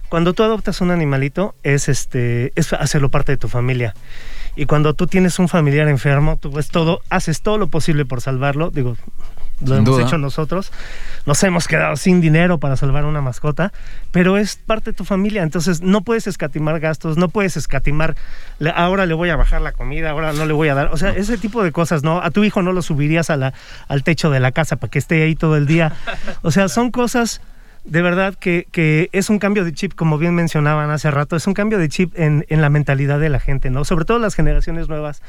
Cuando 0.09 0.33
tú 0.33 0.43
adoptas 0.43 0.81
un 0.81 0.91
animalito, 0.91 1.55
es 1.63 1.87
este, 1.87 2.51
es 2.55 2.73
hacerlo 2.73 3.09
parte 3.09 3.31
de 3.31 3.37
tu 3.37 3.47
familia. 3.47 3.95
Y 4.55 4.65
cuando 4.65 4.93
tú 4.93 5.07
tienes 5.07 5.39
un 5.39 5.47
familiar 5.47 5.87
enfermo, 5.87 6.37
tú 6.37 6.51
pues 6.51 6.67
todo, 6.67 7.01
haces 7.09 7.41
todo 7.41 7.57
lo 7.57 7.67
posible 7.67 8.05
por 8.05 8.19
salvarlo. 8.19 8.69
Digo, 8.69 8.97
lo 9.61 9.67
Sin 9.67 9.77
hemos 9.77 9.97
duda. 9.97 10.07
hecho 10.07 10.17
nosotros. 10.17 10.71
Nos 11.25 11.43
hemos 11.43 11.67
quedado 11.67 11.95
sin 11.95 12.19
dinero 12.21 12.59
para 12.59 12.75
salvar 12.75 13.05
una 13.05 13.21
mascota, 13.21 13.71
pero 14.11 14.37
es 14.37 14.55
parte 14.55 14.91
de 14.91 14.97
tu 14.97 15.05
familia. 15.05 15.43
Entonces 15.43 15.81
no 15.81 16.01
puedes 16.01 16.27
escatimar 16.27 16.79
gastos, 16.79 17.17
no 17.17 17.29
puedes 17.29 17.57
escatimar. 17.57 18.15
Ahora 18.75 19.05
le 19.05 19.13
voy 19.13 19.29
a 19.29 19.35
bajar 19.35 19.61
la 19.61 19.71
comida, 19.71 20.09
ahora 20.09 20.33
no 20.33 20.45
le 20.45 20.53
voy 20.53 20.69
a 20.69 20.73
dar. 20.75 20.89
O 20.93 20.97
sea, 20.97 21.11
ese 21.11 21.37
tipo 21.37 21.63
de 21.63 21.71
cosas, 21.71 22.03
¿no? 22.03 22.21
A 22.21 22.31
tu 22.31 22.43
hijo 22.43 22.61
no 22.61 22.73
lo 22.73 22.81
subirías 22.81 23.29
a 23.29 23.37
la, 23.37 23.53
al 23.87 24.03
techo 24.03 24.29
de 24.31 24.39
la 24.39 24.51
casa 24.51 24.75
para 24.77 24.89
que 24.89 24.99
esté 24.99 25.23
ahí 25.23 25.35
todo 25.35 25.57
el 25.57 25.65
día. 25.67 25.93
O 26.41 26.51
sea, 26.51 26.67
son 26.69 26.91
cosas 26.91 27.41
de 27.83 28.01
verdad 28.03 28.35
que, 28.39 28.67
que 28.71 29.09
es 29.11 29.29
un 29.29 29.39
cambio 29.39 29.65
de 29.65 29.73
chip, 29.73 29.93
como 29.95 30.17
bien 30.19 30.35
mencionaban 30.35 30.91
hace 30.91 31.09
rato, 31.09 31.35
es 31.35 31.47
un 31.47 31.53
cambio 31.55 31.79
de 31.79 31.89
chip 31.89 32.13
en, 32.17 32.45
en 32.49 32.61
la 32.61 32.69
mentalidad 32.69 33.19
de 33.19 33.29
la 33.29 33.39
gente, 33.39 33.69
¿no? 33.71 33.85
Sobre 33.85 34.05
todo 34.05 34.19
las 34.19 34.35
generaciones 34.35 34.87
nuevas, 34.87 35.23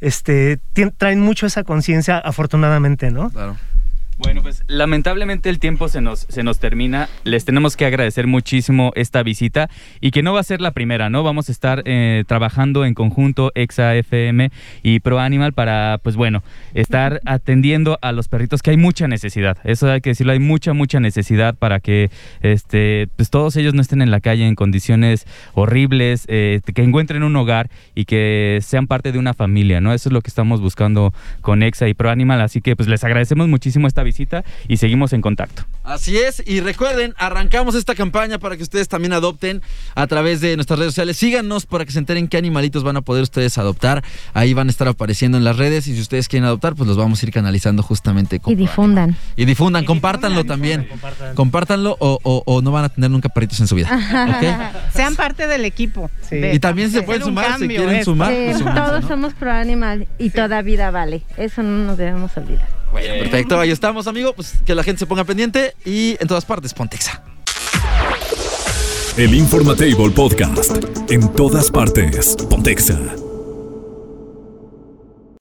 este, 0.00 0.60
traen 0.96 1.20
mucho 1.20 1.46
esa 1.46 1.64
conciencia, 1.64 2.18
afortunadamente, 2.18 3.10
¿no? 3.10 3.30
Claro. 3.30 3.56
Bueno, 4.18 4.42
pues 4.42 4.64
lamentablemente 4.66 5.48
el 5.48 5.60
tiempo 5.60 5.88
se 5.88 6.00
nos, 6.00 6.26
se 6.28 6.42
nos 6.42 6.58
termina. 6.58 7.08
Les 7.22 7.44
tenemos 7.44 7.76
que 7.76 7.86
agradecer 7.86 8.26
muchísimo 8.26 8.90
esta 8.96 9.22
visita 9.22 9.70
y 10.00 10.10
que 10.10 10.24
no 10.24 10.32
va 10.32 10.40
a 10.40 10.42
ser 10.42 10.60
la 10.60 10.72
primera, 10.72 11.08
¿no? 11.08 11.22
Vamos 11.22 11.48
a 11.48 11.52
estar 11.52 11.84
eh, 11.84 12.24
trabajando 12.26 12.84
en 12.84 12.94
conjunto 12.94 13.52
Exa 13.54 13.94
FM 13.94 14.50
y 14.82 14.98
Pro 14.98 15.20
Animal 15.20 15.52
para, 15.52 16.00
pues 16.02 16.16
bueno, 16.16 16.42
estar 16.74 17.20
atendiendo 17.26 17.96
a 18.02 18.10
los 18.10 18.26
perritos 18.26 18.60
que 18.60 18.70
hay 18.70 18.76
mucha 18.76 19.06
necesidad. 19.06 19.56
Eso 19.62 19.88
hay 19.88 20.00
que 20.00 20.10
decirlo, 20.10 20.32
hay 20.32 20.40
mucha, 20.40 20.72
mucha 20.72 20.98
necesidad 20.98 21.54
para 21.54 21.78
que 21.78 22.10
este, 22.42 23.08
pues 23.14 23.30
todos 23.30 23.54
ellos 23.54 23.72
no 23.72 23.82
estén 23.82 24.02
en 24.02 24.10
la 24.10 24.18
calle 24.18 24.48
en 24.48 24.56
condiciones 24.56 25.28
horribles, 25.54 26.24
eh, 26.26 26.60
que 26.74 26.82
encuentren 26.82 27.22
un 27.22 27.36
hogar 27.36 27.70
y 27.94 28.04
que 28.04 28.58
sean 28.62 28.88
parte 28.88 29.12
de 29.12 29.20
una 29.20 29.32
familia, 29.32 29.80
¿no? 29.80 29.94
Eso 29.94 30.08
es 30.08 30.12
lo 30.12 30.22
que 30.22 30.28
estamos 30.28 30.60
buscando 30.60 31.14
con 31.40 31.62
Exa 31.62 31.86
y 31.86 31.94
Pro 31.94 32.10
Animal. 32.10 32.40
Así 32.40 32.60
que 32.60 32.74
pues 32.74 32.88
les 32.88 33.04
agradecemos 33.04 33.46
muchísimo 33.46 33.86
esta 33.86 34.02
visita 34.02 34.07
y 34.68 34.76
seguimos 34.76 35.12
en 35.12 35.20
contacto. 35.20 35.64
Así 35.84 36.18
es, 36.18 36.42
y 36.46 36.60
recuerden, 36.60 37.14
arrancamos 37.16 37.74
esta 37.74 37.94
campaña 37.94 38.38
para 38.38 38.56
que 38.58 38.62
ustedes 38.62 38.88
también 38.88 39.12
adopten 39.14 39.62
a 39.94 40.06
través 40.06 40.40
de 40.42 40.54
nuestras 40.56 40.78
redes 40.78 40.92
sociales. 40.92 41.16
Síganos 41.16 41.64
para 41.66 41.84
que 41.86 41.92
se 41.92 41.98
enteren 41.98 42.28
qué 42.28 42.36
animalitos 42.36 42.84
van 42.84 42.96
a 42.98 43.00
poder 43.00 43.22
ustedes 43.22 43.56
adoptar. 43.56 44.04
Ahí 44.34 44.52
van 44.52 44.68
a 44.68 44.70
estar 44.70 44.86
apareciendo 44.86 45.38
en 45.38 45.44
las 45.44 45.56
redes 45.56 45.86
y 45.86 45.94
si 45.94 46.00
ustedes 46.00 46.28
quieren 46.28 46.44
adoptar, 46.44 46.74
pues 46.74 46.86
los 46.88 46.96
vamos 46.98 47.22
a 47.22 47.26
ir 47.26 47.32
canalizando 47.32 47.82
justamente 47.82 48.38
con 48.40 48.52
Y 48.52 48.56
difundan. 48.56 49.16
Y 49.36 49.46
difundan, 49.46 49.84
compártanlo 49.86 50.44
también. 50.44 50.88
Compártanlo 51.34 51.96
o, 52.00 52.18
o- 52.22 52.42
o 52.44 52.62
no 52.62 52.70
van 52.70 52.84
a 52.84 52.88
tener 52.90 53.10
nunca 53.10 53.28
perritos 53.30 53.58
en 53.60 53.66
su 53.66 53.74
vida. 53.74 53.88
Sean 54.92 55.16
parte 55.16 55.46
del 55.46 55.64
equipo. 55.64 56.10
de- 56.30 56.54
Y 56.54 56.58
también 56.58 56.90
se 56.90 56.98
de 57.00 57.02
pueden 57.04 57.22
sumar, 57.22 57.58
si 57.58 57.66
quieren 57.68 57.90
esto. 57.90 58.12
sumar. 58.12 58.32
Sí, 58.32 58.38
pues 58.52 58.74
todos 58.74 59.02
¿no? 59.02 59.08
somos 59.08 59.34
pro 59.34 59.52
animal 59.52 60.06
y 60.18 60.30
toda 60.30 60.60
vida 60.62 60.90
vale. 60.90 61.22
Eso 61.36 61.62
no 61.62 61.84
nos 61.86 61.96
debemos 61.96 62.36
olvidar. 62.36 62.68
Bueno, 62.90 63.14
perfecto, 63.18 63.60
ahí 63.60 63.70
estamos, 63.70 63.97
amigo. 64.06 64.32
Pues 64.34 64.54
que 64.64 64.74
la 64.74 64.82
gente 64.82 65.00
se 65.00 65.06
ponga 65.06 65.24
pendiente 65.24 65.74
y 65.84 66.16
en 66.20 66.28
todas 66.28 66.44
partes, 66.44 66.74
Pontexa. 66.74 67.22
El 69.16 69.34
Informatable 69.34 70.10
Podcast. 70.10 70.70
En 71.10 71.32
todas 71.34 71.70
partes. 71.72 72.36
Pontexa. 72.48 72.94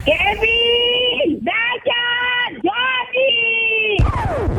¡Kevin! 0.04 1.44
¡Dayan! 1.44 2.62
¡Johnny! 2.64 3.98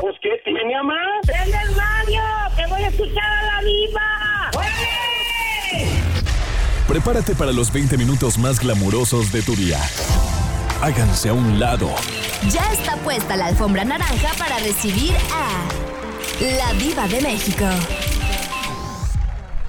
Pues, 0.01 0.15
¿qué 0.23 0.31
tiene, 0.45 0.77
mamá? 0.77 0.95
¡Prende 1.27 1.57
el 1.67 1.75
radio! 1.75 2.23
¡Que 2.57 2.67
voy 2.69 2.83
a 2.83 2.89
escuchar 2.89 3.25
a 3.25 3.43
la 3.43 3.61
viva! 3.63 4.51
¡Órale! 4.55 5.89
Prepárate 6.87 7.35
para 7.35 7.51
los 7.53 7.73
20 7.73 7.97
minutos 7.97 8.39
más 8.39 8.61
glamurosos 8.61 9.33
de 9.33 9.43
tu 9.43 9.57
día. 9.57 9.81
Háganse 10.81 11.29
a 11.29 11.33
un 11.33 11.59
lado. 11.59 11.89
Ya 12.51 12.72
está 12.72 12.97
puesta 12.99 13.37
la 13.37 13.47
alfombra 13.47 13.85
naranja 13.85 14.33
para 14.39 14.59
recibir 14.59 15.12
a 15.33 15.68
la 16.41 16.72
diva 16.74 17.09
de 17.09 17.20
México. 17.20 17.64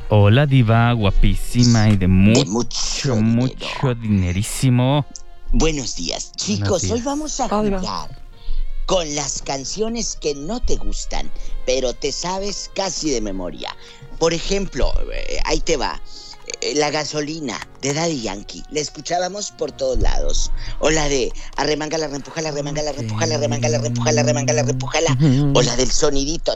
Hola, 0.09 0.45
diva, 0.45 0.91
guapísima 0.93 1.89
y 1.89 1.97
de 1.97 2.07
mucho, 2.07 2.45
mucho 2.45 3.15
mucho, 3.15 3.95
dinerísimo. 3.95 5.05
Buenos 5.51 5.95
días, 5.95 6.31
chicos. 6.35 6.83
días. 6.83 6.93
Hoy 6.93 7.01
vamos 7.01 7.39
a 7.39 7.47
jugar 7.47 8.09
con 8.85 9.15
las 9.15 9.43
canciones 9.43 10.17
que 10.19 10.33
no 10.33 10.59
te 10.59 10.75
gustan, 10.75 11.29
pero 11.65 11.93
te 11.93 12.11
sabes 12.11 12.71
casi 12.73 13.11
de 13.11 13.21
memoria. 13.21 13.75
Por 14.17 14.33
ejemplo, 14.33 14.91
eh, 15.13 15.39
ahí 15.45 15.59
te 15.59 15.77
va 15.77 16.01
la 16.75 16.91
gasolina 16.91 17.59
de 17.81 17.93
Daddy 17.93 18.21
Yankee. 18.21 18.63
La 18.71 18.79
escuchábamos 18.79 19.51
por 19.51 19.71
todos 19.71 19.99
lados. 19.99 20.51
O 20.79 20.89
la 20.89 21.07
de 21.09 21.31
arremanga 21.55 21.97
la 21.97 22.07
rempuja, 22.07 22.41
la 22.41 22.51
remanga 22.51 22.81
la 22.83 22.91
rempuja, 22.91 23.25
la 23.25 23.37
remanga 23.37 23.69
la 23.69 23.77
rempuja, 23.79 24.11
la 24.11 24.23
remanga 24.23 24.53
la 24.53 24.63
rempuja. 24.63 24.99
O 25.53 25.61
la 25.61 25.75
del 25.75 25.91
sonidito. 25.91 26.53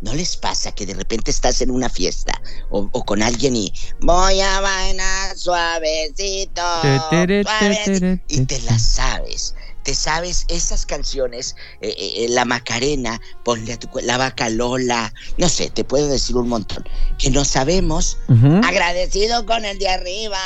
¿No 0.00 0.14
les 0.14 0.36
pasa 0.36 0.72
que 0.72 0.86
de 0.86 0.94
repente 0.94 1.30
estás 1.30 1.60
en 1.60 1.70
una 1.70 1.88
fiesta 1.88 2.40
o, 2.70 2.88
con 3.04 3.22
alguien 3.22 3.56
y 3.56 3.72
voy 4.00 4.40
a 4.40 4.60
bailar 4.60 5.36
suavecito, 5.36 6.62
suavecito, 6.82 8.22
y 8.28 8.46
te 8.46 8.60
la 8.60 8.78
sabes? 8.78 9.54
Te 9.84 9.94
sabes 9.94 10.46
esas 10.48 10.86
canciones, 10.86 11.54
eh, 11.80 11.94
eh, 11.98 12.26
la 12.30 12.44
Macarena, 12.44 13.20
ponle 13.44 13.74
a 13.74 13.78
tu 13.78 13.88
la 14.00 14.16
vaca 14.16 14.48
Lola, 14.48 15.12
no 15.38 15.48
sé, 15.48 15.70
te 15.70 15.84
puedo 15.84 16.08
decir 16.08 16.36
un 16.36 16.48
montón. 16.48 16.84
Que 17.18 17.30
no 17.30 17.44
sabemos, 17.44 18.18
agradecido 18.64 19.46
con 19.46 19.64
el 19.64 19.78
de 19.78 19.88
arriba, 19.88 20.38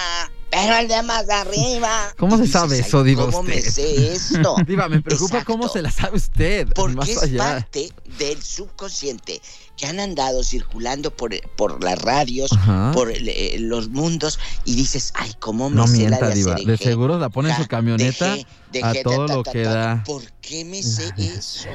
pero 0.51 0.77
el 0.77 0.89
de 0.89 1.03
más 1.03 1.29
arriba. 1.31 2.13
¿Cómo 2.19 2.37
se 2.37 2.47
sabe 2.47 2.77
"Ay, 2.77 2.81
eso, 2.81 3.03
Diva, 3.03 3.27
¿Cómo 3.27 3.43
me 3.43 3.61
sé 3.61 4.13
esto? 4.13 4.57
Diva, 4.67 4.89
me 4.89 5.01
preocupa 5.01 5.45
cómo 5.45 5.69
se 5.69 5.83
la 5.83 5.91
sabe 5.91 6.17
usted. 6.17 6.69
Porque 6.75 6.97
más 6.97 7.09
es 7.09 7.31
parte 7.37 7.93
del 8.19 8.43
subconsciente 8.43 9.41
que 9.79 9.87
han 9.87 10.01
andado 10.01 10.43
circulando 10.43 11.11
por, 11.11 11.31
por 11.57 11.83
las 11.83 11.99
radios, 12.03 12.53
Ajá. 12.53 12.91
por 12.93 13.11
eh, 13.11 13.57
los 13.61 13.89
mundos, 13.89 14.39
y 14.65 14.75
dices, 14.75 15.13
ay, 15.15 15.33
¿cómo 15.39 15.71
me 15.71 15.77
No 15.77 15.87
sé 15.87 16.11
la 16.11 16.19
mienta, 16.19 16.29
de 16.29 16.35
Diva. 16.35 16.55
De 16.57 16.77
seguro 16.77 17.19
la 17.19 17.31
pone 17.31 17.51
en 17.51 17.57
su 17.57 17.67
camioneta 17.67 18.33
dejé, 18.33 18.47
dejé, 18.73 19.01
a 19.01 19.03
todo 19.03 19.27
ta, 19.27 19.35
lo 19.35 19.43
ta, 19.45 19.53
que 19.53 19.63
da. 19.63 20.03
¿Por 20.05 20.23
qué 20.43 20.65
me 20.65 20.83
sé 20.83 21.13
eso? 21.17 21.71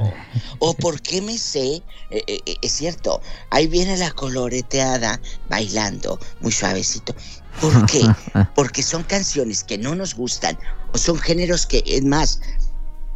¿O 0.60 0.74
por 0.76 1.02
qué 1.02 1.22
me 1.22 1.38
sé? 1.38 1.82
eh, 2.10 2.24
eh, 2.28 2.40
eh, 2.46 2.56
es 2.62 2.74
cierto, 2.74 3.22
ahí 3.50 3.68
viene 3.68 3.98
la 3.98 4.12
coloreteada 4.12 5.20
bailando 5.50 6.20
muy 6.42 6.52
suavecito. 6.52 7.16
¿Por 7.62 7.86
qué? 7.86 8.02
Porque 8.56 8.84
son 8.84 9.04
canciones 9.04 9.64
que 9.64 9.78
no 9.78 9.96
nos 9.96 10.14
gustan 10.14 10.58
o 10.94 10.98
son 10.98 11.18
géneros 11.18 11.66
que, 11.66 11.84
es 11.86 12.04
más, 12.04 12.40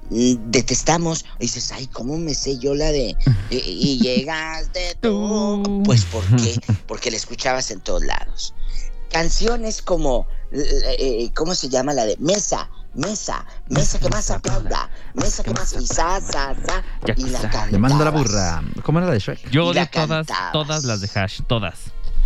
detestamos. 0.10 1.26
Y 1.40 1.44
dices, 1.44 1.72
ay, 1.72 1.88
¿cómo 1.88 2.18
me 2.18 2.34
sé 2.34 2.58
yo 2.58 2.74
la 2.76 2.92
de... 2.92 3.16
Y, 3.50 3.56
y 3.58 4.00
llegaste 4.02 4.98
tú. 5.02 5.82
Pues 5.86 6.06
¿por 6.06 6.24
qué? 6.38 6.60
Porque 6.88 7.12
la 7.12 7.18
escuchabas 7.18 7.72
en 7.72 7.82
todos 7.82 8.04
lados. 8.04 8.54
Canciones 9.12 9.82
como, 9.82 10.28
eh, 10.52 11.32
¿cómo 11.36 11.56
se 11.56 11.70
llama 11.70 11.94
la 11.94 12.06
de 12.06 12.18
Mesa? 12.18 12.70
Mesa, 12.94 13.46
mesa 13.70 14.00
que 14.00 14.10
más 14.10 14.32
aplauda, 14.32 14.90
mesa 15.14 15.44
que 15.44 15.52
más 15.52 15.72
y 15.80 15.86
sa, 15.86 16.20
sa, 16.20 16.56
sa, 16.66 16.84
y 17.16 17.26
la 17.30 17.42
cantabas. 17.42 17.72
Le 17.72 17.78
manda 17.78 18.04
la 18.04 18.10
burra. 18.10 18.64
¿Cómo 18.82 18.98
era 18.98 19.08
la 19.08 19.14
de 19.14 19.20
Shrek? 19.20 19.52
Yo 19.52 19.68
odio 19.68 19.88
todas, 19.92 20.26
cantabas. 20.26 20.52
todas 20.52 20.84
las 20.84 21.02
de 21.02 21.10
Hash, 21.14 21.42
todas. 21.48 21.76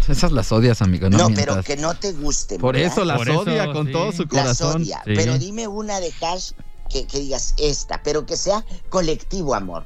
Esas 0.08 0.32
las 0.32 0.50
odias, 0.54 0.82
amigo. 0.82 1.10
No, 1.10 1.18
No, 1.30 1.36
pero 1.36 1.62
que 1.62 1.76
no 1.76 1.94
te 1.96 2.14
gusten. 2.14 2.62
Por 2.62 2.76
¿verdad? 2.76 2.90
eso 2.92 3.04
las 3.04 3.18
Por 3.18 3.30
eso, 3.30 3.40
odia 3.42 3.74
con 3.74 3.88
sí. 3.88 3.92
todo 3.92 4.12
su 4.14 4.24
Las 4.24 4.30
corazón. 4.30 4.82
odia. 4.84 5.02
Sí. 5.06 5.12
Pero 5.14 5.38
dime 5.38 5.68
una 5.68 6.00
de 6.00 6.14
Hash 6.22 6.52
que, 6.92 7.06
que 7.08 7.20
digas 7.20 7.54
esta, 7.58 8.02
pero 8.04 8.26
que 8.26 8.36
sea 8.38 8.64
colectivo, 8.90 9.56
amor. 9.56 9.86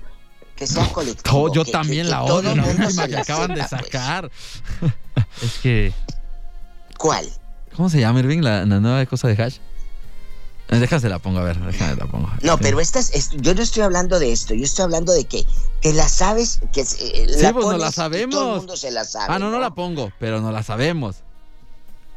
Que 0.56 0.68
sea 0.68 0.88
colectivo. 0.94 1.54
Yo 1.54 1.66
que- 1.66 1.72
también 1.72 2.06
que- 2.06 2.12
la 2.12 2.24
que 2.26 2.32
odio, 2.32 2.56
la 2.56 2.64
mundo 2.64 2.86
última 2.86 3.08
que 3.08 3.18
acaban 3.18 3.54
de 3.54 3.58
pues. 3.58 3.70
sacar. 3.70 4.32
Es 5.42 5.54
que 5.62 5.94
¿Cuál? 6.98 7.30
¿Cómo 7.76 7.90
se 7.90 8.00
llama, 8.00 8.20
Irving, 8.20 8.40
la, 8.42 8.66
la 8.66 8.80
nueva 8.80 9.06
cosa 9.06 9.28
de 9.28 9.42
Hash? 9.44 9.58
Eh, 10.70 10.78
Déjase 10.80 11.10
la 11.10 11.20
pongo, 11.20 11.40
a 11.40 11.44
ver, 11.44 11.60
déjame 11.60 11.96
la 11.96 12.06
pongo. 12.08 12.28
No, 12.42 12.54
Sí. 12.54 12.60
pero 12.64 12.80
estas, 12.80 13.12
es- 13.14 13.32
yo 13.32 13.54
no 13.54 13.62
estoy 13.62 13.84
hablando 13.84 14.18
de 14.18 14.32
esto, 14.32 14.54
yo 14.54 14.64
estoy 14.64 14.84
hablando 14.84 15.12
de 15.12 15.26
que, 15.26 15.46
que 15.82 15.92
la 15.94 16.08
sabes, 16.08 16.62
que 16.74 16.82
eh, 16.82 16.86
Sí, 16.88 17.42
la 17.44 17.54
pues 17.54 17.66
no 17.68 17.78
la 17.78 17.90
y 17.90 17.92
sabemos. 17.92 18.34
todo 18.34 18.52
el 18.54 18.58
mundo 18.60 18.78
se 18.78 18.92
la 18.92 19.04
sabe. 19.04 19.26
Ah, 19.30 19.38
no, 19.40 19.52
no 19.52 19.60
la 19.60 19.76
pongo, 19.76 20.12
pero 20.20 20.40
no 20.42 20.52
la 20.54 20.64
sabemos. 20.64 21.18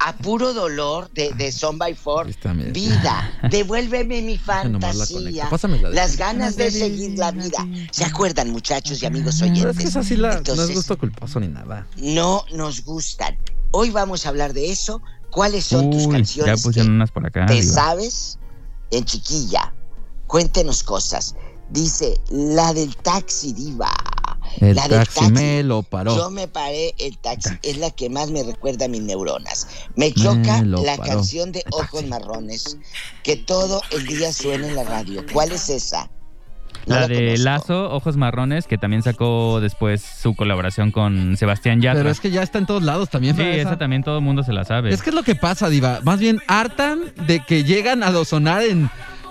A 0.01 0.17
puro 0.17 0.55
dolor 0.55 1.11
de, 1.13 1.33
de 1.35 1.51
Son 1.51 1.77
by 1.79 1.95
Four. 1.95 2.27
Vida, 2.73 3.33
devuélveme 3.51 4.23
mi 4.23 4.37
la 4.39 4.45
fantasía. 4.45 5.45
de- 5.91 5.95
Las 5.95 6.17
ganas 6.17 6.57
de 6.57 6.71
seguir 6.71 7.19
la 7.19 7.31
vida. 7.33 7.67
¿Se 7.91 8.05
acuerdan, 8.05 8.51
muchachos 8.51 9.03
y 9.03 9.07
amigos 9.07 9.43
oyentes? 9.43 9.63
Pero 9.65 9.71
es 9.73 9.79
que 9.79 9.89
es 9.89 9.97
así, 9.97 10.17
la, 10.17 10.41
no 10.41 10.63
es 10.63 10.75
gusto 10.75 10.97
culposo 10.99 11.41
ni 11.41 11.49
nada. 11.49 11.87
no 11.97 12.45
nos 12.53 12.85
gustan. 12.85 13.37
Hoy 13.73 13.91
vamos 13.91 14.25
a 14.25 14.29
hablar 14.31 14.53
de 14.53 14.71
eso. 14.71 15.03
¿Cuáles 15.31 15.65
son 15.65 15.91
tus 15.91 16.03
Uy, 16.07 16.07
ya 16.07 16.13
canciones 16.13 16.63
pusieron 16.63 16.93
unas 16.93 17.11
por 17.11 17.27
acá. 17.27 17.45
que 17.47 17.57
te 17.57 17.63
sabes 17.63 18.39
en 18.91 19.05
chiquilla? 19.05 19.75
Cuéntenos 20.27 20.83
cosas. 20.85 21.35
Dice, 21.71 22.19
la 22.31 22.73
del 22.73 22.97
taxi 22.97 23.53
diva. 23.53 23.93
El 24.61 24.77
la 24.77 24.89
del 24.89 24.99
taxi 25.07 25.31
me 25.33 25.63
lo 25.63 25.83
paró. 25.83 26.17
Yo 26.17 26.31
me 26.31 26.49
paré 26.49 26.95
el 26.99 27.17
taxi. 27.19 27.51
Es 27.63 27.79
la 27.79 27.91
que 27.91 28.09
más 28.11 28.31
me 28.31 28.43
recuerda 28.43 28.87
a 28.87 28.89
mis 28.89 29.03
neuronas. 29.03 29.69
Me 29.97 30.13
choca 30.13 30.63
Me 30.63 30.67
la 30.83 30.97
paró. 30.97 31.11
canción 31.13 31.53
de 31.53 31.65
Ojos 31.71 32.05
Marrones. 32.07 32.79
Que 33.23 33.37
todo 33.37 33.83
el 33.91 34.07
día 34.07 34.33
suena 34.33 34.67
en 34.69 34.75
la 34.77 34.85
radio. 34.85 35.25
¿Cuál 35.33 35.53
es 35.53 35.69
esa? 35.69 36.11
No 36.87 36.95
La 36.95 37.01
la 37.03 37.09
de 37.09 37.15
conozco. 37.17 37.45
Lazo, 37.45 37.91
Ojos 37.95 38.17
Marrones, 38.17 38.67
que 38.67 38.79
también 38.79 39.03
sacó 39.03 39.61
después 39.61 40.01
su 40.03 40.35
colaboración 40.35 40.91
con 40.91 41.37
Sebastián 41.37 41.83
Yatra. 41.83 42.01
Pero 42.01 42.11
es 42.11 42.21
que 42.21 42.31
ya 42.31 42.43
está 42.43 42.59
en 42.59 42.67
todos 42.67 42.83
lados 42.83 43.11
también. 43.11 43.37
Sí, 43.37 43.43
esa 43.43 43.77
también 43.77 44.03
todo 44.03 44.19
el 44.19 44.25
mundo 44.25 44.43
se 44.43 44.53
la 44.53 44.65
sabe. 44.65 44.93
Es 44.93 45.03
que 45.03 45.11
es 45.11 45.15
lo 45.17 45.23
que 45.23 45.35
pasa, 45.35 45.69
Diva. 45.69 46.01
Más 46.05 46.19
bien 46.19 46.41
hartan 46.47 47.13
de 47.27 47.41
que 47.45 47.65
llegan 47.65 48.03
a 48.03 48.25
sonar 48.25 48.63
en 48.63 48.89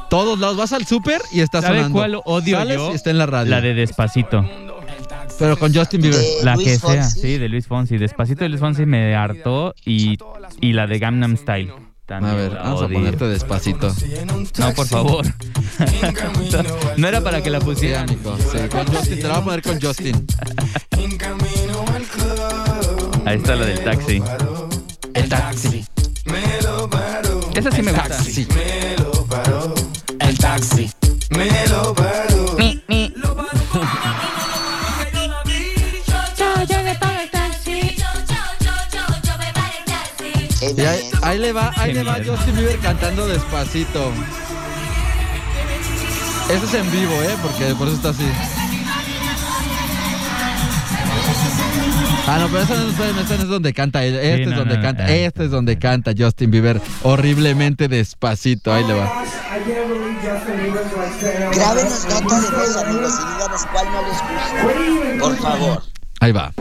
todos 0.10 0.38
lados. 0.40 0.58
Vas 0.58 0.74
al 0.74 0.86
súper 0.86 1.22
y 1.32 1.40
está 1.42 1.62
¿Sabe 1.62 1.78
sonando. 1.78 1.98
cuál 1.98 2.22
odio 2.26 2.58
Sales 2.58 2.78
yo? 2.78 2.92
y 2.92 2.96
está 2.96 3.10
en 3.10 3.18
la 3.18 3.26
radio. 3.26 3.50
La 3.52 3.62
de 3.62 3.74
Despacito. 3.74 4.46
Pero 5.40 5.58
con 5.58 5.74
Justin 5.74 6.02
Bieber. 6.02 6.20
De 6.20 6.44
La 6.44 6.56
Luis 6.56 6.68
que 6.68 6.78
sea, 6.80 7.04
Fonsi. 7.04 7.20
sí, 7.22 7.38
de 7.38 7.50
Luis 7.50 7.68
Fonsi. 7.68 7.98
Despacito 7.98 8.44
de 8.44 8.50
Luis 8.50 8.60
Fonsi 8.62 8.86
me 8.86 9.16
hartó 9.16 9.74
y, 9.86 10.18
y 10.62 10.74
la 10.74 10.88
de 10.88 11.00
Gangnam 11.00 11.38
Style. 11.38 11.72
También 12.06 12.34
A 12.34 12.38
ver, 12.38 12.52
vamos 12.56 12.82
a 12.84 12.88
ponerte 12.88 13.26
despacito. 13.26 13.94
No, 14.60 14.74
por 14.74 14.88
favor. 14.88 15.26
no 16.98 17.08
era 17.08 17.22
para 17.22 17.44
que 17.44 17.50
la 17.50 17.60
Sí, 17.60 17.66
pusieran. 17.66 18.10
amigo. 18.10 18.38
Sí, 18.38 18.58
con 18.70 18.88
Justin. 18.88 19.20
Te 19.20 19.28
la 19.28 19.34
voy 19.34 19.42
a 19.42 19.44
poner 19.44 19.62
con 19.62 19.82
Justin. 19.82 20.26
Ahí 23.26 23.38
está 23.38 23.56
la 23.56 23.66
del 23.66 23.84
taxi. 23.84 24.22
El 25.14 25.30
taxi. 25.30 25.86
Esa 27.56 27.72
sí 27.72 27.82
me 27.82 27.92
gusta. 27.92 28.08
Taxi. 28.10 28.48
El 30.20 30.38
taxi 30.38 30.90
me 31.32 31.50
lo 31.68 31.87
le 41.48 41.54
va, 41.54 41.72
ahí 41.78 41.94
Qué 41.94 42.04
le 42.04 42.04
va. 42.04 42.18
Justin 42.26 42.56
Bieber 42.58 42.78
cantando 42.80 43.26
despacito. 43.26 44.12
Eso 46.50 46.66
es 46.66 46.74
en 46.74 46.92
vivo, 46.92 47.14
¿eh? 47.24 47.36
Porque 47.42 47.74
por 47.76 47.88
eso 47.88 47.96
está 47.96 48.10
así. 48.10 48.28
Ah, 52.28 52.40
no, 52.40 52.48
pero 52.50 52.64
eso 52.64 52.76
no, 52.76 53.44
es- 53.44 53.48
donde 53.48 53.74
canta 53.74 54.04
él. 54.04 54.16
Este 54.16 54.46
no, 54.46 54.52
es 54.52 54.58
donde 54.58 54.76
no, 54.76 54.82
canta. 54.82 55.08
este 55.08 55.46
es 55.46 55.52
donde 55.52 55.80
canta 55.80 56.12
Justin 56.18 56.52
Bieber 56.52 56.82
horriblemente 57.04 57.88
despacito. 57.88 58.74
Ahí 58.74 58.84
le 58.84 58.94
va. 58.94 59.24
Grábenos 61.56 62.06
nota 62.10 62.42
de 62.42 62.50
voz, 62.50 62.76
amigos, 62.76 63.14
y 63.14 63.34
díganos 63.34 63.66
cuál 63.72 63.88
no 63.92 64.02
les 64.02 65.20
gusta. 65.20 65.20
Por 65.22 65.38
favor. 65.38 65.84
Ahí 66.20 66.32
va. 66.34 66.52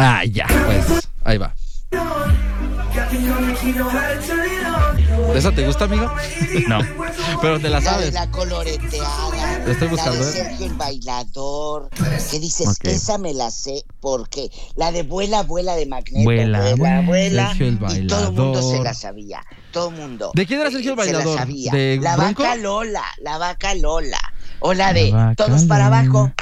Ah, 0.00 0.22
ya, 0.24 0.46
pues. 0.64 1.08
Ahí 1.24 1.38
va. 1.38 1.52
¿Esa 5.34 5.50
te 5.52 5.66
gusta, 5.66 5.84
amigo? 5.86 6.08
No. 6.68 6.78
Pero 7.42 7.58
te 7.58 7.68
la 7.68 7.70
La 7.70 7.80
de 7.80 7.84
sabes. 7.84 8.14
la 8.14 8.30
coloreteada. 8.30 9.58
La 9.66 9.72
estoy 9.72 9.88
buscando, 9.88 10.20
La 10.20 10.24
¿eh? 10.24 10.26
de 10.26 10.32
Sergio 10.32 10.66
el 10.66 10.74
bailador. 10.74 11.90
¿Qué 12.30 12.38
dices? 12.38 12.76
Esa 12.84 13.18
me 13.18 13.34
la 13.34 13.50
sé. 13.50 13.82
¿Por 14.00 14.28
qué? 14.28 14.50
La 14.76 14.92
de 14.92 15.02
vuela, 15.02 15.42
vuela 15.42 15.74
de 15.74 15.86
magneto. 15.86 16.24
Vuela, 16.24 17.02
Vuela. 17.02 17.48
Sergio 17.48 17.66
el 17.66 18.04
Y 18.04 18.06
todo 18.06 18.28
el 18.28 18.32
mundo 18.34 18.54
se 18.54 18.62
bailador. 18.66 18.84
la 18.84 18.94
sabía. 18.94 19.40
Todo 19.72 19.88
el 19.90 19.96
mundo. 19.96 20.30
¿De 20.34 20.46
quién 20.46 20.60
era 20.60 20.70
Sergio 20.70 20.92
el 20.94 20.98
eh, 21.00 21.02
se 21.04 21.12
la 21.12 21.18
bailador? 21.18 21.38
sabía. 21.40 21.72
¿De 21.72 21.98
la 22.00 22.16
Bronco? 22.16 22.42
vaca 22.44 22.54
Lola. 22.56 23.04
La 23.22 23.38
vaca 23.38 23.74
Lola. 23.74 24.20
O 24.60 24.74
la 24.74 24.92
de 24.92 25.12
todos 25.36 25.64
para 25.64 25.86
Lola. 26.02 26.34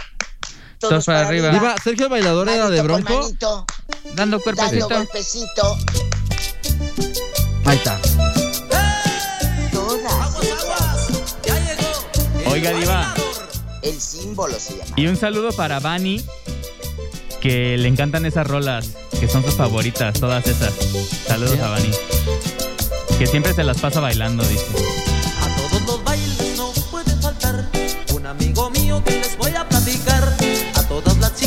Abajo. 0.86 0.88
Todos 0.88 1.04
para 1.06 1.26
arriba. 1.26 1.50
Diva, 1.50 1.74
Sergio 1.82 2.06
el 2.06 2.10
bailador 2.10 2.48
era 2.48 2.70
de 2.70 2.82
Manito 2.82 3.04
Bronco. 3.04 3.22
manito. 3.22 3.66
Dando 4.14 4.40
cuerpecito. 4.40 4.88
Dando 4.88 4.96
golpecito. 4.96 5.78
Ahí 7.64 7.76
está. 7.76 8.00
Oiga, 12.50 12.70
Diva. 12.70 13.14
El 13.82 14.00
símbolo 14.00 14.58
se 14.58 14.78
llama. 14.78 14.94
Y 14.96 15.06
un 15.06 15.16
saludo 15.16 15.52
para 15.52 15.78
Vani, 15.78 16.24
que 17.40 17.76
le 17.76 17.88
encantan 17.88 18.24
esas 18.26 18.46
rolas, 18.46 18.90
que 19.20 19.28
son 19.28 19.44
sus 19.44 19.54
favoritas, 19.54 20.18
todas 20.18 20.46
esas. 20.46 20.72
Saludos 21.26 21.58
a 21.60 21.68
Vani. 21.70 21.90
Que 23.18 23.26
siempre 23.26 23.52
se 23.52 23.62
las 23.64 23.78
pasa 23.78 24.00
bailando, 24.00 24.42
dice. 24.44 24.64
A 25.42 25.56
todos 25.56 25.82
los 25.82 26.04
bailes 26.04 26.56
no 26.56 26.72
puede 26.90 27.14
faltar 27.20 27.68
un 28.14 28.26
amigo 28.26 28.70
mío 28.70 29.02
que 29.04 29.12
les 29.12 29.36
voy 29.36 29.54
a 29.54 29.68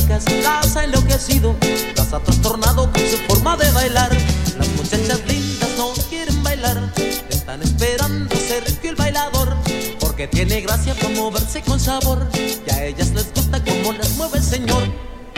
chicas 0.09 0.43
las 0.43 0.75
ha 0.75 0.83
enloquecido, 0.85 1.55
las 1.95 2.13
ha 2.13 2.19
trastornado 2.19 2.91
con 2.91 3.01
su 3.01 3.17
forma 3.27 3.55
de 3.57 3.71
bailar. 3.71 4.09
Las 4.57 4.67
muchachas 4.69 5.21
lindas 5.27 5.69
no 5.77 5.93
quieren 6.09 6.43
bailar, 6.43 6.91
están 7.29 7.61
esperando 7.61 8.35
ser 8.35 8.63
fiel 8.81 8.95
bailador. 8.95 9.55
Porque 9.99 10.27
tiene 10.27 10.61
gracia 10.61 10.95
para 10.95 11.09
moverse 11.09 11.61
con 11.61 11.79
sabor, 11.79 12.27
y 12.33 12.71
a 12.71 12.85
ellas 12.85 13.11
les 13.11 13.31
gusta 13.33 13.63
como 13.63 13.93
las 13.93 14.09
mueve 14.11 14.37
el 14.39 14.43
señor. 14.43 14.83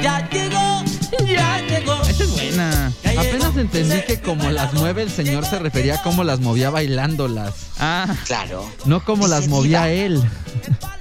Ya 0.01 0.27
llegó, 0.29 0.83
ya 1.27 1.59
llegó. 1.67 2.01
Esa 2.03 2.23
es 2.23 2.31
buena. 2.31 2.91
Apenas 3.03 3.57
entendí 3.57 4.01
que 4.07 4.21
como 4.21 4.49
las 4.49 4.73
mueve 4.73 5.03
el 5.03 5.11
señor 5.11 5.45
se 5.45 5.59
refería 5.59 5.95
a 5.95 6.01
cómo 6.01 6.23
las 6.23 6.39
movía 6.39 6.69
bailándolas. 6.69 7.53
Ah, 7.77 8.07
Claro. 8.25 8.67
No 8.85 9.03
como 9.03 9.27
las 9.27 9.47
movía 9.47 9.85
Diva. 9.85 9.89
él. 10.05 10.23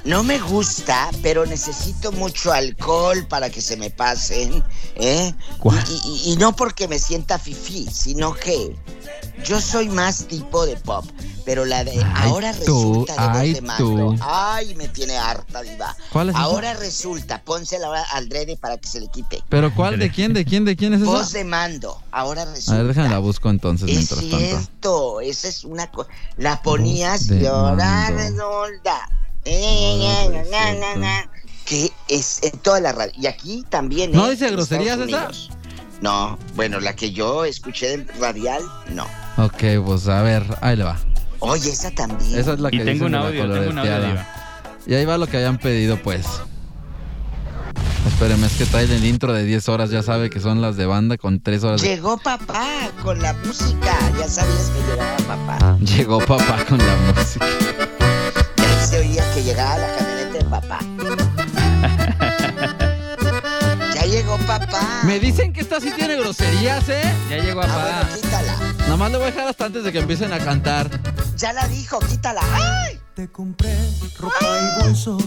No 0.04 0.22
me 0.22 0.38
gusta, 0.38 1.10
pero 1.22 1.44
necesito 1.44 2.10
mucho 2.12 2.52
alcohol 2.52 3.26
para 3.28 3.50
que 3.50 3.60
se 3.60 3.76
me 3.76 3.90
pasen, 3.90 4.64
¿eh? 4.96 5.34
¿Cuál? 5.58 5.84
Y, 5.88 6.08
y- 6.08 6.32
y 6.32 6.36
no 6.36 6.56
porque 6.56 6.88
me 6.88 6.98
sienta 6.98 7.38
fifí, 7.38 7.86
sino 7.92 8.32
que 8.34 8.74
yo 9.44 9.60
soy 9.60 9.90
más 9.90 10.26
tipo 10.26 10.64
de 10.64 10.76
pop, 10.76 11.04
pero 11.44 11.66
la 11.66 11.84
de 11.84 11.92
Ay, 11.92 12.30
ahora 12.30 12.52
tú, 12.54 13.04
resulta 13.04 13.12
de 13.12 13.28
voz 13.28 13.36
ay, 13.38 13.52
de 13.52 13.60
mando. 13.60 13.84
tú. 13.84 14.16
Ay, 14.22 14.74
me 14.74 14.88
tiene 14.88 15.18
harta, 15.18 15.60
diva. 15.60 15.94
¿Cuál 16.10 16.30
es 16.30 16.34
esa? 16.34 16.44
Ahora 16.44 16.72
resulta, 16.74 17.42
pónsela 17.42 17.88
ahora 17.88 18.02
al 18.12 18.28
drede 18.30 18.56
para 18.56 18.78
que 18.78 18.88
se 18.88 19.00
le 19.00 19.08
quite. 19.08 19.42
¿Pero 19.50 19.74
cuál? 19.74 19.98
¿De 19.98 20.10
quién? 20.10 20.32
¿De 20.32 20.46
quién? 20.46 20.64
¿De 20.64 20.76
quién 20.76 20.94
es 20.94 21.04
Voz 21.04 21.28
esa? 21.28 21.38
de 21.38 21.44
mando, 21.44 22.00
ahora 22.10 22.42
A 22.42 22.46
resulta. 22.46 22.78
ver, 22.78 22.86
déjame 22.88 23.10
la 23.10 23.18
busco 23.18 23.50
entonces 23.50 23.86
Es 23.90 23.96
mientras 23.96 24.20
tanto. 24.20 24.36
cierto, 24.38 25.20
esa 25.20 25.48
es 25.48 25.64
una 25.64 25.90
cosa. 25.90 26.08
La 26.38 26.62
ponías 26.62 27.28
y 27.30 27.44
ahora 27.44 28.08
resulta. 28.10 29.08
Que 31.64 31.90
es 32.08 32.40
en 32.42 32.58
toda 32.58 32.80
la 32.80 32.92
radio. 32.92 33.12
Y 33.16 33.26
aquí 33.26 33.64
también. 33.68 34.12
¿No 34.12 34.26
¿eh? 34.26 34.32
dice 34.32 34.48
en 34.48 34.54
groserías 34.54 34.98
esa? 34.98 35.28
No, 36.00 36.38
bueno, 36.54 36.80
la 36.80 36.96
que 36.96 37.12
yo 37.12 37.44
escuché 37.44 37.88
del 37.88 38.08
radial, 38.18 38.62
no. 38.94 39.04
Ok, 39.36 39.84
pues 39.84 40.08
a 40.08 40.22
ver, 40.22 40.42
ahí 40.62 40.76
le 40.76 40.84
va. 40.84 40.98
Oye, 41.40 41.70
esa 41.70 41.90
también. 41.90 42.38
Esa 42.38 42.54
es 42.54 42.60
la 42.60 42.70
que 42.70 42.76
y 42.76 42.84
tengo 42.84 43.06
un 43.06 43.14
audio, 43.14 43.42
tengo 43.52 43.70
un 43.70 43.78
audio. 43.78 44.18
Y 44.86 44.94
ahí 44.94 45.04
va 45.04 45.18
lo 45.18 45.26
que 45.26 45.36
habían 45.36 45.58
pedido, 45.58 45.98
pues. 45.98 46.26
Espéreme, 48.06 48.46
es 48.46 48.54
que 48.54 48.64
trae 48.66 48.84
el 48.84 49.04
intro 49.04 49.32
de 49.32 49.44
10 49.44 49.68
horas, 49.68 49.90
ya 49.90 50.02
sabe 50.02 50.30
que 50.30 50.40
son 50.40 50.60
las 50.60 50.76
de 50.76 50.86
banda 50.86 51.16
con 51.18 51.40
3 51.40 51.64
horas. 51.64 51.82
de- 51.82 51.88
Llegó 51.88 52.16
papá 52.18 52.90
con 53.02 53.20
la 53.20 53.32
música. 53.34 53.96
Ya 54.18 54.26
sabías 54.28 54.70
que 54.70 54.90
llegaba 54.90 55.16
papá. 55.46 55.78
Llegó 55.80 56.18
papá 56.18 56.64
con 56.68 56.78
la 56.78 56.96
música. 57.14 57.46
Llegaba 59.50 59.78
la 59.78 59.96
camioneta 59.96 60.38
de 60.38 60.44
papá. 60.44 60.78
ya 63.94 64.02
llegó 64.04 64.38
papá. 64.46 65.00
Me 65.04 65.18
dicen 65.18 65.52
que 65.52 65.60
esta 65.60 65.80
sí 65.80 65.90
tiene 65.96 66.16
groserías, 66.16 66.88
¿eh? 66.88 67.02
Ya 67.28 67.38
llegó 67.38 67.62
Ah, 67.62 67.66
papá. 67.66 67.82
bueno, 68.06 68.14
quítala. 68.22 68.56
Nada 68.78 68.96
más 68.96 69.10
le 69.10 69.18
voy 69.18 69.26
a 69.26 69.30
dejar 69.30 69.48
hasta 69.48 69.64
antes 69.66 69.82
de 69.84 69.92
que 69.92 69.98
empiecen 69.98 70.32
a 70.32 70.38
cantar. 70.38 70.88
Ya 71.36 71.52
la 71.52 71.66
dijo, 71.68 71.98
quítala. 72.00 72.42
¡Ay! 72.52 73.00
Te 73.14 73.28
compré 73.30 73.74
ropa 74.18 74.36
y 74.40 74.82
bolso 74.84 75.18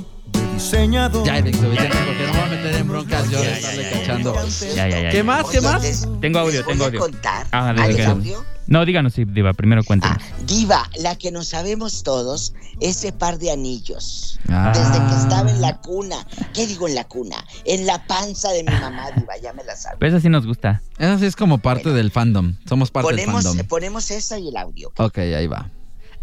diseñador. 0.53 1.25
Ya, 1.25 1.35
Alex, 1.35 1.57
porque 1.57 1.89
no 1.89 1.95
me 1.95 2.31
voy 2.31 2.39
a 2.39 2.45
meter 2.47 2.75
en 2.75 2.87
broncas 2.87 3.29
yo 3.29 3.39
de 3.39 3.45
Ya, 3.45 3.57
estarle 3.57 3.89
cachando. 3.91 4.35
Ya, 4.75 4.87
ya, 4.89 5.01
ya. 5.01 5.09
¿Qué 5.09 5.23
más? 5.23 5.45
¿Qué 5.47 5.61
más? 5.61 6.07
Tengo 6.21 6.39
audio, 6.39 6.63
tengo 6.65 6.85
audio. 6.85 6.99
contar. 6.99 7.47
Ah, 7.51 7.69
¿Ah, 7.69 7.73
de- 7.73 7.91
¿el 7.91 7.97
de- 7.97 8.05
audio? 8.05 8.45
No, 8.65 8.85
díganos, 8.85 9.13
sí, 9.13 9.25
Diva, 9.25 9.51
primero 9.53 9.83
cuéntenos. 9.83 10.17
Ah, 10.21 10.35
Diva, 10.47 10.89
la 10.97 11.17
que 11.17 11.31
nos 11.31 11.49
sabemos 11.49 12.01
todos, 12.03 12.53
ese 12.79 13.11
par 13.11 13.37
de 13.37 13.51
anillos. 13.51 14.39
Ah. 14.47 14.71
Desde 14.73 15.05
que 15.05 15.21
estaba 15.21 15.51
en 15.51 15.59
la 15.59 15.77
cuna. 15.81 16.15
¿Qué 16.53 16.65
digo 16.65 16.87
en 16.87 16.95
la 16.95 17.03
cuna? 17.03 17.35
En 17.65 17.85
la 17.85 18.05
panza 18.07 18.51
de 18.51 18.63
mi 18.63 18.71
mamá, 18.71 19.11
Diva, 19.17 19.33
ya 19.41 19.51
me 19.53 19.63
la 19.65 19.75
sabes. 19.75 19.97
Pero 19.99 20.15
esa 20.15 20.21
sí 20.21 20.29
nos 20.29 20.45
gusta. 20.47 20.81
Esa 20.97 21.19
sí 21.19 21.25
es 21.25 21.35
como 21.35 21.57
parte 21.57 21.89
del 21.89 22.09
fandom. 22.11 22.55
Somos 22.67 22.89
parte 22.89 23.09
Ponemos, 23.09 23.43
del 23.43 23.51
fandom. 23.51 23.67
ponemos 23.67 24.09
esa 24.11 24.39
y 24.39 24.47
el 24.47 24.55
audio. 24.57 24.91
Ok, 24.97 25.17
ahí 25.17 25.47
va. 25.47 25.69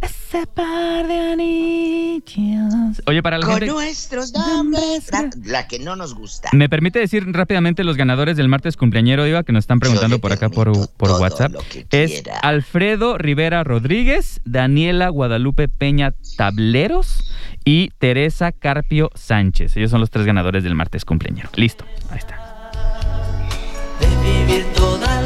Ese 0.01 0.47
par 0.47 1.07
de 1.07 1.33
anillos. 1.33 3.03
Oye, 3.07 3.23
para 3.23 3.37
la 3.39 3.45
Con 3.47 3.57
gente. 3.57 3.73
nuestros 3.73 4.33
nombres. 4.33 5.11
La, 5.13 5.29
la 5.45 5.69
que 5.69 5.79
no 5.79 5.95
nos 5.97 6.15
gusta. 6.15 6.49
¿Me 6.53 6.69
permite 6.69 6.99
decir 6.99 7.25
rápidamente 7.33 7.85
los 7.85 7.97
ganadores 7.97 8.37
del 8.37 8.49
martes 8.49 8.77
cumpleañero, 8.77 9.25
Diva, 9.25 9.43
que 9.43 9.53
nos 9.53 9.63
están 9.65 9.79
preguntando 9.81 10.19
por 10.19 10.33
acá 10.33 10.49
por, 10.49 10.73
por 10.97 11.11
WhatsApp? 11.21 11.53
Es. 11.91 12.23
Alfredo 12.43 13.19
Rivera 13.19 13.63
Rodríguez, 13.65 14.41
Daniela 14.45 15.09
Guadalupe 15.11 15.69
Peña 15.69 16.15
Tableros 16.37 17.31
y 17.65 17.91
Teresa 17.99 18.53
Carpio 18.53 19.11
Sánchez. 19.15 19.77
Ellos 19.77 19.91
son 19.91 20.01
los 20.01 20.11
tres 20.11 20.25
ganadores 20.25 20.65
del 20.65 20.75
martes 20.75 21.05
cumpleañero. 21.05 21.51
Listo, 21.57 21.85
ahí 22.11 22.19
está. 22.19 22.39
de 24.01 24.07
vivir 24.47 24.65
toda 24.75 25.20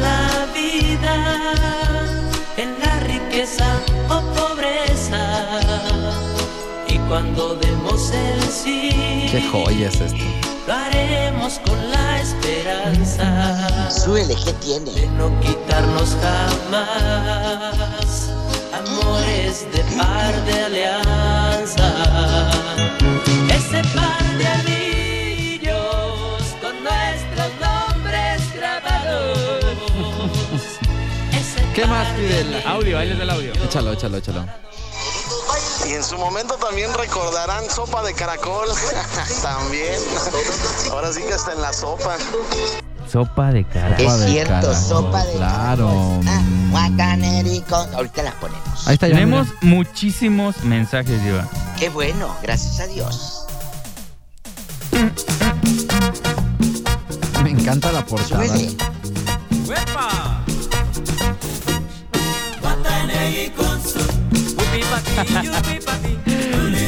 cuando 7.07 7.55
demos 7.55 8.11
el 8.11 8.41
sí, 8.41 8.89
Qué 9.31 9.41
joya 9.51 9.87
es 9.89 10.01
esto. 10.01 10.17
lo 10.67 10.73
haremos 10.73 11.59
con 11.65 11.91
la 11.91 12.21
esperanza 12.21 13.89
Súbele, 13.91 14.35
¿qué 14.35 14.45
de 14.45 14.53
tiene? 14.53 15.07
no 15.17 15.39
quitarnos 15.41 16.15
jamás 16.21 18.31
amores 18.73 19.65
de 19.71 19.79
par 19.97 20.33
de 20.45 20.61
alianza. 20.61 21.93
Ese 23.49 23.81
par 23.95 24.23
de 24.37 24.47
anillos 24.47 26.43
con 26.61 26.83
nuestros 26.83 27.51
nombres 27.61 28.41
grabados. 28.55 29.63
Ese 31.31 31.61
¿Qué 31.73 31.85
más 31.85 32.07
pide 32.09 32.43
de 32.43 32.61
la- 32.63 32.69
Audio, 32.71 32.97
ahí 32.99 33.09
les 33.09 33.19
el 33.19 33.29
audio. 33.29 33.53
Échalo, 33.63 33.93
échalo, 33.93 34.17
échalo. 34.17 34.45
Y 35.87 35.93
en 35.93 36.03
su 36.03 36.17
momento 36.17 36.55
también 36.55 36.91
recordarán 36.93 37.69
sopa 37.69 38.03
de 38.03 38.13
caracol. 38.13 38.67
también. 39.41 39.95
Ahora 40.91 41.13
sí 41.13 41.21
que 41.21 41.33
está 41.33 41.53
en 41.53 41.61
la 41.61 41.73
sopa. 41.73 42.17
Sopa 43.11 43.51
de 43.51 43.63
cara. 43.65 43.95
Es 43.97 44.25
cierto, 44.25 44.53
caracol, 44.53 44.75
sopa 44.75 45.25
de 45.25 45.33
claro. 45.33 45.87
caracol. 45.87 46.27
Ah, 46.27 46.41
guacanerico. 46.71 47.75
Ahorita 47.75 48.23
las 48.23 48.33
ponemos. 48.35 48.87
Ahí 48.87 48.95
está 48.95 49.07
ya. 49.07 49.13
Tenemos 49.13 49.47
mira. 49.47 49.59
muchísimos 49.61 50.63
mensajes, 50.63 51.23
Diva. 51.23 51.47
Qué 51.77 51.89
bueno, 51.89 52.35
gracias 52.41 52.79
a 52.79 52.87
Dios. 52.87 53.45
Me 57.43 57.51
encanta 57.51 57.91
la 57.91 58.03
portada. 58.03 58.43
Súbele. 58.43 58.75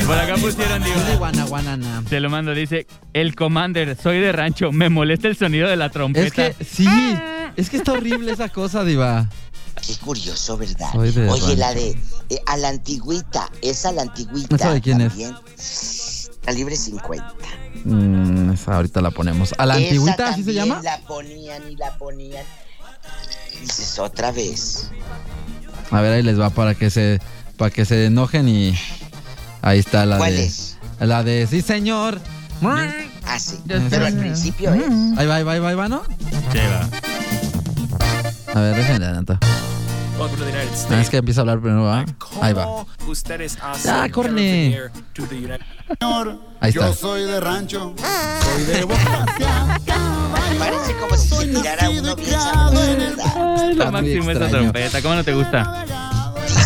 Por 0.05 0.17
acá 0.17 0.35
pusieron, 0.35 0.83
guanaguanana. 1.17 2.03
Te 2.09 2.19
lo 2.19 2.29
mando, 2.29 2.53
dice, 2.53 2.87
el 3.13 3.35
Commander, 3.35 3.97
soy 4.01 4.19
de 4.19 4.31
rancho, 4.31 4.71
me 4.71 4.89
molesta 4.89 5.27
el 5.27 5.35
sonido 5.35 5.67
de 5.67 5.75
la 5.75 5.89
trompeta. 5.89 6.47
Es 6.47 6.55
que, 6.55 6.65
sí, 6.65 6.87
es 7.55 7.69
que 7.69 7.77
está 7.77 7.91
horrible 7.93 8.31
esa 8.31 8.49
cosa, 8.49 8.83
Diva. 8.83 9.29
Qué 9.85 9.95
curioso, 9.97 10.57
¿verdad? 10.57 10.91
Soy 10.93 11.11
de 11.11 11.29
Oye, 11.29 11.55
la 11.55 11.73
de 11.73 11.89
eh, 12.29 12.41
a 12.45 12.57
la 12.57 12.69
antigüita, 12.69 13.49
esa 13.61 13.89
a 13.89 13.91
la 13.91 14.01
antigüita. 14.03 14.55
¿Esa 14.55 14.73
de 14.73 14.81
quién 14.81 15.01
es? 15.01 16.31
Calibre 16.43 16.75
50. 16.75 17.35
Mm, 17.83 18.51
esa 18.51 18.75
ahorita 18.75 19.01
la 19.01 19.11
ponemos. 19.11 19.53
¿A 19.57 19.65
la 19.65 19.77
Esa 19.77 19.83
antigüita 19.83 20.29
así 20.29 20.43
se 20.43 20.53
llama? 20.53 20.81
La 20.83 20.99
ponían 21.01 21.69
y 21.69 21.75
la 21.75 21.97
ponían. 21.97 22.45
Y 23.53 23.59
dices 23.59 23.99
otra 23.99 24.31
vez. 24.31 24.89
A 25.91 26.01
ver, 26.01 26.13
ahí 26.13 26.23
les 26.23 26.39
va 26.39 26.49
para 26.49 26.75
que 26.75 26.89
se 26.89 27.19
para 27.57 27.71
que 27.71 27.85
se 27.85 28.05
enojen 28.05 28.47
y 28.47 28.75
ahí 29.61 29.79
está 29.79 30.05
la 30.05 30.17
¿Cuál 30.17 30.35
de 30.35 30.45
es? 30.45 30.77
la 30.99 31.23
de 31.23 31.47
sí, 31.47 31.61
señor. 31.61 32.19
Ah, 33.25 33.39
sí. 33.39 33.59
Pero 33.67 34.05
al 34.05 34.17
principio 34.17 34.73
es. 34.73 34.83
Ahí 35.17 35.27
va, 35.27 35.35
ahí 35.35 35.43
va, 35.43 35.51
ahí 35.53 35.59
va, 35.59 35.69
ahí 35.69 35.75
va, 35.75 35.89
¿no? 35.89 36.03
Sí, 36.51 36.59
va. 36.59 36.89
A 38.53 38.61
ver, 38.61 38.75
déjenle 38.75 39.05
adelantar. 39.05 39.39
Welcome 40.17 40.39
to 40.39 40.45
the 40.45 40.51
United 40.51 40.73
States. 40.73 40.91
Ah, 40.91 41.01
es 41.01 41.09
que 41.09 41.17
empieza 41.17 41.41
a 41.41 41.43
hablar 41.43 41.59
primero, 41.59 41.83
¿va? 41.83 42.03
Ahí 42.41 42.53
va. 42.53 42.85
Ustedes 43.07 43.57
the 45.27 45.35
United 45.35 45.61
Ahí 46.59 46.69
está. 46.69 46.87
Yo 46.87 46.93
soy 46.93 47.23
de 47.23 47.39
rancho, 47.39 47.93
soy 48.41 48.63
de 48.63 48.83
Bocacia. 48.83 49.79
Parece 50.59 50.95
como 50.99 51.15
si 51.15 51.27
se 51.27 51.47
tirara 51.47 51.89
uno 51.91 52.15
bien. 52.15 52.37
Ay, 52.39 53.75
lo 53.75 53.91
máximo 53.91 54.31
esa 54.31 54.47
trompeta. 54.47 55.01
¿Cómo 55.03 55.15
no 55.15 55.23
te 55.23 55.33
gusta? 55.33 55.85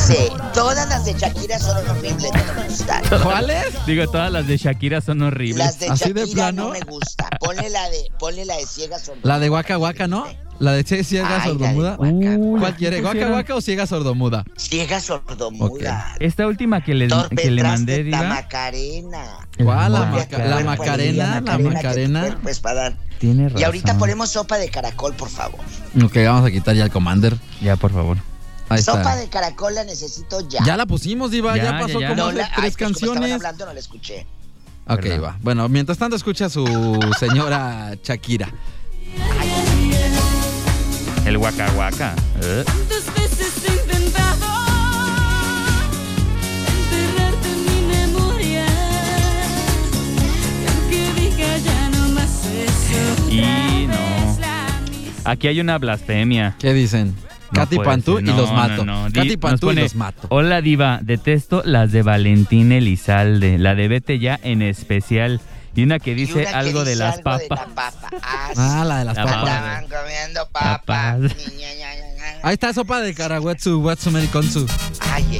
Dice, 0.07 0.31
todas 0.55 0.89
las 0.89 1.05
de 1.05 1.13
Shakira 1.13 1.59
son 1.59 1.87
horribles, 1.87 2.31
no 2.33 2.53
me 2.55 2.67
gustan. 2.67 3.03
¿Cuáles? 3.21 3.65
Digo, 3.85 4.07
todas 4.07 4.31
las 4.31 4.47
de 4.47 4.57
Shakira 4.57 4.99
son 4.99 5.21
horribles. 5.21 5.57
Las 5.57 5.79
de 5.79 5.89
¿Así 5.89 6.11
de 6.11 6.21
Shakira 6.21 6.33
plano? 6.51 6.63
no 6.65 6.69
me 6.71 6.79
gustan. 6.81 7.29
Ponle 7.39 7.69
la 7.69 7.87
de, 7.89 8.07
ponle 8.17 8.45
la 8.45 8.57
de 8.57 8.65
ciega 8.65 8.97
sordomuda. 8.97 9.27
La 9.27 9.39
de 9.39 9.49
Waka 9.51 9.77
Waka, 9.77 10.07
¿no? 10.07 10.25
La 10.57 10.71
de 10.73 10.83
ciega 10.83 11.27
Ay, 11.27 11.33
la 11.33 11.37
de 11.37 11.49
sordomuda. 11.51 11.97
Waka. 11.99 12.59
¿Cuál 12.59 12.75
quiere? 12.77 12.97
¿Waka 13.01 13.09
pusieron? 13.11 13.33
Waka 13.33 13.55
o 13.55 13.61
ciega 13.61 13.85
sordomuda? 13.85 14.43
Ciega 14.57 14.99
sordomuda. 14.99 16.15
Esta 16.19 16.47
última 16.47 16.83
que 16.83 16.95
le, 16.95 17.07
Torpe 17.07 17.35
que 17.35 17.51
le 17.51 17.61
mandé, 17.63 18.03
la 18.03 18.17
Diva. 18.23 18.29
Macarena. 18.35 19.23
¿Cuál? 19.63 19.93
La, 19.93 19.99
maca- 20.05 20.37
la 20.45 20.59
Macarena, 20.61 21.41
la 21.45 21.57
Macarena. 21.59 22.21
cuerpo 22.21 22.49
es 22.49 22.59
para 22.59 22.81
dar. 22.81 22.93
Tiene 23.19 23.43
razón. 23.49 23.61
Y 23.61 23.63
ahorita 23.65 23.97
ponemos 23.99 24.29
sopa 24.31 24.57
de 24.57 24.69
caracol, 24.69 25.13
por 25.13 25.29
favor. 25.29 25.59
Ok, 26.03 26.15
vamos 26.25 26.47
a 26.47 26.51
quitar 26.51 26.75
ya 26.75 26.85
el 26.85 26.91
Commander. 26.91 27.35
Ya, 27.61 27.75
por 27.75 27.91
favor. 27.91 28.17
Ahí 28.73 28.81
Sopa 28.81 28.99
está. 29.01 29.15
de 29.15 29.29
caracol 29.29 29.75
la 29.75 29.83
necesito 29.83 30.47
ya. 30.47 30.63
Ya 30.65 30.77
la 30.77 30.85
pusimos, 30.85 31.31
Diva. 31.31 31.55
Ya, 31.57 31.63
Ya, 31.63 31.79
pasó 31.79 31.99
ya, 31.99 31.99
ya. 31.99 32.07
como 32.15 32.23
No, 32.23 32.31
la- 32.31 32.45
ay, 32.45 32.51
tres 32.55 32.65
estaban 32.73 32.93
canciones. 32.93 33.31
hablando, 33.33 33.65
no 33.65 33.73
la 33.73 33.79
escuché. 33.79 34.25
Ok, 34.87 35.01
Perdón. 35.01 35.23
va. 35.23 35.37
Bueno, 35.41 35.69
mientras 35.69 35.97
tanto 35.97 36.15
escucha 36.15 36.45
a 36.45 36.49
su 36.49 36.65
señora 37.19 37.93
Shakira. 38.03 38.49
El 41.25 41.37
Waka 41.37 41.71
Waka. 41.77 42.15
Eh. 42.41 42.63
¿Cuántas 42.65 43.13
veces 43.13 43.53
he 43.69 43.73
intentado 43.73 44.47
enterrarte 46.67 47.47
en 47.51 47.65
mi 47.65 47.93
memoria? 47.95 48.65
Y 50.61 50.67
aunque 50.67 51.21
diga 51.21 51.57
ya 51.57 51.89
no. 51.89 52.01
Aquí 55.23 55.47
hay 55.47 55.59
una 55.59 55.77
blasfemia. 55.77 56.55
¿Qué 56.59 56.73
dicen? 56.73 57.15
Katy 57.53 57.77
Pantú 57.79 58.19
y 58.19 58.23
los 58.23 58.51
mato. 58.51 58.85
no. 58.85 59.07
Katy 59.13 59.37
Pantú 59.37 59.67
pone, 59.67 59.81
y 59.81 59.83
los 59.85 59.95
mato. 59.95 60.27
Hola 60.29 60.61
Diva, 60.61 60.99
detesto 61.01 61.61
las 61.65 61.91
de 61.91 62.01
Valentín 62.01 62.71
Elizalde, 62.71 63.57
la 63.57 63.75
de 63.75 63.87
Vete 63.87 64.19
ya 64.19 64.39
en 64.41 64.61
especial. 64.61 65.41
Y 65.73 65.83
una 65.83 65.99
que 65.99 66.13
dice 66.15 66.33
una 66.41 66.43
que 66.43 66.49
algo 66.49 66.83
de 66.83 66.95
las 66.97 67.17
algo 67.19 67.37
de 67.37 67.47
papas. 67.47 67.67
la 67.69 67.75
papa. 67.75 68.09
Ah. 68.23 68.51
Ah, 68.57 68.85
la 68.85 68.99
de 68.99 69.05
las 69.05 69.15
La 69.15 69.23
papas. 69.23 69.43
Estaban 69.47 69.87
comiendo 69.87 70.47
papas. 70.51 71.21
Ahí 72.43 72.53
está 72.53 72.73
sopa 72.73 73.01
de 73.01 73.13
Karawetsu, 73.13 73.79
Watsumeri 73.81 74.27
Konsu. 74.27 74.65
Ay, 74.99 75.39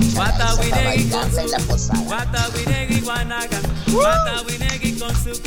la 1.50 1.60
posada. 1.68 2.00
Watawinegi 2.02 3.02
Guanaga, 3.02 3.60
Watawinegi 3.92 4.94
con 5.00 5.10
su 5.16 5.42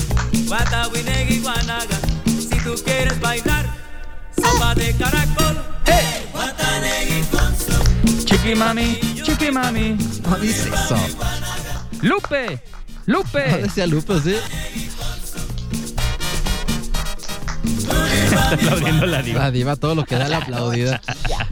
Watawinegi 0.50 1.40
Guanaga. 1.40 1.98
Si 2.26 2.58
tú 2.62 2.74
quieres 2.84 3.18
bailar, 3.20 3.66
sopa 4.44 4.74
de 4.74 4.92
caracol. 4.94 5.62
Hey, 5.86 6.26
Watanegi 6.34 7.22
con 7.30 7.56
su 7.56 8.24
Chiqui 8.24 8.54
mami, 8.54 8.98
chiqui 9.24 9.50
mami. 9.50 9.96
No 10.28 10.36
dice 10.36 10.68
eso. 10.68 10.96
Lupe, 12.02 12.60
No 13.06 13.18
Lupe. 13.18 13.62
decía 13.62 13.86
Lupe, 13.86 14.20
¿sí? 14.20 14.36
Está 18.24 18.50
aplaudiendo 18.54 19.06
la 19.06 19.18
La 19.18 19.22
Diva. 19.22 19.50
diva, 19.50 19.76
todo 19.76 19.94
lo 19.94 20.04
que 20.04 20.16
da 20.16 20.28
la 20.28 20.38
aplaudida. 20.38 21.00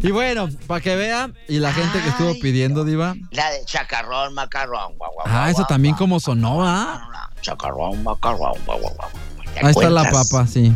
Y 0.03 0.11
bueno, 0.11 0.49
para 0.66 0.80
que 0.80 0.97
vean, 0.97 1.34
y 1.49 1.59
la 1.59 1.72
gente 1.72 2.01
que 2.01 2.09
estuvo 2.09 2.32
pidiendo, 2.40 2.84
diva. 2.84 3.14
La 3.30 3.51
de 3.51 3.64
chacarrón, 3.64 4.34
macarrón. 4.34 4.97
guau, 4.99 5.12
guau, 5.12 5.26
Ah, 5.26 5.40
guau, 5.43 5.51
eso 5.51 5.64
también 5.68 5.95
guau. 5.95 6.01
como 6.01 6.20
sonó, 6.20 6.64
¿ah? 6.66 7.30
Chacarrón, 7.40 8.03
macarrón, 8.03 8.38
guau, 8.66 8.78
guau, 8.80 8.95
guau. 8.95 9.11
¿Te 9.55 9.61
Ahí 9.66 9.70
está 9.70 9.90
la 9.90 10.11
papa, 10.11 10.47
sí. 10.47 10.72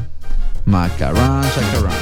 Macarón, 0.67 1.45
chacarón. 1.55 1.93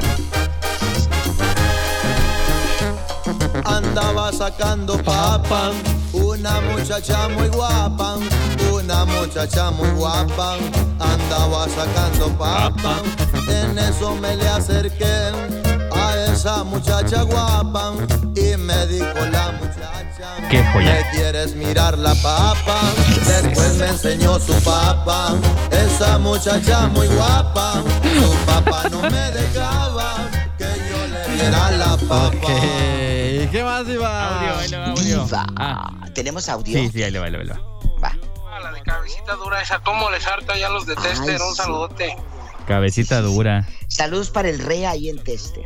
Andaba 3.64 4.32
sacando 4.32 4.96
papa, 5.02 5.70
una 6.14 6.60
muchacha 6.62 7.28
muy 7.28 7.48
guapa, 7.48 8.16
una 8.72 9.04
muchacha 9.04 9.70
muy 9.70 9.90
guapa, 9.90 10.56
andaba 10.98 11.68
sacando 11.68 12.30
papa, 12.38 13.02
en 13.48 13.78
eso 13.78 14.14
me 14.16 14.34
le 14.34 14.48
acerqué 14.48 15.63
esa 16.44 16.62
muchacha 16.62 17.22
guapa 17.22 17.94
y 18.36 18.54
me 18.58 18.86
dijo 18.86 19.18
la 19.32 19.52
muchacha, 19.52 20.46
Qué 20.50 20.62
joya. 20.62 20.92
¿me 20.92 21.10
quieres 21.16 21.54
mirar 21.56 21.96
la 21.96 22.14
papa? 22.16 22.80
Después 23.26 23.76
me 23.76 23.88
enseñó 23.88 24.38
su 24.38 24.52
papa, 24.62 25.36
esa 25.70 26.18
muchacha 26.18 26.86
muy 26.88 27.06
guapa, 27.06 27.82
su 28.02 28.36
papá 28.44 28.90
no 28.90 29.00
me 29.00 29.30
dejaba 29.30 30.16
que 30.58 30.64
yo 30.66 31.06
le 31.06 31.34
diera 31.34 31.70
la 31.70 31.96
papa. 31.96 32.26
Ok. 32.26 32.48
¿Y 32.50 33.46
qué 33.46 33.62
más, 33.64 33.86
diva? 33.86 34.38
Audio, 34.40 34.58
ahí 34.58 34.68
le 34.68 34.76
va 34.76 34.86
audio. 34.90 35.26
Ah, 35.56 35.90
¿Tenemos 36.14 36.46
audio? 36.50 36.78
sí, 36.78 36.90
sí, 36.92 37.02
ahí 37.04 37.10
le 37.10 37.20
va, 37.20 37.24
ahí 37.24 37.32
le 37.32 37.38
va. 37.42 37.58
Va. 38.04 38.12
La 38.62 38.70
de 38.70 38.82
cabecita 38.82 39.34
dura 39.36 39.62
esa, 39.62 39.78
¿cómo 39.78 40.10
les 40.10 40.26
harta 40.26 40.58
ya 40.58 40.68
los 40.68 40.84
de 40.84 40.94
Tester? 40.96 41.36
Ay, 41.40 41.48
Un 41.48 41.54
sí. 41.54 41.62
saludote. 41.62 42.16
Cabecita 42.66 43.22
dura. 43.22 43.66
Saludos 43.88 44.28
para 44.28 44.50
el 44.50 44.58
rey 44.58 44.84
ahí 44.84 45.08
en 45.08 45.24
Tester. 45.24 45.64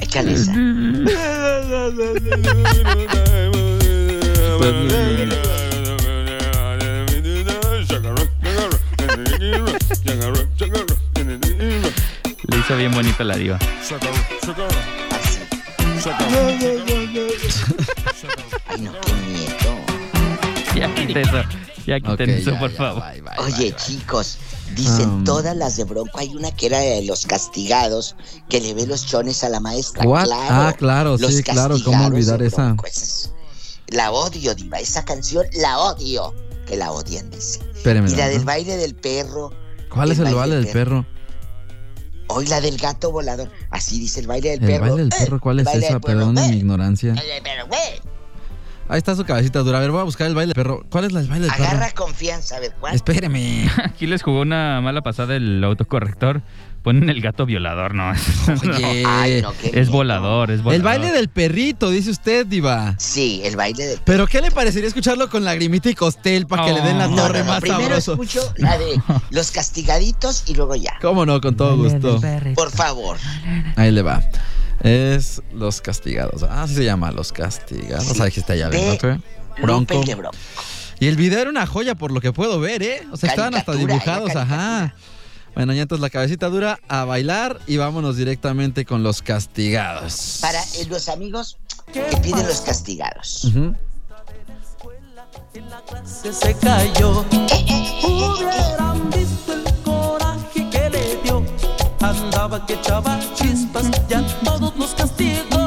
Échale 0.00 0.32
esa. 0.32 0.52
Le 12.48 12.58
hizo 12.58 12.76
bien 12.76 12.92
bonito 12.92 13.24
la 13.24 13.36
Diva. 13.36 13.58
Ay, 18.68 18.80
no, 18.80 18.92
qué 19.00 19.12
miedo. 19.14 19.54
Ya 20.74 20.94
quiten 20.94 21.18
eso. 21.18 21.42
Ya 21.86 22.00
eso, 22.30 22.50
ya, 22.50 22.58
por 22.58 22.70
ya, 22.72 22.76
favor. 22.76 23.02
bye, 23.02 23.20
bye, 23.22 23.32
Oye, 23.38 23.52
bye, 23.56 23.70
bye. 23.70 23.76
chicos, 23.78 24.38
dicen 24.76 25.08
Um. 25.10 25.24
todas 25.24 25.56
las 25.56 25.76
de 25.76 25.84
Bronco. 25.84 26.16
Hay 26.18 26.34
una 26.34 26.50
que 26.54 26.66
era 26.66 26.78
de 26.78 27.02
los 27.02 27.26
castigados, 27.26 28.14
que 28.48 28.60
le 28.60 28.74
ve 28.74 28.86
los 28.86 29.04
chones 29.06 29.42
a 29.42 29.48
la 29.48 29.58
maestra. 29.60 30.06
What? 30.06 30.24
Claro, 30.26 30.44
Ah, 30.68 30.74
claro, 30.78 31.16
los 31.18 31.34
sí, 31.34 31.42
claro, 31.42 31.76
¿cómo 31.84 32.06
olvidar 32.06 32.40
esa? 32.42 32.76
Es- 32.84 33.32
La 33.88 34.10
odio, 34.12 34.54
Diva. 34.54 34.78
Esa 34.78 35.04
canción 35.04 35.46
la 35.54 35.78
odio. 35.78 36.34
Que 36.66 36.76
la 36.76 36.90
odian, 36.90 37.30
dice. 37.30 37.60
Espéreme. 37.76 38.10
Y 38.10 38.16
la 38.16 38.28
del 38.28 38.44
baile 38.44 38.76
del 38.76 38.94
perro. 38.96 39.52
¿Cuál 39.88 40.10
es 40.12 40.18
el 40.18 40.34
baile 40.34 40.56
del 40.56 40.66
perro? 40.68 41.06
Hoy 42.28 42.46
la 42.48 42.60
del 42.60 42.76
gato 42.76 43.12
volador. 43.12 43.48
Así 43.70 44.00
dice 44.00 44.18
el 44.18 44.26
baile 44.26 44.50
del 44.50 44.60
El 44.62 44.66
perro. 44.66 44.80
baile 44.80 44.96
del 45.04 45.12
Eh, 45.12 45.16
perro, 45.16 45.40
¿cuál 45.40 45.60
el 45.60 45.68
es 45.68 45.74
esa? 45.76 46.00
Perdón 46.00 46.36
eh, 46.38 46.48
mi 46.48 46.56
ignorancia. 46.56 47.12
el 47.12 47.18
eh. 47.20 48.00
Ahí 48.88 48.98
está 48.98 49.16
su 49.16 49.24
cabecita 49.24 49.60
dura. 49.60 49.78
A 49.78 49.80
ver, 49.80 49.90
voy 49.90 50.00
a 50.00 50.04
buscar 50.04 50.26
el 50.28 50.34
baile 50.34 50.52
del 50.54 50.62
perro. 50.62 50.84
¿Cuál 50.90 51.04
es 51.06 51.12
la- 51.12 51.20
el 51.20 51.26
baile 51.28 51.46
del 51.46 51.54
perro? 51.54 51.64
Agarra 51.68 51.90
confianza, 51.92 52.56
a 52.56 52.60
ver, 52.60 52.72
¿cuál? 52.78 52.94
Espéreme. 52.94 53.68
Aquí 53.84 54.06
les 54.06 54.22
jugó 54.22 54.40
una 54.42 54.80
mala 54.80 55.02
pasada 55.02 55.34
el 55.36 55.62
autocorrector. 55.64 56.42
Ponen 56.84 57.10
el 57.10 57.20
gato 57.20 57.46
violador, 57.46 57.94
no. 57.94 58.12
Oye. 58.62 59.02
Ay, 59.04 59.42
no, 59.42 59.52
qué 59.60 59.68
Es 59.70 59.74
miedo. 59.74 59.90
volador, 59.90 60.52
es 60.52 60.62
volador. 60.62 60.76
El 60.76 60.82
baile 60.82 61.10
del 61.10 61.28
perrito, 61.28 61.90
dice 61.90 62.10
usted, 62.12 62.46
Diva. 62.46 62.94
Sí, 62.98 63.40
el 63.42 63.56
baile 63.56 63.86
del 63.86 64.00
Pero 64.04 64.28
¿qué 64.28 64.40
le 64.40 64.52
parecería 64.52 64.86
escucharlo 64.86 65.28
con 65.28 65.42
lagrimita 65.44 65.90
y 65.90 65.94
costel 65.96 66.46
para 66.46 66.64
que 66.64 66.72
le 66.72 66.82
den 66.82 66.98
la. 66.98 67.08
No, 67.08 67.16
torre 67.16 67.40
no, 67.40 67.44
no, 67.46 67.50
más 67.50 67.60
Primero 67.60 67.82
sabroso? 68.00 68.12
escucho 68.12 68.54
la 68.58 68.78
de 68.78 69.00
los 69.30 69.50
castigaditos 69.50 70.44
y 70.46 70.54
luego 70.54 70.76
ya. 70.76 70.96
¿Cómo 71.02 71.26
no? 71.26 71.40
Con 71.40 71.56
todo 71.56 71.76
gusto. 71.76 72.20
Por 72.54 72.70
favor. 72.70 73.16
Ahí 73.74 73.90
le 73.90 74.02
va. 74.02 74.22
Es 74.86 75.42
Los 75.52 75.80
Castigados. 75.80 76.44
Ah, 76.44 76.62
así 76.62 76.74
se 76.76 76.84
llama, 76.84 77.10
Los 77.10 77.32
Castigados. 77.32 78.06
Sí. 78.06 78.14
Sabes 78.14 78.34
que 78.34 78.40
está 78.40 78.52
adentro, 78.52 79.12
¿eh? 79.12 79.20
Bronco. 79.60 80.00
De 80.04 80.14
Bronco. 80.14 80.36
Y 81.00 81.08
el 81.08 81.16
video 81.16 81.40
era 81.40 81.50
una 81.50 81.66
joya 81.66 81.96
por 81.96 82.12
lo 82.12 82.20
que 82.20 82.32
puedo 82.32 82.60
ver, 82.60 82.82
¿eh? 82.82 83.02
O 83.10 83.16
sea, 83.16 83.30
estaban 83.30 83.54
hasta 83.54 83.72
dibujados, 83.72 84.34
ajá. 84.36 84.94
Bueno, 85.56 85.72
ya 85.72 85.82
entonces 85.82 86.02
la 86.02 86.10
cabecita 86.10 86.48
dura 86.48 86.78
a 86.86 87.04
bailar 87.04 87.58
y 87.66 87.78
vámonos 87.78 88.16
directamente 88.16 88.84
con 88.84 89.02
los 89.02 89.22
castigados. 89.22 90.38
Para 90.40 90.62
eh, 90.62 90.86
los 90.88 91.08
amigos 91.08 91.58
que 91.92 92.02
piden 92.22 92.46
los 92.46 92.60
castigados. 92.60 93.44
Ujú. 93.44 93.74
se, 96.04 96.32
se 96.32 96.54
cayó. 96.58 97.24
Hubieran 98.02 99.10
visto 99.10 99.52
el 99.52 99.64
Andaba 102.06 102.64
que 102.64 102.74
echaba 102.74 103.18
chispas, 103.34 103.90
ya 104.06 104.24
todos 104.44 104.76
los 104.76 104.94
castigó. 104.94 105.58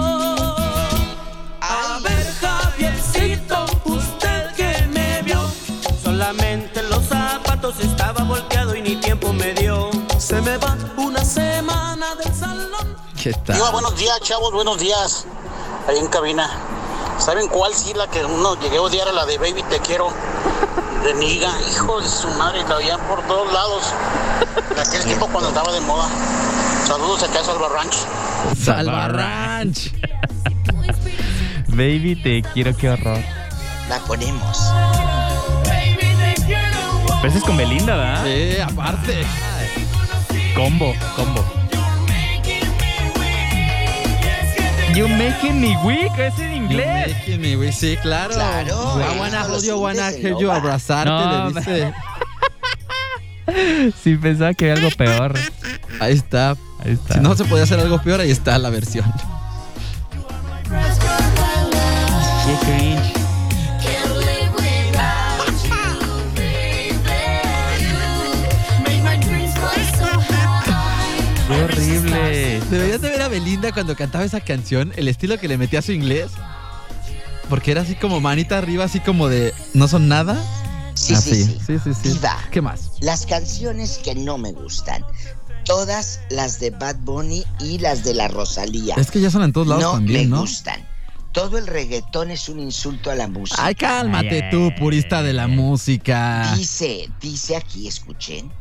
A 1.59 1.99
ver, 2.01 2.33
Javiercito, 2.39 3.65
usted 3.83 4.55
que 4.55 4.87
me 4.87 5.21
vio. 5.23 5.41
Solamente 6.01 6.81
los 6.83 7.03
zapatos 7.03 7.81
estaba 7.81 8.23
volteado 8.23 8.73
y 8.73 8.81
ni 8.81 8.95
tiempo 8.95 9.33
me 9.33 9.53
dio. 9.53 9.89
Se 10.17 10.41
me 10.41 10.55
va 10.57 10.77
una 10.95 11.25
semana 11.25 12.15
del 12.15 12.33
salón. 12.33 12.95
¿Qué 13.21 13.33
tal? 13.33 13.57
Diva, 13.57 13.71
buenos 13.71 13.97
días, 13.97 14.17
chavos, 14.21 14.53
buenos 14.53 14.79
días. 14.79 15.25
Ahí 15.89 15.97
en 15.97 16.07
cabina. 16.07 16.78
¿Saben 17.20 17.47
cuál 17.49 17.74
sí 17.74 17.93
la 17.93 18.07
que 18.07 18.24
uno 18.24 18.59
llegué 18.59 18.78
a 18.78 18.82
odiar 18.82 19.07
a 19.09 19.11
la 19.11 19.26
de 19.26 19.38
Baby 19.38 19.61
Te 19.70 19.80
Quiero? 19.80 20.11
De 21.03 21.13
Niga, 21.15 21.51
hijo 21.70 22.01
de 22.01 22.07
su 22.07 22.30
madre, 22.32 22.63
la 22.67 22.78
oían 22.78 22.99
por 23.01 23.22
todos 23.24 23.51
lados. 23.51 23.84
En 24.72 24.80
aquel 24.80 25.03
tiempo 25.03 25.28
cuando 25.28 25.49
andaba 25.49 25.72
de 25.74 25.82
moda. 25.82 26.07
Saludos 26.88 27.24
acá 27.24 27.41
a 27.41 27.43
Salva 27.43 27.70
Ranch. 27.70 27.95
Salva 28.57 29.07
Ranch. 29.09 29.93
Baby, 31.67 32.15
te 32.24 32.41
quiero, 32.53 32.76
qué 32.76 32.89
horror. 32.89 33.20
La 33.89 33.99
ponemos. 33.99 34.57
Pero 37.22 37.34
es 37.34 37.43
con 37.43 37.57
Belinda, 37.57 37.95
¿verdad? 37.95 38.24
Sí, 38.24 38.61
aparte. 38.61 39.26
Combo, 40.55 40.93
combo. 41.15 41.59
You 44.95 45.07
making 45.07 45.61
me 45.61 45.77
weak, 45.85 46.17
es 46.17 46.37
en 46.39 46.53
inglés. 46.53 47.07
You 47.07 47.13
making 47.13 47.41
me 47.41 47.55
weak, 47.57 47.73
Sí, 47.73 47.95
claro. 48.01 48.33
Claro, 48.33 48.99
I 48.99 49.19
wanna 49.19 49.43
hold 49.43 49.63
you, 49.63 49.77
wanna 49.79 50.11
sigues 50.11 50.15
en 50.15 50.21
hear 50.21 50.39
you, 50.41 50.51
abrazarte, 50.51 51.09
No, 51.09 51.49
le 51.49 51.59
dice. 51.59 51.93
Sí, 54.03 54.15
pensaba 54.15 54.53
que 54.53 54.67
era 54.67 54.75
algo 54.75 54.89
peor. 54.91 55.33
Ahí 55.99 56.13
está. 56.13 56.51
Ahí 56.83 56.93
está. 56.93 57.15
Si 57.15 57.19
no 57.19 57.35
se 57.35 57.45
podía 57.45 57.63
hacer 57.63 57.79
algo 57.79 57.99
peor, 58.01 58.21
ahí 58.21 58.29
está 58.31 58.57
la 58.59 58.69
versión. 58.69 59.11
Qué 62.45 62.65
cringe. 62.65 63.13
Qué 63.81 63.97
horrible. 71.63 72.61
Deberías 72.69 73.01
de 73.01 73.09
Belinda 73.39 73.71
cuando 73.71 73.95
cantaba 73.95 74.25
esa 74.25 74.41
canción, 74.41 74.91
el 74.97 75.07
estilo 75.07 75.37
que 75.39 75.47
le 75.47 75.57
metía 75.57 75.79
a 75.79 75.81
su 75.81 75.93
inglés. 75.93 76.29
Porque 77.47 77.71
era 77.71 77.81
así 77.81 77.95
como 77.95 78.19
manita 78.19 78.57
arriba, 78.57 78.83
así 78.83 78.99
como 78.99 79.29
de 79.29 79.53
no 79.73 79.87
son 79.87 80.09
nada. 80.09 80.37
Sí, 80.93 81.13
Así. 81.13 81.35
sí, 81.35 81.43
sí. 81.45 81.59
sí, 81.65 81.79
sí, 81.85 81.93
sí. 82.03 82.09
Diva. 82.09 82.37
¿Qué 82.51 82.61
más? 82.61 82.91
Las 82.99 83.25
canciones 83.25 83.97
que 84.03 84.13
no 84.13 84.37
me 84.37 84.51
gustan. 84.51 85.05
Todas 85.63 86.19
las 86.29 86.59
de 86.59 86.71
Bad 86.71 86.97
Bunny 86.97 87.45
y 87.61 87.77
las 87.77 88.03
de 88.03 88.13
la 88.13 88.27
Rosalía. 88.27 88.95
Es 88.97 89.09
que 89.09 89.21
ya 89.21 89.31
son 89.31 89.43
en 89.43 89.53
todos 89.53 89.67
lados 89.67 89.83
no 89.83 89.91
también, 89.93 90.29
me 90.29 90.35
¿no? 90.35 90.41
gustan. 90.41 90.85
Todo 91.31 91.57
el 91.57 91.67
reggaetón 91.67 92.31
es 92.31 92.49
un 92.49 92.59
insulto 92.59 93.09
a 93.09 93.15
la 93.15 93.29
música. 93.29 93.63
Ay, 93.63 93.75
cálmate 93.75 94.49
tú, 94.51 94.71
purista 94.77 95.23
de 95.23 95.31
la 95.31 95.47
música. 95.47 96.53
Dice, 96.57 97.09
dice 97.21 97.55
aquí, 97.55 97.87
escuchen. 97.87 98.51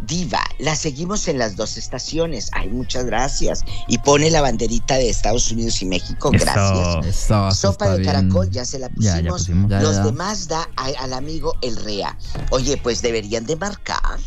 Diva, 0.00 0.40
la 0.60 0.76
seguimos 0.76 1.26
en 1.28 1.38
las 1.38 1.56
dos 1.56 1.76
estaciones. 1.76 2.50
Ay, 2.52 2.68
muchas 2.68 3.04
gracias. 3.04 3.64
Y 3.88 3.98
pone 3.98 4.30
la 4.30 4.40
banderita 4.40 4.94
de 4.94 5.10
Estados 5.10 5.50
Unidos 5.50 5.82
y 5.82 5.86
México. 5.86 6.30
Gracias. 6.32 7.04
Eso, 7.06 7.48
eso 7.48 7.54
Sopa 7.72 7.90
de 7.90 7.98
bien. 8.00 8.12
caracol, 8.12 8.48
ya 8.50 8.64
se 8.64 8.78
la 8.78 8.88
pusimos. 8.88 9.14
Ya, 9.16 9.20
ya 9.20 9.30
pusimos. 9.30 9.70
Ya, 9.70 9.82
Los 9.82 10.04
demás 10.04 10.46
da 10.48 10.68
a- 10.76 10.86
al 11.02 11.12
amigo 11.12 11.56
el 11.62 11.76
REA. 11.76 12.16
Oye, 12.50 12.76
pues 12.76 13.02
deberían 13.02 13.44
de 13.44 13.56
marcar. 13.56 14.18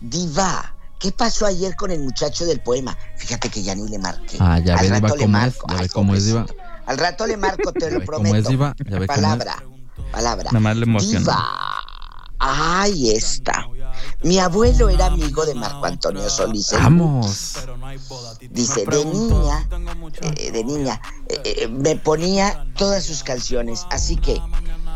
Diva, 0.00 0.74
¿qué 0.98 1.12
pasó 1.12 1.46
ayer 1.46 1.74
con 1.76 1.90
el 1.90 2.00
muchacho 2.00 2.44
del 2.44 2.60
poema? 2.60 2.96
Fíjate 3.16 3.48
que 3.50 3.62
ya 3.62 3.74
ni 3.76 3.88
le 3.88 3.98
marqué. 3.98 4.36
Ah, 4.40 4.58
ya 4.58 4.74
Al 4.76 4.84
Diva, 4.86 5.00
rato 5.00 5.16
le 5.16 5.22
cómo 5.22 5.38
es. 5.38 5.42
marco. 5.44 5.66
Ya 5.82 5.88
cómo 5.88 6.14
es, 6.16 6.24
Diva. 6.26 6.46
Al 6.86 6.98
rato 6.98 7.26
le 7.26 7.36
marco, 7.36 7.72
te 7.72 7.90
lo 7.90 8.00
ve 8.00 8.06
cómo 8.06 8.18
prometo. 8.22 8.36
es, 8.36 8.48
Diva. 8.48 8.74
Ya 8.78 8.84
ve 8.84 8.90
cómo 8.90 9.02
es. 9.02 9.06
palabra, 9.08 9.62
palabra. 10.10 10.44
Nada 10.50 10.60
más 10.60 10.76
le 10.76 10.84
emociona. 10.84 11.20
Diva. 11.20 11.48
Ay, 12.40 13.10
está. 13.10 13.66
Mi 14.22 14.38
abuelo 14.38 14.88
era 14.88 15.06
amigo 15.06 15.46
de 15.46 15.54
Marco 15.54 15.86
Antonio 15.86 16.28
Solís. 16.28 16.72
Vamos. 16.72 17.54
Dice, 18.50 18.84
de 18.84 19.04
niña, 19.04 19.68
eh, 20.36 20.50
de 20.50 20.64
niña, 20.64 21.00
eh, 21.28 21.40
eh, 21.44 21.68
me 21.68 21.96
ponía 21.96 22.66
todas 22.76 23.04
sus 23.04 23.22
canciones, 23.22 23.86
así 23.90 24.16
que 24.16 24.40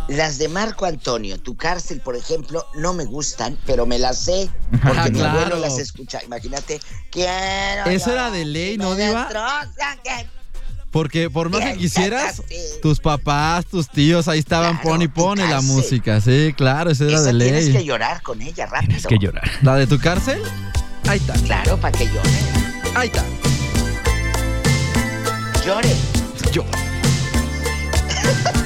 las 0.09 0.39
de 0.39 0.49
Marco 0.49 0.85
Antonio, 0.85 1.41
Tu 1.41 1.57
cárcel, 1.57 2.01
por 2.01 2.17
ejemplo, 2.17 2.67
no 2.75 2.93
me 2.93 3.05
gustan, 3.05 3.57
pero 3.67 3.87
me 3.87 3.99
las 3.99 4.19
sé, 4.19 4.51
porque 4.71 4.99
Ah, 4.99 5.05
mi 5.05 5.19
claro. 5.19 5.39
abuelo 5.39 5.57
las 5.59 5.79
escucha. 5.79 6.23
Imagínate, 6.25 6.81
quiero. 7.11 7.89
Eso 7.91 8.11
era 8.13 8.31
de 8.31 8.45
ley, 8.45 8.77
¿no, 8.79 8.95
Diva? 8.95 9.29
Porque 10.93 11.28
por 11.30 11.49
más 11.51 11.61
que 11.62 11.76
quisieras, 11.78 12.43
tus 12.82 13.01
papás, 13.01 13.64
tus 13.66 13.88
tíos, 13.88 14.28
ahí 14.28 14.38
estaban, 14.38 14.74
Claro, 14.74 14.88
pone 14.90 15.05
y 15.07 15.09
pone 15.09 15.49
la 15.49 15.61
música. 15.62 16.20
Sí, 16.20 16.55
claro, 16.57 16.90
esa 16.90 17.05
era 17.05 17.14
Esa 17.14 17.32
de 17.32 17.45
tienes 17.45 17.64
que 17.66 17.72
ley. 17.72 17.84
llorar 17.86 18.22
con 18.22 18.40
ella 18.43 18.66
rápido. 18.66 18.86
Tienes 18.88 19.07
que 19.07 19.18
llorar. 19.18 19.51
¿La 19.62 19.74
de 19.76 19.86
tu 19.86 19.99
cárcel? 19.99 20.40
Ahí 21.09 21.18
está. 21.18 21.32
Claro, 21.32 21.78
para 21.78 21.97
que 21.99 22.05
llore. 22.07 22.30
Ahí 22.95 23.09
está. 23.09 23.24
Llore. 25.64 25.97
Yo. 26.53 26.64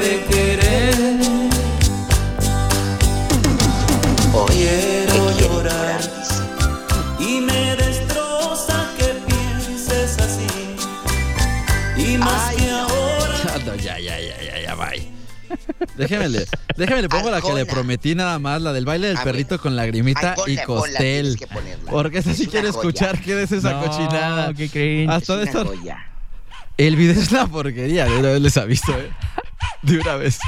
sabe 0.00 0.24
querer. 0.30 0.94
Quiero 4.48 5.38
llorar 5.38 6.00
y 7.18 7.40
me 7.40 7.76
destroza 7.76 8.88
que 8.98 9.14
pienses 9.26 10.18
así 10.18 10.46
y 11.96 12.16
más 12.18 12.54
que 12.54 12.70
ahora. 12.70 13.34
Ah, 13.48 13.58
no, 13.66 13.74
ya, 13.76 13.98
ya, 13.98 14.18
ya, 14.20 14.42
ya, 14.42 14.60
ya, 14.62 14.74
bye. 14.74 15.08
Déjeme 15.96 16.28
le, 16.28 16.46
déjeme 16.76 17.02
le 17.02 17.08
pongo 17.08 17.30
la 17.30 17.40
que 17.40 17.52
le 17.52 17.66
prometí 17.66 18.14
nada 18.14 18.38
más, 18.38 18.60
la 18.62 18.72
del 18.72 18.84
baile 18.84 19.08
del 19.08 19.16
A 19.18 19.24
perrito 19.24 19.50
ver. 19.56 19.60
con 19.60 19.76
lagrimita 19.76 20.34
Ay, 20.46 20.54
y 20.54 20.56
costel. 20.64 21.38
Porque 21.90 22.18
esa 22.18 22.32
sí 22.34 22.44
Es 22.44 22.48
quiere 22.48 22.68
joya. 22.70 22.80
escuchar 22.80 23.20
qué 23.20 23.42
es 23.42 23.52
esa 23.52 23.72
No, 23.72 23.84
cochinada. 23.86 24.54
qué 24.54 24.68
cringe. 24.68 25.10
Hasta 25.10 25.36
de 25.36 25.44
Es 25.44 25.50
una 25.54 25.60
esto. 25.62 25.76
joya. 25.76 25.98
El 26.76 26.96
video 26.96 27.20
es 27.20 27.30
una 27.30 27.46
porquería, 27.46 28.06
de 28.06 28.18
una 28.18 28.28
vez 28.30 28.40
les 28.40 28.56
aviso, 28.56 28.92
¿eh? 28.92 29.10
De 29.82 29.98
una 29.98 30.16
vez. 30.16 30.38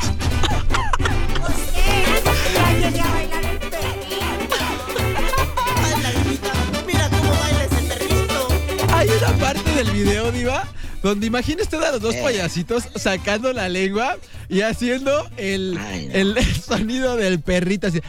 Mira 6.86 7.08
cómo 7.08 7.30
baila 7.30 7.64
ese 7.64 7.82
perrito. 7.88 8.48
Hay 8.94 9.08
una 9.08 9.32
parte 9.38 9.70
del 9.74 9.90
video, 9.92 10.30
Diva, 10.32 10.64
donde 11.02 11.26
imagina 11.26 11.62
usted 11.62 11.82
a 11.82 11.92
los 11.92 12.00
dos 12.00 12.14
Eh. 12.14 12.20
payasitos 12.22 12.88
sacando 12.96 13.52
la 13.52 13.68
lengua 13.68 14.16
y 14.48 14.60
haciendo 14.62 15.28
el, 15.36 15.78
el 16.12 16.36
sonido 16.44 17.16
del 17.16 17.40
perrito 17.40 17.86
así. 17.86 18.00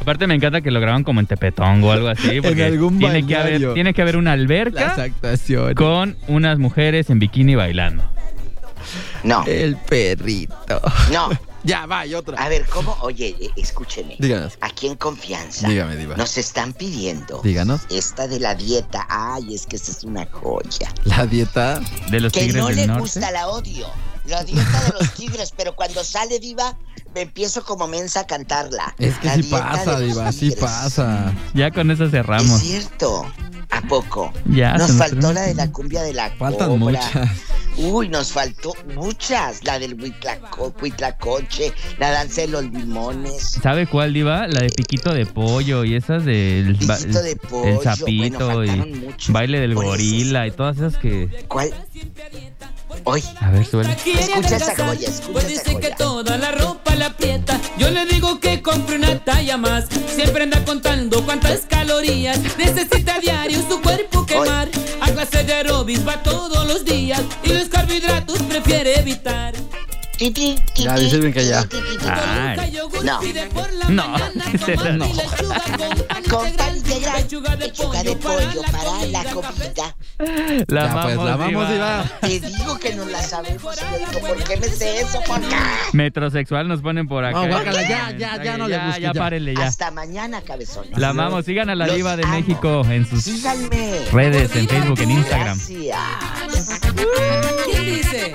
Aparte 0.00 0.26
me 0.26 0.34
encanta 0.34 0.60
que 0.62 0.70
lo 0.72 0.80
graban 0.80 1.04
como 1.04 1.20
en 1.20 1.26
Tepetón 1.26 1.82
o 1.84 1.92
algo 1.92 2.08
así. 2.08 2.40
Porque 2.42 2.64
algún 2.64 2.98
tiene 2.98 3.24
que, 3.26 3.36
haber, 3.36 3.72
tiene 3.74 3.94
que 3.94 4.02
haber 4.02 4.16
una 4.16 4.34
Las 4.36 4.42
alberca 4.42 4.94
actuaciones. 5.02 5.76
con 5.76 6.16
unas 6.26 6.58
mujeres 6.58 7.08
en 7.10 7.18
bikini 7.20 7.54
bailando. 7.54 8.10
No, 9.24 9.44
El 9.46 9.76
perrito. 9.76 10.56
no. 11.12 11.28
Ya, 11.64 11.86
va, 11.86 12.04
y 12.04 12.12
otra. 12.16 12.42
A 12.42 12.48
ver, 12.48 12.66
¿cómo? 12.66 12.96
Oye, 13.02 13.36
eh, 13.40 13.50
escúcheme. 13.56 14.16
Díganos. 14.18 14.54
Aquí 14.62 14.88
en 14.88 14.96
confianza. 14.96 15.68
Dígame, 15.68 15.94
Diva. 15.94 16.16
Nos 16.16 16.36
están 16.36 16.72
pidiendo. 16.72 17.40
Díganos. 17.44 17.82
Esta 17.88 18.26
de 18.26 18.40
la 18.40 18.56
dieta. 18.56 19.06
Ay, 19.08 19.54
es 19.54 19.66
que 19.66 19.76
esa 19.76 19.92
es 19.92 20.02
una 20.02 20.26
joya. 20.26 20.92
La 21.04 21.24
dieta. 21.24 21.80
De 22.10 22.18
los 22.18 22.32
Que 22.32 22.40
tigres 22.46 22.56
no 22.62 22.66
del 22.66 22.74
le 22.78 22.86
norte. 22.88 23.02
gusta, 23.02 23.30
la 23.30 23.46
odio. 23.46 23.86
La 24.24 24.42
dieta 24.42 24.82
de 24.82 24.92
los 24.98 25.14
tigres, 25.14 25.52
pero 25.56 25.76
cuando 25.76 26.02
sale 26.02 26.40
diva, 26.40 26.76
me 27.14 27.20
empiezo 27.20 27.64
como 27.64 27.86
mensa 27.86 28.18
a 28.22 28.26
cantarla. 28.26 28.96
Es 28.98 29.16
que 29.18 29.28
La 29.28 29.34
sí 29.36 29.42
dieta 29.42 29.70
pasa, 29.70 30.00
Diva, 30.00 30.32
sí 30.32 30.50
pasa. 30.58 31.32
Ya 31.54 31.70
con 31.70 31.92
eso 31.92 32.06
Es 32.06 32.10
cerramos. 32.10 32.60
cierto. 32.60 33.24
¿A 33.84 33.88
poco? 33.88 34.32
Ya, 34.46 34.74
nos 34.74 34.92
faltó 34.92 35.32
la 35.32 35.42
de 35.42 35.54
la 35.54 35.70
cumbia 35.70 36.02
de 36.02 36.12
la 36.14 36.30
Faltan 36.30 36.68
cobra. 36.68 36.78
muchas. 37.00 37.30
Uy, 37.78 38.08
nos 38.08 38.32
faltó 38.32 38.74
muchas. 38.94 39.64
La 39.64 39.78
del 39.78 39.96
huitlaco- 39.96 40.74
huitlacoche, 40.80 41.72
la 41.98 42.10
danza 42.10 42.42
de 42.42 42.48
los 42.48 42.64
limones. 42.64 43.58
¿Sabe 43.62 43.86
cuál, 43.86 44.12
Diva? 44.12 44.46
La 44.46 44.60
de 44.60 44.68
piquito 44.70 45.12
de 45.14 45.24
pollo 45.26 45.84
y 45.84 45.94
esas 45.94 46.24
del 46.24 46.76
Piquito 46.76 47.22
de 47.22 47.36
pollo, 47.36 47.64
el 47.64 47.80
sapito 47.80 48.64
y 48.64 49.12
baile 49.28 49.60
del 49.60 49.72
Por 49.74 49.84
eso 49.84 49.90
gorila 49.92 50.46
y 50.46 50.50
todas 50.50 50.76
esas 50.76 50.96
que... 50.98 51.44
¿Cuál? 51.48 51.70
Hoy. 53.04 53.22
A 53.40 53.50
ver, 53.50 53.66
suele. 53.66 53.92
Escucha 53.92 54.56
esa 54.56 54.76
joya, 54.76 55.08
escucha 55.08 55.32
Pues 55.32 55.44
esa 55.44 55.62
dice 55.64 55.80
que 55.80 55.90
toda 55.90 56.38
la 56.38 56.52
ropa 56.52 56.94
la 56.94 57.06
aprieta. 57.06 57.60
Yo 57.78 57.90
le 57.90 58.06
digo 58.06 58.38
que 58.40 58.62
compre 58.62 58.96
una 58.96 59.18
talla 59.24 59.56
más. 59.56 59.86
Siempre 60.14 60.44
anda 60.44 60.64
contando 60.64 61.24
cuántas 61.24 61.60
calorías 61.62 62.38
necesita 62.56 63.16
a 63.16 63.20
diario 63.20 63.58
su 63.68 63.80
cuerpo 63.80 64.24
quemar. 64.26 64.68
A 65.00 65.10
clase 65.10 65.44
de 65.44 65.52
aerobics 65.54 66.06
va 66.06 66.22
todos 66.22 66.66
los 66.66 66.84
días 66.84 67.20
y 67.42 67.52
los 67.52 67.68
carbohidratos 67.68 68.38
prefiere 68.42 68.98
evitar. 68.98 69.54
Ya, 70.76 70.94
dice 70.96 71.18
bien 71.18 71.32
que 71.32 71.44
ya. 71.44 71.66
Ay. 72.06 72.72
No. 73.02 73.20
No. 73.88 74.16
No. 74.92 75.08
Con 76.30 76.52
pan 76.52 76.76
integral, 76.76 77.16
lechuga 77.16 77.56
de 77.56 78.16
pollo 78.16 78.62
para 78.70 79.04
la 79.06 79.24
comida. 79.24 79.96
La 80.18 80.86
Ya, 80.86 81.02
pues, 81.02 81.16
la 81.16 81.36
Diva. 81.48 81.70
Diva. 81.72 82.04
Te 82.20 82.40
digo 82.40 82.78
que 82.78 82.94
no 82.94 83.04
la 83.06 83.20
sabemos. 83.22 83.76
Y 83.76 83.80
yo 83.80 83.98
digo, 84.10 84.26
¿por 84.28 84.44
qué 84.44 84.56
me 84.56 84.68
sé 84.68 85.00
eso? 85.00 85.20
¿Por 85.26 85.40
qué? 85.40 85.56
Metrosexual 85.92 86.68
nos 86.68 86.80
ponen 86.80 87.08
por 87.08 87.24
acá. 87.24 87.40
No, 87.40 87.48
guácala, 87.48 87.82
ya, 87.88 88.10
ya, 88.16 88.42
ya 88.42 88.56
no 88.56 88.68
le 88.68 88.74
Ya, 88.76 88.84
busques, 88.86 89.02
ya 89.02 89.12
ya. 89.12 89.20
párenle 89.20 89.54
ya. 89.56 89.66
Hasta 89.66 89.90
mañana, 89.90 90.40
cabezones. 90.42 90.96
La 90.96 91.08
amamos. 91.10 91.44
Sigan 91.44 91.70
a 91.70 91.74
la 91.74 91.86
Los 91.86 91.96
Diva 91.96 92.16
de 92.16 92.24
amo. 92.24 92.34
México 92.34 92.82
en 92.88 93.06
sus 93.08 93.24
Síganme. 93.24 94.04
redes, 94.12 94.54
en 94.54 94.68
Facebook, 94.68 95.00
en 95.00 95.10
Instagram. 95.10 95.58
Gracias. 95.58 96.80
¿Quién 97.66 97.84
dice? 97.84 98.32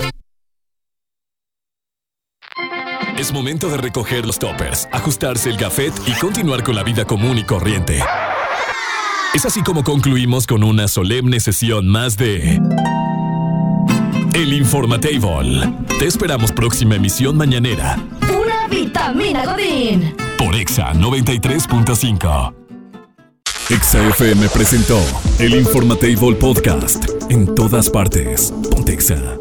Es 3.17 3.31
momento 3.31 3.69
de 3.69 3.77
recoger 3.77 4.25
los 4.25 4.37
toppers, 4.39 4.87
ajustarse 4.91 5.49
el 5.49 5.57
gafet 5.57 5.93
y 6.05 6.13
continuar 6.19 6.63
con 6.63 6.75
la 6.75 6.83
vida 6.83 7.05
común 7.05 7.37
y 7.37 7.43
corriente. 7.43 8.03
Es 9.33 9.45
así 9.45 9.61
como 9.61 9.83
concluimos 9.83 10.47
con 10.47 10.63
una 10.63 10.87
solemne 10.87 11.39
sesión 11.39 11.87
más 11.87 12.17
de 12.17 12.59
El 14.33 14.53
Informatable. 14.53 15.71
Te 15.99 16.05
esperamos 16.05 16.51
próxima 16.51 16.95
emisión 16.95 17.37
mañanera 17.37 17.97
Pura 18.21 18.67
vitamina 18.69 19.45
Godín. 19.45 20.15
por 20.37 20.55
Exa 20.55 20.93
93.5. 20.93 22.53
Exa 23.69 24.07
FM 24.09 24.47
presentó 24.49 24.99
El 25.39 25.55
Informatable 25.55 26.35
Podcast. 26.35 27.05
En 27.29 27.53
todas 27.53 27.89
partes. 27.89 28.53
Pontexa. 28.71 29.37